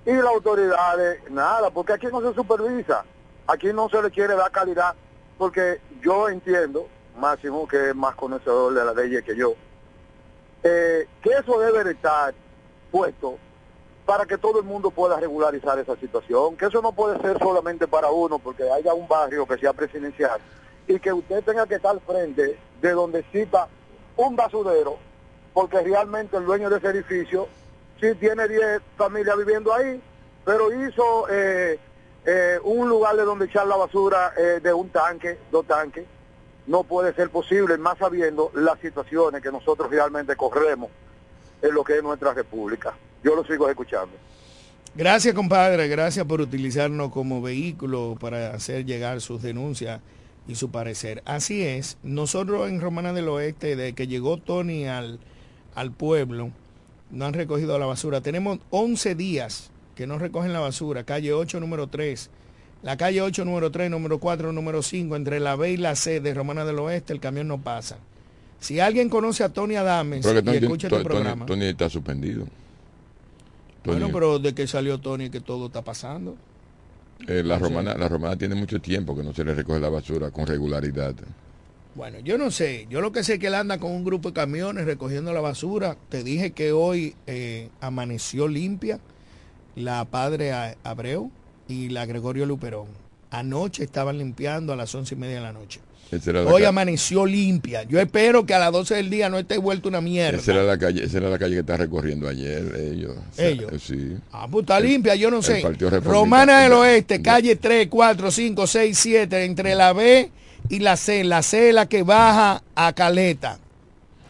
Y 0.04 0.12
las 0.14 0.26
autoridades, 0.26 1.30
nada, 1.30 1.70
porque 1.70 1.92
aquí 1.92 2.08
no 2.10 2.20
se 2.20 2.34
supervisa. 2.34 3.04
Aquí 3.48 3.72
no 3.72 3.88
se 3.88 4.02
le 4.02 4.10
quiere 4.10 4.34
dar 4.34 4.50
calidad, 4.50 4.94
porque 5.38 5.80
yo 6.02 6.28
entiendo, 6.28 6.86
Máximo, 7.16 7.66
que 7.66 7.90
es 7.90 7.96
más 7.96 8.14
conocedor 8.14 8.74
de 8.74 8.84
la 8.84 8.92
ley 8.92 9.22
que 9.22 9.34
yo, 9.34 9.54
eh, 10.62 11.08
que 11.22 11.30
eso 11.30 11.58
debe 11.58 11.82
de 11.82 11.92
estar 11.92 12.34
puesto 12.90 13.38
para 14.04 14.26
que 14.26 14.36
todo 14.36 14.58
el 14.58 14.66
mundo 14.66 14.90
pueda 14.90 15.18
regularizar 15.18 15.78
esa 15.78 15.96
situación, 15.96 16.58
que 16.58 16.66
eso 16.66 16.82
no 16.82 16.92
puede 16.92 17.18
ser 17.22 17.38
solamente 17.38 17.88
para 17.88 18.10
uno, 18.10 18.38
porque 18.38 18.70
haya 18.70 18.92
un 18.92 19.08
barrio 19.08 19.46
que 19.46 19.56
sea 19.56 19.72
presidencial 19.72 20.38
y 20.86 21.00
que 21.00 21.14
usted 21.14 21.42
tenga 21.42 21.66
que 21.66 21.76
estar 21.76 21.98
frente 22.00 22.58
de 22.82 22.90
donde 22.90 23.24
cita 23.32 23.66
un 24.18 24.36
basurero, 24.36 24.98
porque 25.54 25.80
realmente 25.80 26.36
el 26.36 26.44
dueño 26.44 26.68
de 26.68 26.76
ese 26.76 26.88
edificio 26.88 27.48
sí 27.98 28.14
tiene 28.16 28.46
10 28.46 28.82
familias 28.98 29.38
viviendo 29.38 29.72
ahí, 29.72 30.02
pero 30.44 30.70
hizo 30.70 31.26
eh, 31.30 31.78
eh, 32.30 32.58
un 32.62 32.90
lugar 32.90 33.16
de 33.16 33.24
donde 33.24 33.46
echar 33.46 33.66
la 33.66 33.76
basura 33.76 34.34
eh, 34.36 34.60
de 34.60 34.70
un 34.70 34.90
tanque, 34.90 35.38
dos 35.50 35.66
tanques, 35.66 36.04
no 36.66 36.84
puede 36.84 37.14
ser 37.14 37.30
posible, 37.30 37.78
más 37.78 37.96
sabiendo 37.96 38.50
las 38.52 38.78
situaciones 38.80 39.42
que 39.42 39.50
nosotros 39.50 39.90
realmente 39.90 40.36
corremos 40.36 40.90
en 41.62 41.72
lo 41.72 41.82
que 41.82 41.96
es 41.96 42.02
nuestra 42.02 42.34
república. 42.34 42.92
Yo 43.24 43.34
lo 43.34 43.46
sigo 43.46 43.66
escuchando. 43.70 44.12
Gracias, 44.94 45.34
compadre. 45.34 45.88
Gracias 45.88 46.26
por 46.26 46.42
utilizarnos 46.42 47.10
como 47.12 47.40
vehículo 47.40 48.18
para 48.20 48.50
hacer 48.50 48.84
llegar 48.84 49.22
sus 49.22 49.40
denuncias 49.40 50.02
y 50.46 50.54
su 50.54 50.70
parecer. 50.70 51.22
Así 51.24 51.62
es. 51.62 51.96
Nosotros 52.02 52.68
en 52.68 52.82
Romana 52.82 53.14
del 53.14 53.30
Oeste, 53.30 53.74
desde 53.74 53.94
que 53.94 54.06
llegó 54.06 54.36
Tony 54.36 54.86
al, 54.86 55.18
al 55.74 55.92
pueblo, 55.92 56.50
no 57.10 57.24
han 57.24 57.32
recogido 57.32 57.78
la 57.78 57.86
basura. 57.86 58.20
Tenemos 58.20 58.58
11 58.68 59.14
días 59.14 59.70
que 59.98 60.06
no 60.06 60.16
recogen 60.16 60.52
la 60.52 60.60
basura. 60.60 61.02
Calle 61.02 61.32
8, 61.32 61.58
número 61.58 61.88
3. 61.88 62.30
La 62.84 62.96
calle 62.96 63.20
8, 63.20 63.44
número 63.44 63.72
3, 63.72 63.90
número 63.90 64.20
4, 64.20 64.52
número 64.52 64.80
5, 64.80 65.16
entre 65.16 65.40
la 65.40 65.56
B 65.56 65.72
y 65.72 65.76
la 65.76 65.96
C 65.96 66.20
de 66.20 66.32
Romana 66.34 66.64
del 66.64 66.78
Oeste, 66.78 67.12
el 67.12 67.18
camión 67.18 67.48
no 67.48 67.58
pasa. 67.60 67.98
Si 68.60 68.78
alguien 68.78 69.08
conoce 69.08 69.42
a 69.42 69.48
Tony 69.48 69.74
Adames 69.74 70.20
y 70.20 70.22
Tony, 70.22 70.56
escucha 70.56 70.88
Tony- 70.88 71.00
este 71.00 71.08
programa, 71.12 71.46
Tony 71.46 71.64
está 71.64 71.90
suspendido. 71.90 72.46
Tony- 73.82 73.98
bueno, 73.98 74.10
pero 74.12 74.38
de 74.38 74.54
que 74.54 74.68
salió 74.68 74.98
Tony 74.98 75.30
que 75.30 75.40
todo 75.40 75.66
está 75.66 75.82
pasando. 75.82 76.36
eh, 77.26 77.42
la, 77.44 77.58
romana, 77.58 77.94
la 77.96 78.08
romana 78.08 78.36
tiene 78.36 78.54
mucho 78.54 78.80
tiempo 78.80 79.16
que 79.16 79.24
no 79.24 79.34
se 79.34 79.42
le 79.44 79.52
recoge 79.52 79.80
la 79.80 79.88
basura 79.88 80.30
con 80.30 80.46
regularidad. 80.46 81.16
Bueno, 81.96 82.20
yo 82.20 82.38
no 82.38 82.52
sé. 82.52 82.86
Yo 82.88 83.00
lo 83.00 83.10
que 83.10 83.24
sé 83.24 83.34
es 83.34 83.38
que 83.40 83.48
él 83.48 83.56
anda 83.56 83.78
con 83.78 83.90
un 83.90 84.04
grupo 84.04 84.28
de 84.28 84.34
camiones 84.34 84.84
recogiendo 84.84 85.32
la 85.32 85.40
basura. 85.40 85.96
Te 86.08 86.22
dije 86.22 86.52
que 86.52 86.70
hoy 86.70 87.16
eh, 87.26 87.70
amaneció 87.80 88.46
limpia 88.46 89.00
la 89.78 90.04
Padre 90.04 90.52
Abreu 90.84 91.30
y 91.68 91.88
la 91.88 92.06
Gregorio 92.06 92.46
Luperón. 92.46 92.86
Anoche 93.30 93.84
estaban 93.84 94.18
limpiando 94.18 94.72
a 94.72 94.76
las 94.76 94.94
once 94.94 95.14
y 95.14 95.18
media 95.18 95.36
de 95.36 95.42
la 95.42 95.52
noche. 95.52 95.80
Esa 96.10 96.30
era 96.30 96.42
la 96.42 96.50
Hoy 96.50 96.64
amaneció 96.64 97.26
limpia. 97.26 97.82
Yo 97.82 98.00
espero 98.00 98.46
que 98.46 98.54
a 98.54 98.58
las 98.58 98.72
12 98.72 98.94
del 98.94 99.10
día 99.10 99.28
no 99.28 99.38
esté 99.38 99.58
vuelto 99.58 99.90
una 99.90 100.00
mierda. 100.00 100.38
esa 100.38 100.52
era 100.52 100.62
la 100.62 100.78
calle, 100.78 101.04
esa 101.04 101.18
era 101.18 101.28
la 101.28 101.38
calle 101.38 101.52
que 101.54 101.60
está 101.60 101.76
recorriendo 101.76 102.26
ayer 102.26 102.74
ellos. 102.76 103.14
Ellos. 103.36 103.70
eh, 103.72 103.78
Sí. 103.78 104.16
Ah, 104.32 104.48
pues 104.50 104.62
está 104.62 104.80
limpia, 104.80 105.14
yo 105.16 105.30
no 105.30 105.38
el 105.38 105.42
sé. 105.44 105.62
Romana 106.02 106.60
del 106.60 106.72
Oeste, 106.72 107.20
calle 107.20 107.56
3, 107.56 107.88
4, 107.90 108.30
5, 108.30 108.66
6, 108.66 108.98
7, 108.98 109.44
entre 109.44 109.74
la 109.74 109.92
B 109.92 110.30
y 110.70 110.78
la 110.78 110.96
C. 110.96 111.24
La 111.24 111.42
C 111.42 111.68
es 111.68 111.74
la 111.74 111.86
que 111.86 112.02
baja 112.02 112.62
a 112.74 112.92
Caleta, 112.94 113.58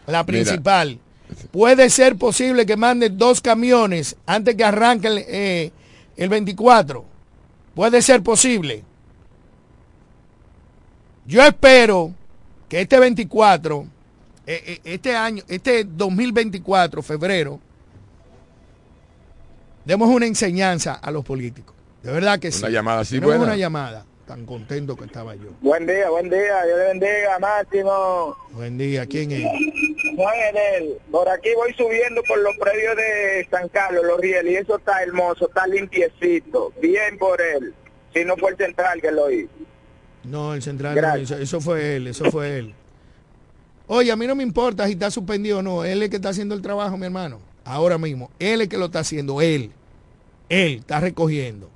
la 0.05 0.25
principal. 0.25 0.99
Puede 1.51 1.89
ser 1.89 2.15
posible 2.17 2.65
que 2.65 2.77
mande 2.77 3.09
dos 3.09 3.41
camiones 3.41 4.15
antes 4.25 4.55
que 4.55 4.63
arranque 4.63 5.07
el, 5.07 5.17
eh, 5.27 5.71
el 6.17 6.29
24. 6.29 7.05
Puede 7.75 8.01
ser 8.01 8.21
posible. 8.21 8.83
Yo 11.25 11.43
espero 11.43 12.13
que 12.67 12.81
este 12.81 12.99
24, 12.99 13.87
eh, 14.47 14.63
eh, 14.65 14.81
este 14.83 15.15
año, 15.15 15.43
este 15.47 15.83
2024, 15.83 17.01
febrero, 17.03 17.59
demos 19.85 20.09
una 20.09 20.25
enseñanza 20.25 20.93
a 20.93 21.11
los 21.11 21.23
políticos. 21.23 21.75
De 22.03 22.11
verdad 22.11 22.39
que 22.39 22.51
sí. 22.51 22.59
Una 22.59 22.69
llamada 22.69 23.01
así 23.01 23.19
buena. 23.19 23.43
una 23.43 23.55
llamada. 23.55 24.05
Tan 24.29 24.45
contento 24.45 24.95
que 24.95 25.05
estaba 25.05 25.33
yo. 25.33 25.49
Buen 25.59 25.87
día, 25.87 26.07
buen 26.11 26.29
día, 26.29 26.63
Dios 26.63 26.77
le 26.77 26.85
bendiga, 26.89 27.39
Máximo. 27.39 28.37
Buen 28.51 28.77
día. 28.77 29.07
¿Quién 29.07 29.31
es? 29.31 29.43
Juan 30.15 30.35
por 31.09 31.27
aquí 31.27 31.49
voy 31.55 31.73
subiendo 31.73 32.21
por 32.27 32.37
los 32.37 32.55
predios 32.57 32.95
de 32.95 33.47
San 33.49 33.67
Carlos, 33.69 34.05
los 34.05 34.21
rieles, 34.21 34.53
y 34.53 34.55
eso 34.57 34.77
está 34.77 35.01
hermoso, 35.01 35.47
está 35.47 35.65
limpiecito, 35.65 36.71
bien 36.79 37.17
por 37.17 37.41
él. 37.41 37.73
Si 38.13 38.23
no 38.23 38.37
fue 38.37 38.51
el 38.51 38.57
central 38.57 39.01
que 39.01 39.11
lo 39.11 39.31
hizo. 39.31 39.49
No, 40.25 40.53
el 40.53 40.61
central 40.61 41.01
no 41.01 41.17
hizo. 41.17 41.35
Eso 41.35 41.59
fue 41.59 41.95
él, 41.95 42.05
eso 42.05 42.29
fue 42.29 42.59
él. 42.59 42.75
Oye, 43.87 44.11
a 44.11 44.15
mí 44.15 44.27
no 44.27 44.35
me 44.35 44.43
importa 44.43 44.85
si 44.85 44.91
está 44.91 45.09
suspendido 45.09 45.57
o 45.57 45.61
no. 45.63 45.83
Él 45.83 45.97
es 45.97 46.03
el 46.03 46.09
que 46.11 46.17
está 46.17 46.29
haciendo 46.29 46.53
el 46.53 46.61
trabajo, 46.61 46.95
mi 46.97 47.07
hermano. 47.07 47.39
Ahora 47.65 47.97
mismo. 47.97 48.29
Él 48.37 48.61
es 48.61 48.65
el 48.65 48.69
que 48.69 48.77
lo 48.77 48.85
está 48.85 48.99
haciendo. 48.99 49.41
Él. 49.41 49.71
Él 50.49 50.75
está 50.81 50.99
recogiendo. 50.99 51.71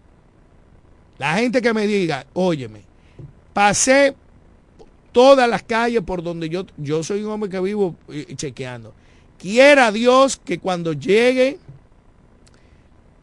La 1.24 1.36
gente 1.36 1.62
que 1.62 1.74
me 1.74 1.88
diga, 1.88 2.26
óyeme, 2.34 2.82
pasé 3.54 4.14
todas 5.14 5.50
las 5.50 5.64
calles 5.64 6.02
por 6.02 6.22
donde 6.22 6.50
yo, 6.50 6.66
yo 6.76 7.02
soy 7.02 7.24
un 7.24 7.32
hombre 7.32 7.50
que 7.50 7.62
vivo 7.62 7.96
eh, 8.10 8.34
chequeando. 8.36 8.94
Quiera 9.40 9.94
Dios 9.94 10.36
que 10.36 10.60
cuando 10.60 10.92
llegue 10.92 11.60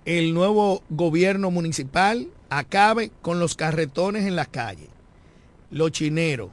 el 0.06 0.32
nuevo 0.32 0.82
gobierno 0.88 1.50
municipal 1.50 2.26
acabe 2.48 3.10
con 3.20 3.38
los 3.38 3.54
carretones 3.54 4.24
en 4.24 4.34
las 4.34 4.48
calles, 4.48 4.88
los 5.70 5.92
chineros, 5.92 6.48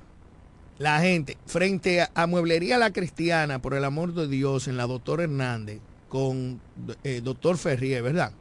la 0.79 0.99
gente, 0.99 1.37
frente 1.45 2.01
a, 2.01 2.11
a 2.13 2.27
Mueblería 2.27 2.77
La 2.77 2.91
Cristiana, 2.91 3.59
por 3.59 3.73
el 3.73 3.85
amor 3.85 4.13
de 4.13 4.27
Dios, 4.27 4.67
en 4.67 4.75
la 4.75 4.85
doctora 4.85 5.23
Hernández, 5.23 5.79
con 6.09 6.59
eh, 7.05 7.21
doctor 7.23 7.57
Ferrier, 7.57 8.03
¿verdad? 8.03 8.33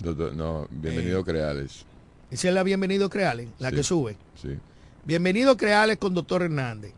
Doctor, 0.00 0.34
no, 0.34 0.68
bienvenido 0.70 1.20
Eh. 1.20 1.24
Creales. 1.24 1.86
Esa 2.34 2.48
es 2.48 2.54
la 2.54 2.64
Bienvenido 2.64 3.08
Creales, 3.08 3.46
la 3.60 3.70
Sí. 3.70 3.76
que 3.76 3.82
sube. 3.84 4.16
Sí. 4.42 4.48
Bienvenido 5.04 5.56
Creales 5.56 5.98
con 5.98 6.14
doctor 6.14 6.42
Hernández. 6.42 6.92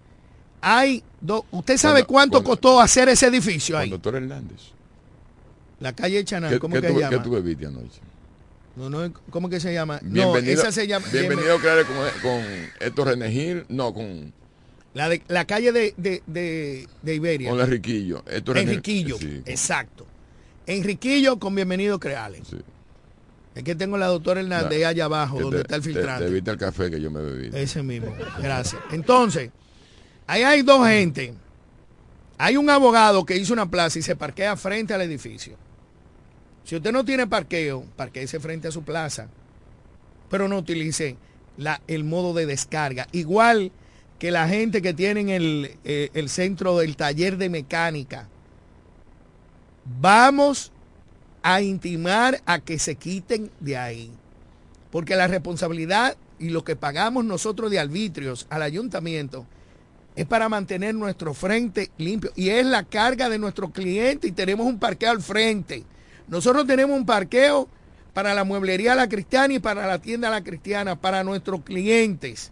Hay 0.63 1.03
dos, 1.21 1.43
¿Usted 1.51 1.77
sabe 1.77 2.05
Cuando- 2.05 2.07
cuánto 2.07 2.33
cuando- 2.39 2.51
costó 2.51 2.81
hacer 2.81 3.11
ese 3.11 3.27
edificio 3.27 3.75
Con 3.75 3.83
ahí? 3.83 3.91
doctor 3.91 4.15
Hernández. 4.17 4.57
La 5.81 5.93
calle 5.93 6.25
Chanal, 6.25 6.53
¿Qué, 6.55 6.59
¿cómo 6.59 6.75
qué 6.77 6.81
que 6.81 6.87
tú, 6.89 6.95
se 6.95 6.99
qué 7.01 7.11
llama? 7.11 7.23
tú 7.23 7.31
bebiste 7.33 7.67
anoche? 7.67 8.01
No, 8.77 8.89
no, 8.89 9.13
¿cómo 9.29 9.51
que 9.51 9.61
se 9.61 9.75
llama? 9.75 10.01
Bienvenido, 10.03 10.55
no, 10.55 10.61
esa 10.63 10.73
se 10.73 10.87
llama 10.87 11.07
bienvenido 11.13 11.59
Creales 11.59 11.85
con, 11.85 11.97
con 12.23 12.43
Héctor 12.81 13.09
Renegil, 13.09 13.67
no, 13.69 13.93
con, 13.93 14.33
La, 14.95 15.11
de, 15.11 15.21
la 15.29 15.45
calle 15.45 15.71
de, 15.71 15.93
de, 15.99 16.23
de, 16.27 16.89
de 17.03 17.15
Iberia. 17.15 17.51
con. 17.51 17.61
Héctor 17.61 18.57
Renegil- 18.57 18.61
Enriquillo, 18.63 19.19
Sí, 19.19 19.43
exacto. 19.45 20.07
Enriquillo 20.67 21.39
con 21.39 21.55
Bienvenido 21.55 22.01
Creales. 22.01 22.49
sí. 22.49 22.57
Es 23.57 23.63
que 23.65 23.75
tengo 23.75 23.97
la 23.97 24.07
doctora 24.07 24.41
Hernández 24.41 24.81
No, 24.83 24.87
allá 24.89 25.05
abajo, 25.07 25.41
donde 25.41 25.57
te- 25.57 25.63
está 25.63 25.77
el 25.77 25.83
te- 25.83 25.89
filtrante. 25.89 26.25
Te 26.27 26.31
evita 26.31 26.51
el 26.53 26.59
café 26.59 26.91
que 26.91 27.01
yo 27.01 27.11
me 27.11 27.23
bebí. 27.23 27.51
Ese 27.57 27.83
mismo. 27.83 28.15
Gracias. 28.41 28.81
Entonces, 28.93 29.51
ahí 30.27 30.43
hay 30.43 30.63
dos 30.63 30.87
gente. 30.87 31.35
Hay 32.39 32.59
un 32.59 32.69
abogado 32.69 33.25
que 33.25 33.35
hizo 33.37 33.55
una 33.55 33.69
plaza 33.71 33.99
y 33.99 34.03
se 34.03 34.15
parquea 34.15 34.57
frente 34.57 34.93
al 34.93 35.01
edificio. 35.01 35.57
Si 36.65 36.77
usted 36.77 36.93
no 36.93 37.03
tiene 37.05 37.27
parqueo, 37.27 37.85
parquéese 37.97 38.39
frente 38.41 38.69
a 38.69 38.73
su 38.73 38.83
plaza. 38.83 39.29
Pero 40.29 40.49
no 40.49 40.59
utilice 40.59 41.17
la- 41.57 41.81
el 41.87 42.05
modo 42.05 42.35
de 42.35 42.45
descarga. 42.45 43.09
Igual 43.13 43.73
que 44.19 44.31
la 44.31 44.49
gente 44.49 44.83
que 44.83 44.93
tienen 44.93 45.31
el, 45.31 45.77
eh, 45.85 46.11
el 46.13 46.29
centro 46.29 46.77
del 46.79 46.97
taller 46.97 47.39
de 47.39 47.49
mecánica. 47.49 48.29
Vamos 50.01 50.73
a 51.49 51.63
intimar 51.63 52.43
a 52.45 52.59
que 52.59 52.77
se 52.77 52.97
quiten 52.97 53.53
de 53.61 53.77
ahí. 53.77 54.11
Porque 54.91 55.15
la 55.15 55.29
responsabilidad 55.29 56.17
y 56.41 56.49
lo 56.49 56.65
que 56.65 56.75
pagamos 56.75 57.25
nosotros 57.25 57.71
de 57.71 57.79
arbitrios 57.79 58.49
al 58.51 58.63
ayuntamiento 58.63 59.47
es 60.17 60.27
para 60.27 60.49
mantener 60.49 60.97
nuestro 60.97 61.35
frente 61.35 61.93
limpio. 61.99 62.33
Y 62.35 62.49
es 62.49 62.67
la 62.67 62.83
carga 62.83 63.29
de 63.29 63.39
nuestro 63.39 63.71
cliente 63.71 64.27
y 64.27 64.33
tenemos 64.33 64.67
un 64.67 64.81
parqueo 64.81 65.13
al 65.13 65.23
frente. 65.23 65.85
Nosotros 66.27 66.67
tenemos 66.67 66.99
un 66.99 67.07
parqueo 67.07 67.69
para 68.13 68.35
la 68.35 68.43
mueblería 68.43 68.97
La 68.97 69.09
Cristiana 69.09 69.55
y 69.55 69.61
para 69.61 69.87
la 69.87 70.01
tienda 70.01 70.31
La 70.31 70.43
Cristiana, 70.43 71.01
para 71.01 71.23
nuestros 71.23 71.61
clientes. 71.61 72.51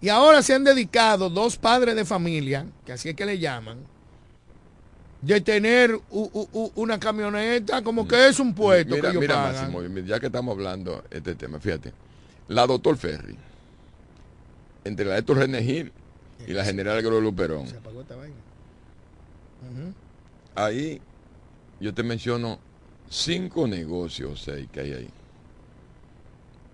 Y 0.00 0.08
ahora 0.08 0.42
se 0.42 0.54
han 0.54 0.64
dedicado 0.64 1.30
dos 1.30 1.56
padres 1.56 1.94
de 1.94 2.04
familia, 2.04 2.66
que 2.84 2.92
así 2.92 3.10
es 3.10 3.14
que 3.14 3.26
le 3.26 3.38
llaman, 3.38 3.78
de 5.20 5.40
tener 5.42 5.94
u- 5.94 6.00
u- 6.10 6.48
u- 6.52 6.72
una 6.76 6.98
camioneta 6.98 7.82
como 7.82 8.08
que 8.08 8.28
es 8.28 8.40
un 8.40 8.54
puesto 8.54 8.94
mira, 8.94 9.02
que 9.02 9.08
ellos 9.10 9.20
mira, 9.20 9.34
pagan. 9.34 9.72
Máximo, 9.72 9.98
ya 10.06 10.18
que 10.18 10.26
estamos 10.26 10.52
hablando 10.52 11.04
de 11.10 11.18
este 11.18 11.34
tema, 11.34 11.60
fíjate, 11.60 11.92
la 12.48 12.66
doctor 12.66 12.96
Ferry, 12.96 13.36
entre 14.84 15.04
la 15.04 15.18
Héctor 15.18 15.38
Renegil 15.38 15.92
y 16.46 16.52
la 16.54 16.64
general 16.64 16.96
Gregorio 16.96 17.20
Luperón, 17.20 17.66
Se 17.68 17.76
apagó 17.76 18.00
esta 18.00 18.16
vaina. 18.16 18.34
Ujú. 19.70 19.92
ahí 20.54 21.00
yo 21.80 21.92
te 21.92 22.02
menciono 22.02 22.58
cinco 23.10 23.66
negocios 23.68 24.40
seis 24.42 24.68
que 24.72 24.80
hay 24.80 24.92
ahí. 24.92 25.10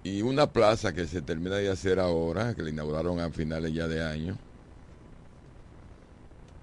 Y 0.04 0.22
una 0.22 0.46
plaza 0.52 0.92
que 0.92 1.04
se 1.08 1.20
termina 1.20 1.56
de 1.56 1.68
hacer 1.68 1.98
ahora, 1.98 2.54
que 2.54 2.62
la 2.62 2.70
inauguraron 2.70 3.18
a 3.18 3.28
finales 3.30 3.72
ya 3.74 3.88
de 3.88 4.04
año. 4.04 4.38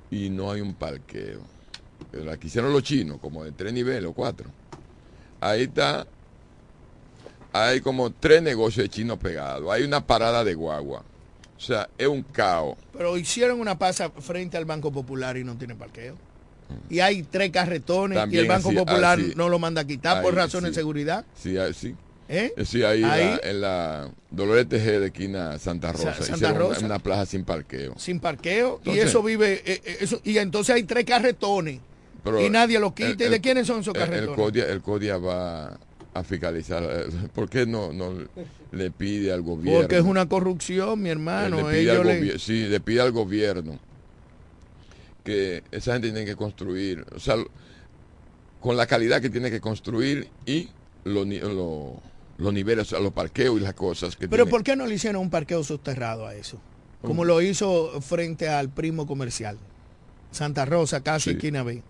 Y 0.09 0.29
no 0.29 0.49
hay 0.51 0.61
un 0.61 0.73
parqueo. 0.73 1.41
La 2.13 2.37
que 2.37 2.47
hicieron 2.47 2.71
los 2.71 2.83
chinos, 2.83 3.17
como 3.19 3.43
de 3.43 3.51
tres 3.51 3.73
niveles 3.73 4.05
o 4.09 4.13
cuatro. 4.13 4.49
Ahí 5.41 5.63
está. 5.63 6.05
Hay 7.51 7.81
como 7.81 8.11
tres 8.11 8.41
negocios 8.41 8.83
de 8.85 8.89
chinos 8.89 9.17
pegados. 9.19 9.71
Hay 9.71 9.83
una 9.83 10.05
parada 10.05 10.43
de 10.43 10.53
guagua. 10.53 11.03
O 11.55 11.59
sea, 11.59 11.87
es 11.97 12.07
un 12.07 12.23
caos. 12.23 12.75
Pero 12.93 13.17
hicieron 13.17 13.59
una 13.59 13.77
pasa 13.77 14.09
frente 14.09 14.57
al 14.57 14.65
Banco 14.65 14.91
Popular 14.91 15.37
y 15.37 15.43
no 15.43 15.55
tiene 15.55 15.75
parqueo. 15.75 16.15
Y 16.89 16.99
hay 16.99 17.23
tres 17.23 17.51
carretones 17.51 18.17
y 18.31 18.37
el 18.37 18.47
Banco 18.47 18.69
así- 18.69 18.77
Popular 18.77 19.19
así. 19.19 19.33
no 19.35 19.49
lo 19.49 19.59
manda 19.59 19.81
a 19.81 19.85
quitar 19.85 20.21
por 20.23 20.33
razones 20.33 20.69
sí. 20.69 20.75
de 20.75 20.81
seguridad. 20.81 21.25
Sí, 21.35 21.55
sí. 21.73 21.95
¿Eh? 22.29 22.53
Eh, 22.57 22.65
Sí, 22.65 22.83
ahí, 22.83 23.03
Ahí. 23.03 23.25
La, 23.43 23.49
en 23.49 23.61
la 23.61 24.09
Dolores 24.31 24.67
TG 24.67 24.99
de 24.99 25.05
esquina 25.07 25.59
Santa 25.59 25.91
Rosa. 25.91 26.13
Santa 26.15 26.33
Hicieron 26.35 26.55
una- 26.57 26.65
Rosa. 26.69 26.85
Una, 26.85 26.99
plaza 26.99 27.25
sin 27.27 27.43
parqueo. 27.43 27.93
Sin 27.97 28.19
parqueo. 28.19 28.81
y 28.85 28.97
eso 28.97 29.21
vive. 29.21 29.61
eh, 29.65 29.81
eh, 29.85 29.97
eso, 30.01 30.19
y 30.23 30.37
entonces 30.37 30.73
hay 30.75 30.83
tres 30.83 31.05
carretones. 31.05 31.79
Pero 32.23 32.41
y 32.41 32.49
nadie 32.49 32.79
lo 32.79 32.93
quita. 32.95 33.09
el- 33.09 33.29
¿Y 33.29 33.29
de 33.31 33.41
quiénes 33.41 33.67
son 33.67 33.81
esos 33.81 33.93
el- 33.95 34.01
El, 34.01 34.07
carretones? 34.09 34.35
Codia, 34.35 34.65
el 34.67 34.81
Codia 34.81 35.17
va 35.17 35.77
a 36.13 36.23
fiscalizar. 36.23 36.83
eh, 36.83 37.05
¿Por 37.33 37.49
qué 37.49 37.65
no, 37.65 37.91
no 37.91 38.13
le 38.71 38.91
pide 38.91 39.31
al 39.33 39.41
gobierno? 39.41 39.81
Porque 39.81 39.97
es 39.97 40.03
una 40.03 40.27
corrupción, 40.27 41.01
mi 41.01 41.09
hermano. 41.09 41.69
le 41.69 41.77
pide 41.79 42.03
le- 42.03 42.39
sí, 42.39 42.67
le 42.67 42.79
pide 42.79 43.01
al 43.01 43.11
gobierno 43.11 43.79
que 45.23 45.63
esa 45.71 45.93
gente 45.93 46.11
tiene 46.11 46.25
que 46.25 46.35
construir, 46.35 47.05
o 47.15 47.19
sea, 47.19 47.35
con 48.59 48.77
la 48.77 48.85
calidad 48.87 49.21
que 49.21 49.29
tiene 49.29 49.49
que 49.51 49.59
construir 49.61 50.27
y 50.45 50.69
los 51.05 51.25
ni- 51.25 51.39
lo- 51.39 52.01
los 52.37 52.53
niveles, 52.53 52.87
o 52.87 52.89
sea, 52.89 52.99
los 52.99 53.13
parqueos 53.13 53.57
y 53.59 53.63
las 53.63 53.73
cosas 53.73 54.15
que 54.15 54.27
Pero 54.27 54.43
tiene. 54.43 54.51
¿por 54.51 54.63
qué 54.63 54.75
no 54.75 54.85
le 54.85 54.95
hicieron 54.95 55.21
un 55.21 55.29
parqueo 55.29 55.63
subterrado 55.63 56.25
a 56.27 56.35
eso? 56.35 56.59
Como 57.01 57.25
lo 57.25 57.41
hizo 57.41 57.99
frente 58.01 58.47
al 58.47 58.69
primo 58.69 59.05
comercial. 59.05 59.57
Santa 60.31 60.65
Rosa, 60.65 61.03
casi 61.03 61.31
Sí. 61.31 61.35
esquina 61.35 61.61
B. 61.63 61.83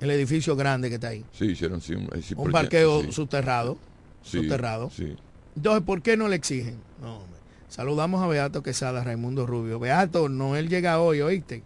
El 0.00 0.10
edificio 0.10 0.54
grande 0.56 0.88
que 0.88 0.96
está 0.96 1.08
ahí. 1.08 1.24
Sí, 1.32 1.46
hicieron 1.46 1.80
sí, 1.80 1.94
un, 1.94 2.08
sí, 2.22 2.34
Un 2.34 2.44
por- 2.44 2.52
parqueo 2.52 3.02
sí, 3.02 3.12
subterrado. 3.12 3.78
subterrado. 4.22 4.90
sí. 4.90 5.16
Entonces, 5.56 5.82
¿por 5.84 6.02
qué 6.02 6.16
no 6.18 6.28
le 6.28 6.36
exigen? 6.36 6.76
No, 7.00 7.16
hombre. 7.20 7.40
Saludamos 7.70 8.22
a 8.22 8.26
Beato 8.26 8.62
Quesada, 8.62 9.02
Raimundo 9.02 9.46
Rubio. 9.46 9.78
Beato, 9.78 10.28
no 10.28 10.54
él 10.56 10.68
llega 10.68 11.00
hoy, 11.00 11.22
¿oíste? 11.22 11.62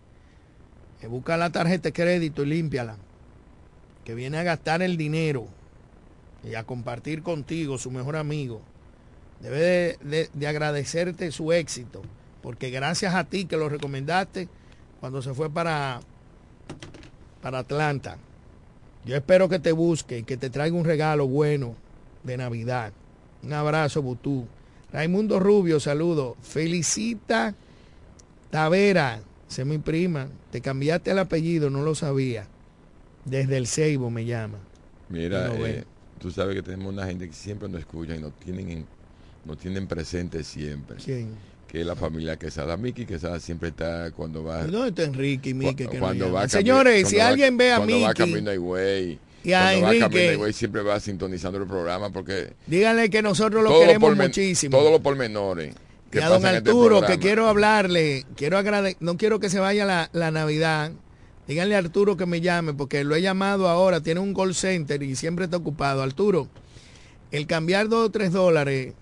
Que 1.00 1.08
busca 1.08 1.36
la 1.36 1.50
tarjeta 1.50 1.88
de 1.88 1.92
crédito 1.92 2.44
y 2.44 2.46
límpiala. 2.46 2.96
Que 4.04 4.14
viene 4.14 4.38
a 4.38 4.42
gastar 4.44 4.80
el 4.82 4.96
dinero 4.96 5.46
y 6.48 6.54
a 6.54 6.62
compartir 6.64 7.22
contigo, 7.24 7.78
su 7.78 7.90
mejor 7.90 8.14
amigo. 8.16 8.62
Debe 9.40 9.58
de, 9.58 9.98
de- 10.04 10.30
de 10.32 10.46
agradecerte 10.46 11.32
su 11.32 11.52
éxito, 11.52 12.00
porque 12.42 12.70
gracias 12.70 13.14
a 13.16 13.24
ti 13.24 13.44
que 13.46 13.56
lo 13.56 13.68
recomendaste 13.68 14.48
cuando 15.00 15.20
se 15.20 15.34
fue 15.34 15.50
para, 15.50 16.00
para 17.42 17.60
Atlanta. 17.60 18.16
Yo 19.04 19.16
espero 19.16 19.48
que 19.48 19.58
te 19.58 19.72
busque 19.72 20.18
y 20.18 20.22
que 20.24 20.36
te 20.36 20.50
traiga 20.50 20.76
un 20.76 20.84
regalo 20.84 21.26
bueno 21.26 21.74
de 22.22 22.36
Navidad. 22.36 22.92
Un 23.42 23.52
abrazo, 23.52 24.02
Butú. 24.02 24.46
Raimundo 24.92 25.40
Rubio, 25.40 25.80
saludo. 25.80 26.36
Felicita 26.42 27.54
Tavera, 28.50 29.20
se 29.48 29.64
mi 29.64 29.78
prima. 29.78 30.28
Te 30.50 30.60
cambiaste 30.60 31.12
el 31.12 31.18
apellido, 31.18 31.70
no 31.70 31.82
lo 31.82 31.94
sabía. 31.94 32.46
Desde 33.24 33.56
el 33.56 33.66
Ceibo 33.66 34.10
me 34.10 34.24
llama. 34.24 34.58
Mira, 35.08 35.52
eh, 35.54 35.84
tú 36.18 36.30
sabes 36.30 36.54
que 36.56 36.62
tenemos 36.62 36.92
una 36.92 37.06
gente 37.06 37.26
que 37.28 37.34
siempre 37.34 37.68
nos 37.68 37.80
escucha 37.80 38.14
y 38.16 38.20
nos 38.20 38.32
tienen, 38.40 38.70
en- 38.70 38.86
nos 39.44 39.58
tienen 39.58 39.86
presente 39.86 40.42
siempre. 40.44 40.96
¿Quién? 40.96 41.30
Que 41.70 41.80
es 41.82 41.86
la 41.86 41.94
familia 41.94 42.36
Quesada. 42.36 42.76
Miki 42.76 43.06
Quesada 43.06 43.38
siempre 43.38 43.68
está 43.68 44.10
cuando 44.10 44.42
va... 44.42 44.64
¿Dónde 44.64 44.88
está 44.88 45.04
Enrique 45.04 45.50
y 45.50 45.54
Mike? 45.54 45.86
Cu- 45.86 45.98
cuando 45.98 46.32
va 46.32 46.48
Señores, 46.48 47.08
si 47.08 47.16
va- 47.16 47.28
alguien 47.28 47.56
ve 47.56 47.72
a 47.72 47.76
cuando 47.76 48.00
va 48.00 48.08
Miki, 48.08 48.18
camino 48.18 48.50
a 48.50 48.54
Higüey, 48.54 49.18
y 49.44 49.52
a 49.52 49.60
va 49.62 49.74
Enrique- 49.74 50.00
camino 50.00 50.20
a 50.30 50.32
Higüey, 50.34 50.52
siempre 50.52 50.82
va 50.82 50.98
sintonizando 50.98 51.58
el 51.58 51.66
programa 51.68 52.10
porque 52.10 52.54
díganle 52.66 53.08
que 53.08 53.22
nosotros 53.22 53.62
lo 53.62 53.78
queremos 53.78 54.16
muchísimo. 54.16 54.76
Todos 54.76 54.90
los 54.90 55.00
pormenores. 55.00 55.74
que 56.10 56.18
y 56.18 56.22
a 56.22 56.28
don 56.28 56.44
este 56.44 56.56
Arturo, 56.56 57.02
que 57.02 57.18
quiero 57.20 57.46
hablarle, 57.46 58.26
quiero 58.36 58.58
agrade 58.58 58.96
no 58.98 59.16
quiero 59.16 59.38
que 59.38 59.48
se 59.48 59.60
vaya 59.60 59.84
la, 59.84 60.10
la 60.12 60.32
Navidad. 60.32 60.90
Díganle 61.46 61.76
a 61.76 61.78
Arturo 61.78 62.16
que 62.16 62.26
me 62.26 62.40
llame, 62.40 62.74
porque 62.74 63.04
lo 63.04 63.14
he 63.14 63.22
llamado 63.22 63.68
ahora, 63.68 64.00
tiene 64.00 64.18
un 64.20 64.34
call 64.34 64.54
center 64.56 65.02
y 65.04 65.14
siempre 65.14 65.44
está 65.44 65.56
ocupado. 65.58 66.02
Arturo, 66.02 66.48
el 67.30 67.46
cambiar 67.46 67.88
dos 67.88 68.06
o 68.06 68.10
tres 68.10 68.32
dólares, 68.32 68.94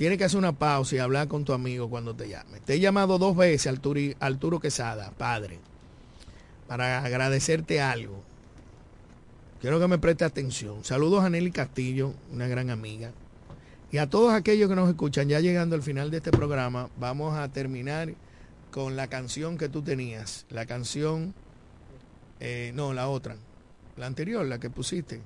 tiene 0.00 0.16
que 0.16 0.24
hacer 0.24 0.38
una 0.38 0.52
pausa 0.52 0.96
y 0.96 0.98
hablar 0.98 1.28
con 1.28 1.44
tu 1.44 1.52
amigo 1.52 1.90
cuando 1.90 2.16
te 2.16 2.26
llame. 2.26 2.60
Te 2.60 2.72
he 2.72 2.80
llamado 2.80 3.18
dos 3.18 3.36
veces, 3.36 3.66
Arturo, 3.66 4.00
Arturo 4.18 4.58
Quesada, 4.58 5.10
padre, 5.10 5.58
para 6.66 7.04
agradecerte 7.04 7.82
algo. 7.82 8.22
Quiero 9.60 9.78
que 9.78 9.88
me 9.88 9.98
preste 9.98 10.24
atención. 10.24 10.82
Saludos 10.84 11.22
a 11.22 11.28
Nelly 11.28 11.50
Castillo, 11.50 12.14
una 12.32 12.48
gran 12.48 12.70
amiga. 12.70 13.10
Y 13.92 13.98
a 13.98 14.08
todos 14.08 14.32
aquellos 14.32 14.70
que 14.70 14.74
nos 14.74 14.88
escuchan, 14.88 15.28
ya 15.28 15.38
llegando 15.40 15.76
al 15.76 15.82
final 15.82 16.10
de 16.10 16.16
este 16.16 16.30
programa, 16.30 16.88
vamos 16.98 17.36
a 17.36 17.48
terminar 17.48 18.14
con 18.70 18.96
la 18.96 19.08
canción 19.08 19.58
que 19.58 19.68
tú 19.68 19.82
tenías. 19.82 20.46
La 20.48 20.64
canción, 20.64 21.34
eh, 22.40 22.72
no, 22.74 22.94
la 22.94 23.06
otra, 23.06 23.36
la 23.98 24.06
anterior, 24.06 24.46
la 24.46 24.58
que 24.58 24.70
pusiste, 24.70 25.20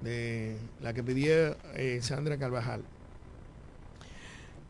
de 0.00 0.56
la 0.82 0.92
que 0.92 1.04
pidió 1.04 1.56
eh, 1.76 2.00
Sandra 2.02 2.38
Carvajal. 2.38 2.82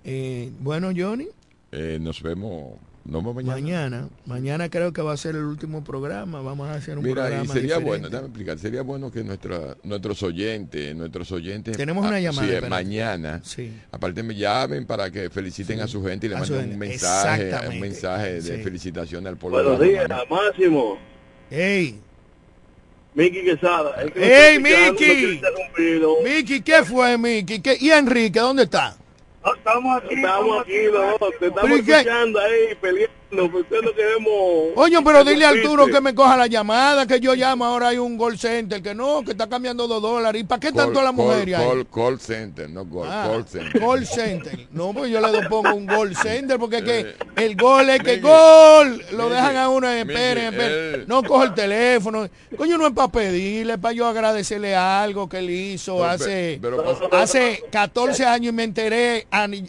Eh, 0.05 0.51
bueno, 0.61 0.91
Johnny, 0.97 1.29
Eh, 1.71 1.99
nos 2.01 2.23
vemos, 2.23 2.75
nos 3.05 3.23
vemos 3.23 3.35
mañana. 3.35 3.55
mañana, 3.61 4.09
mañana 4.25 4.71
creo 4.71 4.91
que 4.93 5.03
va 5.03 5.13
a 5.13 5.17
ser 5.19 5.35
el 5.37 5.45
último 5.45 5.85
programa. 5.85 6.41
Vamos 6.41 6.67
a 6.69 6.75
hacer 6.75 6.97
un 6.97 7.05
Mira, 7.05 7.23
programa 7.25 7.45
y 7.45 7.49
sería 7.49 7.63
diferente. 7.79 7.89
bueno, 7.89 8.09
déjame 8.09 8.27
explicar, 8.29 8.59
sería 8.59 8.83
bueno 8.83 9.11
que 9.11 9.23
nuestra, 9.25 9.77
nuestros 9.83 10.23
oyentes, 10.23 10.97
nuestros 10.97 11.31
oyentes... 11.33 11.77
Tenemos 11.77 12.07
una 12.07 12.21
llamada, 12.21 12.43
sí, 12.47 12.55
espérate. 12.55 12.71
mañana, 12.71 13.41
Sí. 13.45 13.71
aparte 13.93 14.23
me 14.23 14.35
llamen 14.35 14.87
para 14.87 15.11
que 15.11 15.29
feliciten 15.29 15.81
a 15.81 15.87
su 15.87 16.03
gente 16.03 16.27
y 16.27 16.31
le 16.31 16.37
manden 16.37 16.71
un 16.71 16.79
mensaje, 16.79 17.53
un 17.69 17.81
mensaje 17.81 18.35
de 18.41 18.57
Sí. 18.57 18.63
felicitación 18.63 19.27
al 19.27 19.37
pueblo. 19.37 19.63
Buenos 19.63 19.81
días. 19.81 20.09
Máximo. 20.31 20.97
¡Ey! 21.51 22.01
Miki 23.15 23.43
Quesada. 23.45 23.95
¡Ey, 24.15 24.59
Miki! 24.59 25.41
Miki, 26.25 26.61
¿qué 26.63 26.85
fue, 26.85 27.19
Miki? 27.19 27.61
¿Qué- 27.61 27.77
¿Y 27.81 27.91
Enrique, 27.91 28.39
dónde 28.39 28.63
está? 28.65 28.97
Estamos 29.45 30.03
aquí, 30.03 30.15
estamos 30.15 30.61
aquí, 30.61 30.79
no, 30.93 31.31
te 31.39 31.47
estamos 31.47 31.71
escuchando 31.79 32.41
ahí, 32.41 32.75
peleando, 32.81 33.18
no 33.31 33.51
queremos... 33.95 34.75
Coño, 34.75 35.05
pero 35.05 35.23
dile 35.25 35.45
a 35.45 35.51
Arturo 35.51 35.87
que 35.87 36.01
me 36.01 36.15
coja 36.15 36.37
la 36.37 36.47
llamada, 36.47 37.07
que 37.07 37.21
yo 37.21 37.35
llamo, 37.35 37.65
ahora 37.65 37.89
hay 37.89 37.99
un 37.99 38.19
call 38.19 38.39
center, 38.39 38.83
que 38.83 38.95
no, 38.95 39.23
que 39.23 39.33
está 39.33 39.49
cambiando 39.49 39.87
dos 39.87 40.01
dólares. 40.01 40.41
¿Y 40.43 40.45
para 40.45 40.61
qué 40.61 40.73
tanto 40.73 40.95
Call- 41.01 41.05
la 41.05 41.13
mujer 41.13 41.51
call, 41.51 41.55
ahí? 41.61 41.67
call, 41.69 41.87
call 41.89 42.21
center, 42.21 42.71
no 42.71 42.85
gol, 42.87 43.07
Ah, 43.11 43.29
call 43.31 43.47
center. 43.47 43.81
Call 43.81 44.07
center. 44.07 44.67
No, 44.73 44.93
pues 44.93 45.11
yo 45.11 45.21
le 45.21 45.49
pongo 45.49 45.75
un 45.75 45.87
gol 45.87 46.15
center 46.17 46.59
porque 46.59 46.79
es 46.79 46.83
que 46.85 46.99
Eh, 47.01 47.17
el 47.37 47.57
gol 47.57 47.89
es 47.91 48.03
que 48.03 48.19
gol. 48.19 49.03
Lo 49.13 49.29
dejan 49.29 49.57
a 49.57 49.69
uno, 49.69 49.89
esperen, 49.91 50.55
esperen. 50.55 51.05
No 51.07 51.23
coge 51.23 51.47
el 51.47 51.55
teléfono. 51.55 52.29
Coño, 52.57 52.79
no 52.79 52.87
es 52.87 52.93
para 52.93 53.09
pedirle, 53.09 53.79
para 53.79 53.93
yo 53.95 54.07
agradecerle 54.07 54.75
algo 54.75 55.29
que 55.29 55.39
él 55.39 55.51
hizo 55.51 55.97
Pero, 55.97 56.05
hace, 56.09 56.59
pero 56.61 56.85
hace 57.13 57.63
14 57.71 58.25
años 58.25 58.53
y 58.53 58.57
me 58.57 58.65
enteré 58.65 59.27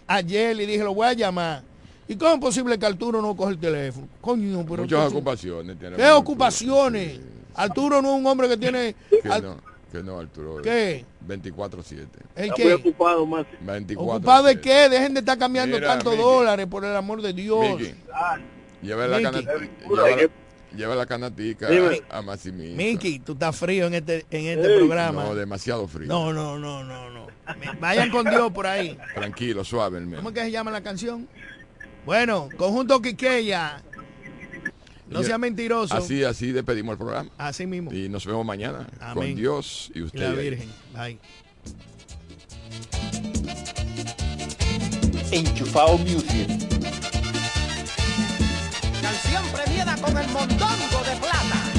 ayer 0.07 0.59
y 0.59 0.65
dije, 0.65 0.83
lo 0.83 0.93
voy 0.93 1.07
a 1.07 1.13
llamar. 1.13 1.68
¿Y 2.09 2.15
cómo 2.17 2.33
es 2.33 2.39
posible 2.39 2.77
que 2.79 2.85
Arturo 2.87 3.21
no 3.21 3.35
coge 3.37 3.51
el 3.53 3.59
teléfono? 3.59 4.07
Coño, 4.19 4.65
pero... 4.67 4.81
Muchas 4.83 4.97
entonces- 4.97 5.13
ocupaciones. 5.15 5.79
tiene 5.79 5.95
¿Qué 5.95 6.01
Arturo, 6.03 6.19
ocupaciones? 6.19 7.11
sí. 7.13 7.21
Arturo 7.55 8.01
no 8.01 8.13
es 8.15 8.19
un 8.19 8.25
hombre 8.27 8.49
que 8.49 8.57
tiene... 8.57 8.95
Que 9.21 9.29
al- 9.29 9.43
no, 9.43 9.57
que 9.91 10.03
no, 10.03 10.19
Arturo. 10.19 10.61
¿Qué? 10.63 11.05
24-7. 11.27 12.07
¿El 12.35 12.43
Está 12.45 12.55
qué? 12.55 12.63
muy 12.63 12.71
ocupado. 12.73 13.27
24 13.61 14.15
¿Ocupado 14.17 14.43
de 14.47 14.59
qué? 14.59 14.89
Dejen 14.89 15.13
de 15.13 15.19
estar 15.19 15.37
cambiando 15.37 15.77
Mira, 15.77 15.87
tantos 15.87 16.17
dólares, 16.17 16.65
por 16.67 16.83
el 16.83 16.95
amor 16.95 17.21
de 17.21 17.31
Dios. 17.33 17.79
Miki, 17.79 17.93
lleva 18.81 19.07
la, 19.07 19.17
Miki. 19.19 19.45
cana- 19.45 19.61
lleva 20.75 20.95
la- 20.95 21.05
canatica 21.05 21.69
Dime. 21.69 22.01
a, 22.09 22.19
a. 22.19 22.37
Miki, 22.75 23.19
tú 23.19 23.33
estás 23.33 23.55
frío 23.55 23.85
en 23.87 23.93
este, 23.95 24.25
en 24.31 24.45
este 24.59 24.73
Ey. 24.73 24.77
programa. 24.79 25.23
No, 25.25 25.35
demasiado 25.35 25.87
frío. 25.87 26.07
No, 26.07 26.33
no, 26.33 26.57
no, 26.57 26.83
no, 26.83 27.09
no. 27.11 27.27
Vayan 27.79 28.09
con 28.11 28.29
Dios 28.29 28.51
por 28.51 28.67
ahí. 28.67 28.97
Tranquilo, 29.15 29.63
suave, 29.63 29.97
hermano. 29.97 30.17
¿Cómo 30.17 30.29
es 30.29 30.35
que 30.35 30.41
se 30.41 30.51
llama 30.51 30.69
la 30.71 30.81
canción? 30.81 31.27
Bueno, 32.05 32.49
conjunto 32.57 33.01
Quiqueya. 33.01 33.81
No 35.09 35.21
Y- 35.21 35.25
sea 35.25 35.37
mentiroso. 35.37 35.95
Así, 35.95 36.23
así 36.23 36.51
despedimos 36.51 36.93
el 36.93 36.97
programa. 36.99 37.29
Así 37.37 37.65
mismo. 37.65 37.91
Y 37.93 38.09
nos 38.09 38.25
vemos 38.25 38.45
mañana 38.45 38.87
Amén. 38.99 39.13
con 39.15 39.35
Dios 39.35 39.91
y 39.95 39.99
Y 39.99 40.01
usted. 40.03 40.19
la 40.19 40.29
ahí. 40.29 40.49
Virgen. 40.49 40.69
Bye. 40.93 41.19
Enchufado 45.31 45.97
Music. 45.99 46.47
Canción 49.01 49.43
premiada 49.53 49.95
con 49.97 50.17
el 50.17 50.27
mondongo 50.29 51.03
de 51.03 51.15
plata. 51.19 51.78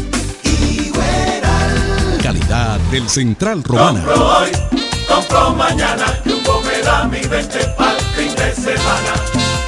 Calidad 2.51 2.79
del 2.91 3.07
Central 3.07 3.63
Romana. 3.63 4.03
Compro 4.03 4.27
hoy, 4.27 4.51
compro 5.07 5.55
mañana, 5.55 6.19
Jumbo 6.25 6.61
me 6.63 6.81
da 6.81 7.05
mi 7.05 7.21
20 7.21 7.59
pa'l 7.77 7.97
fin 8.13 8.35
de 8.35 8.53
semana. 8.53 9.13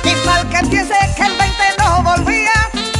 Y 0.03 0.25
mal 0.25 0.49
que 0.49 0.67
piense 0.67 0.93
que 1.15 1.23
el 1.23 1.31
20 1.37 1.63
no 1.79 2.03
volvía, 2.03 2.51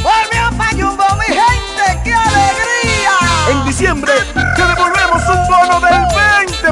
volvió 0.02 0.56
pa' 0.56 0.70
Jumbo, 0.70 1.04
mi 1.18 1.34
gente, 1.34 2.00
¡qué 2.02 2.14
alegría! 2.14 3.12
En 3.50 3.64
diciembre 3.66 4.12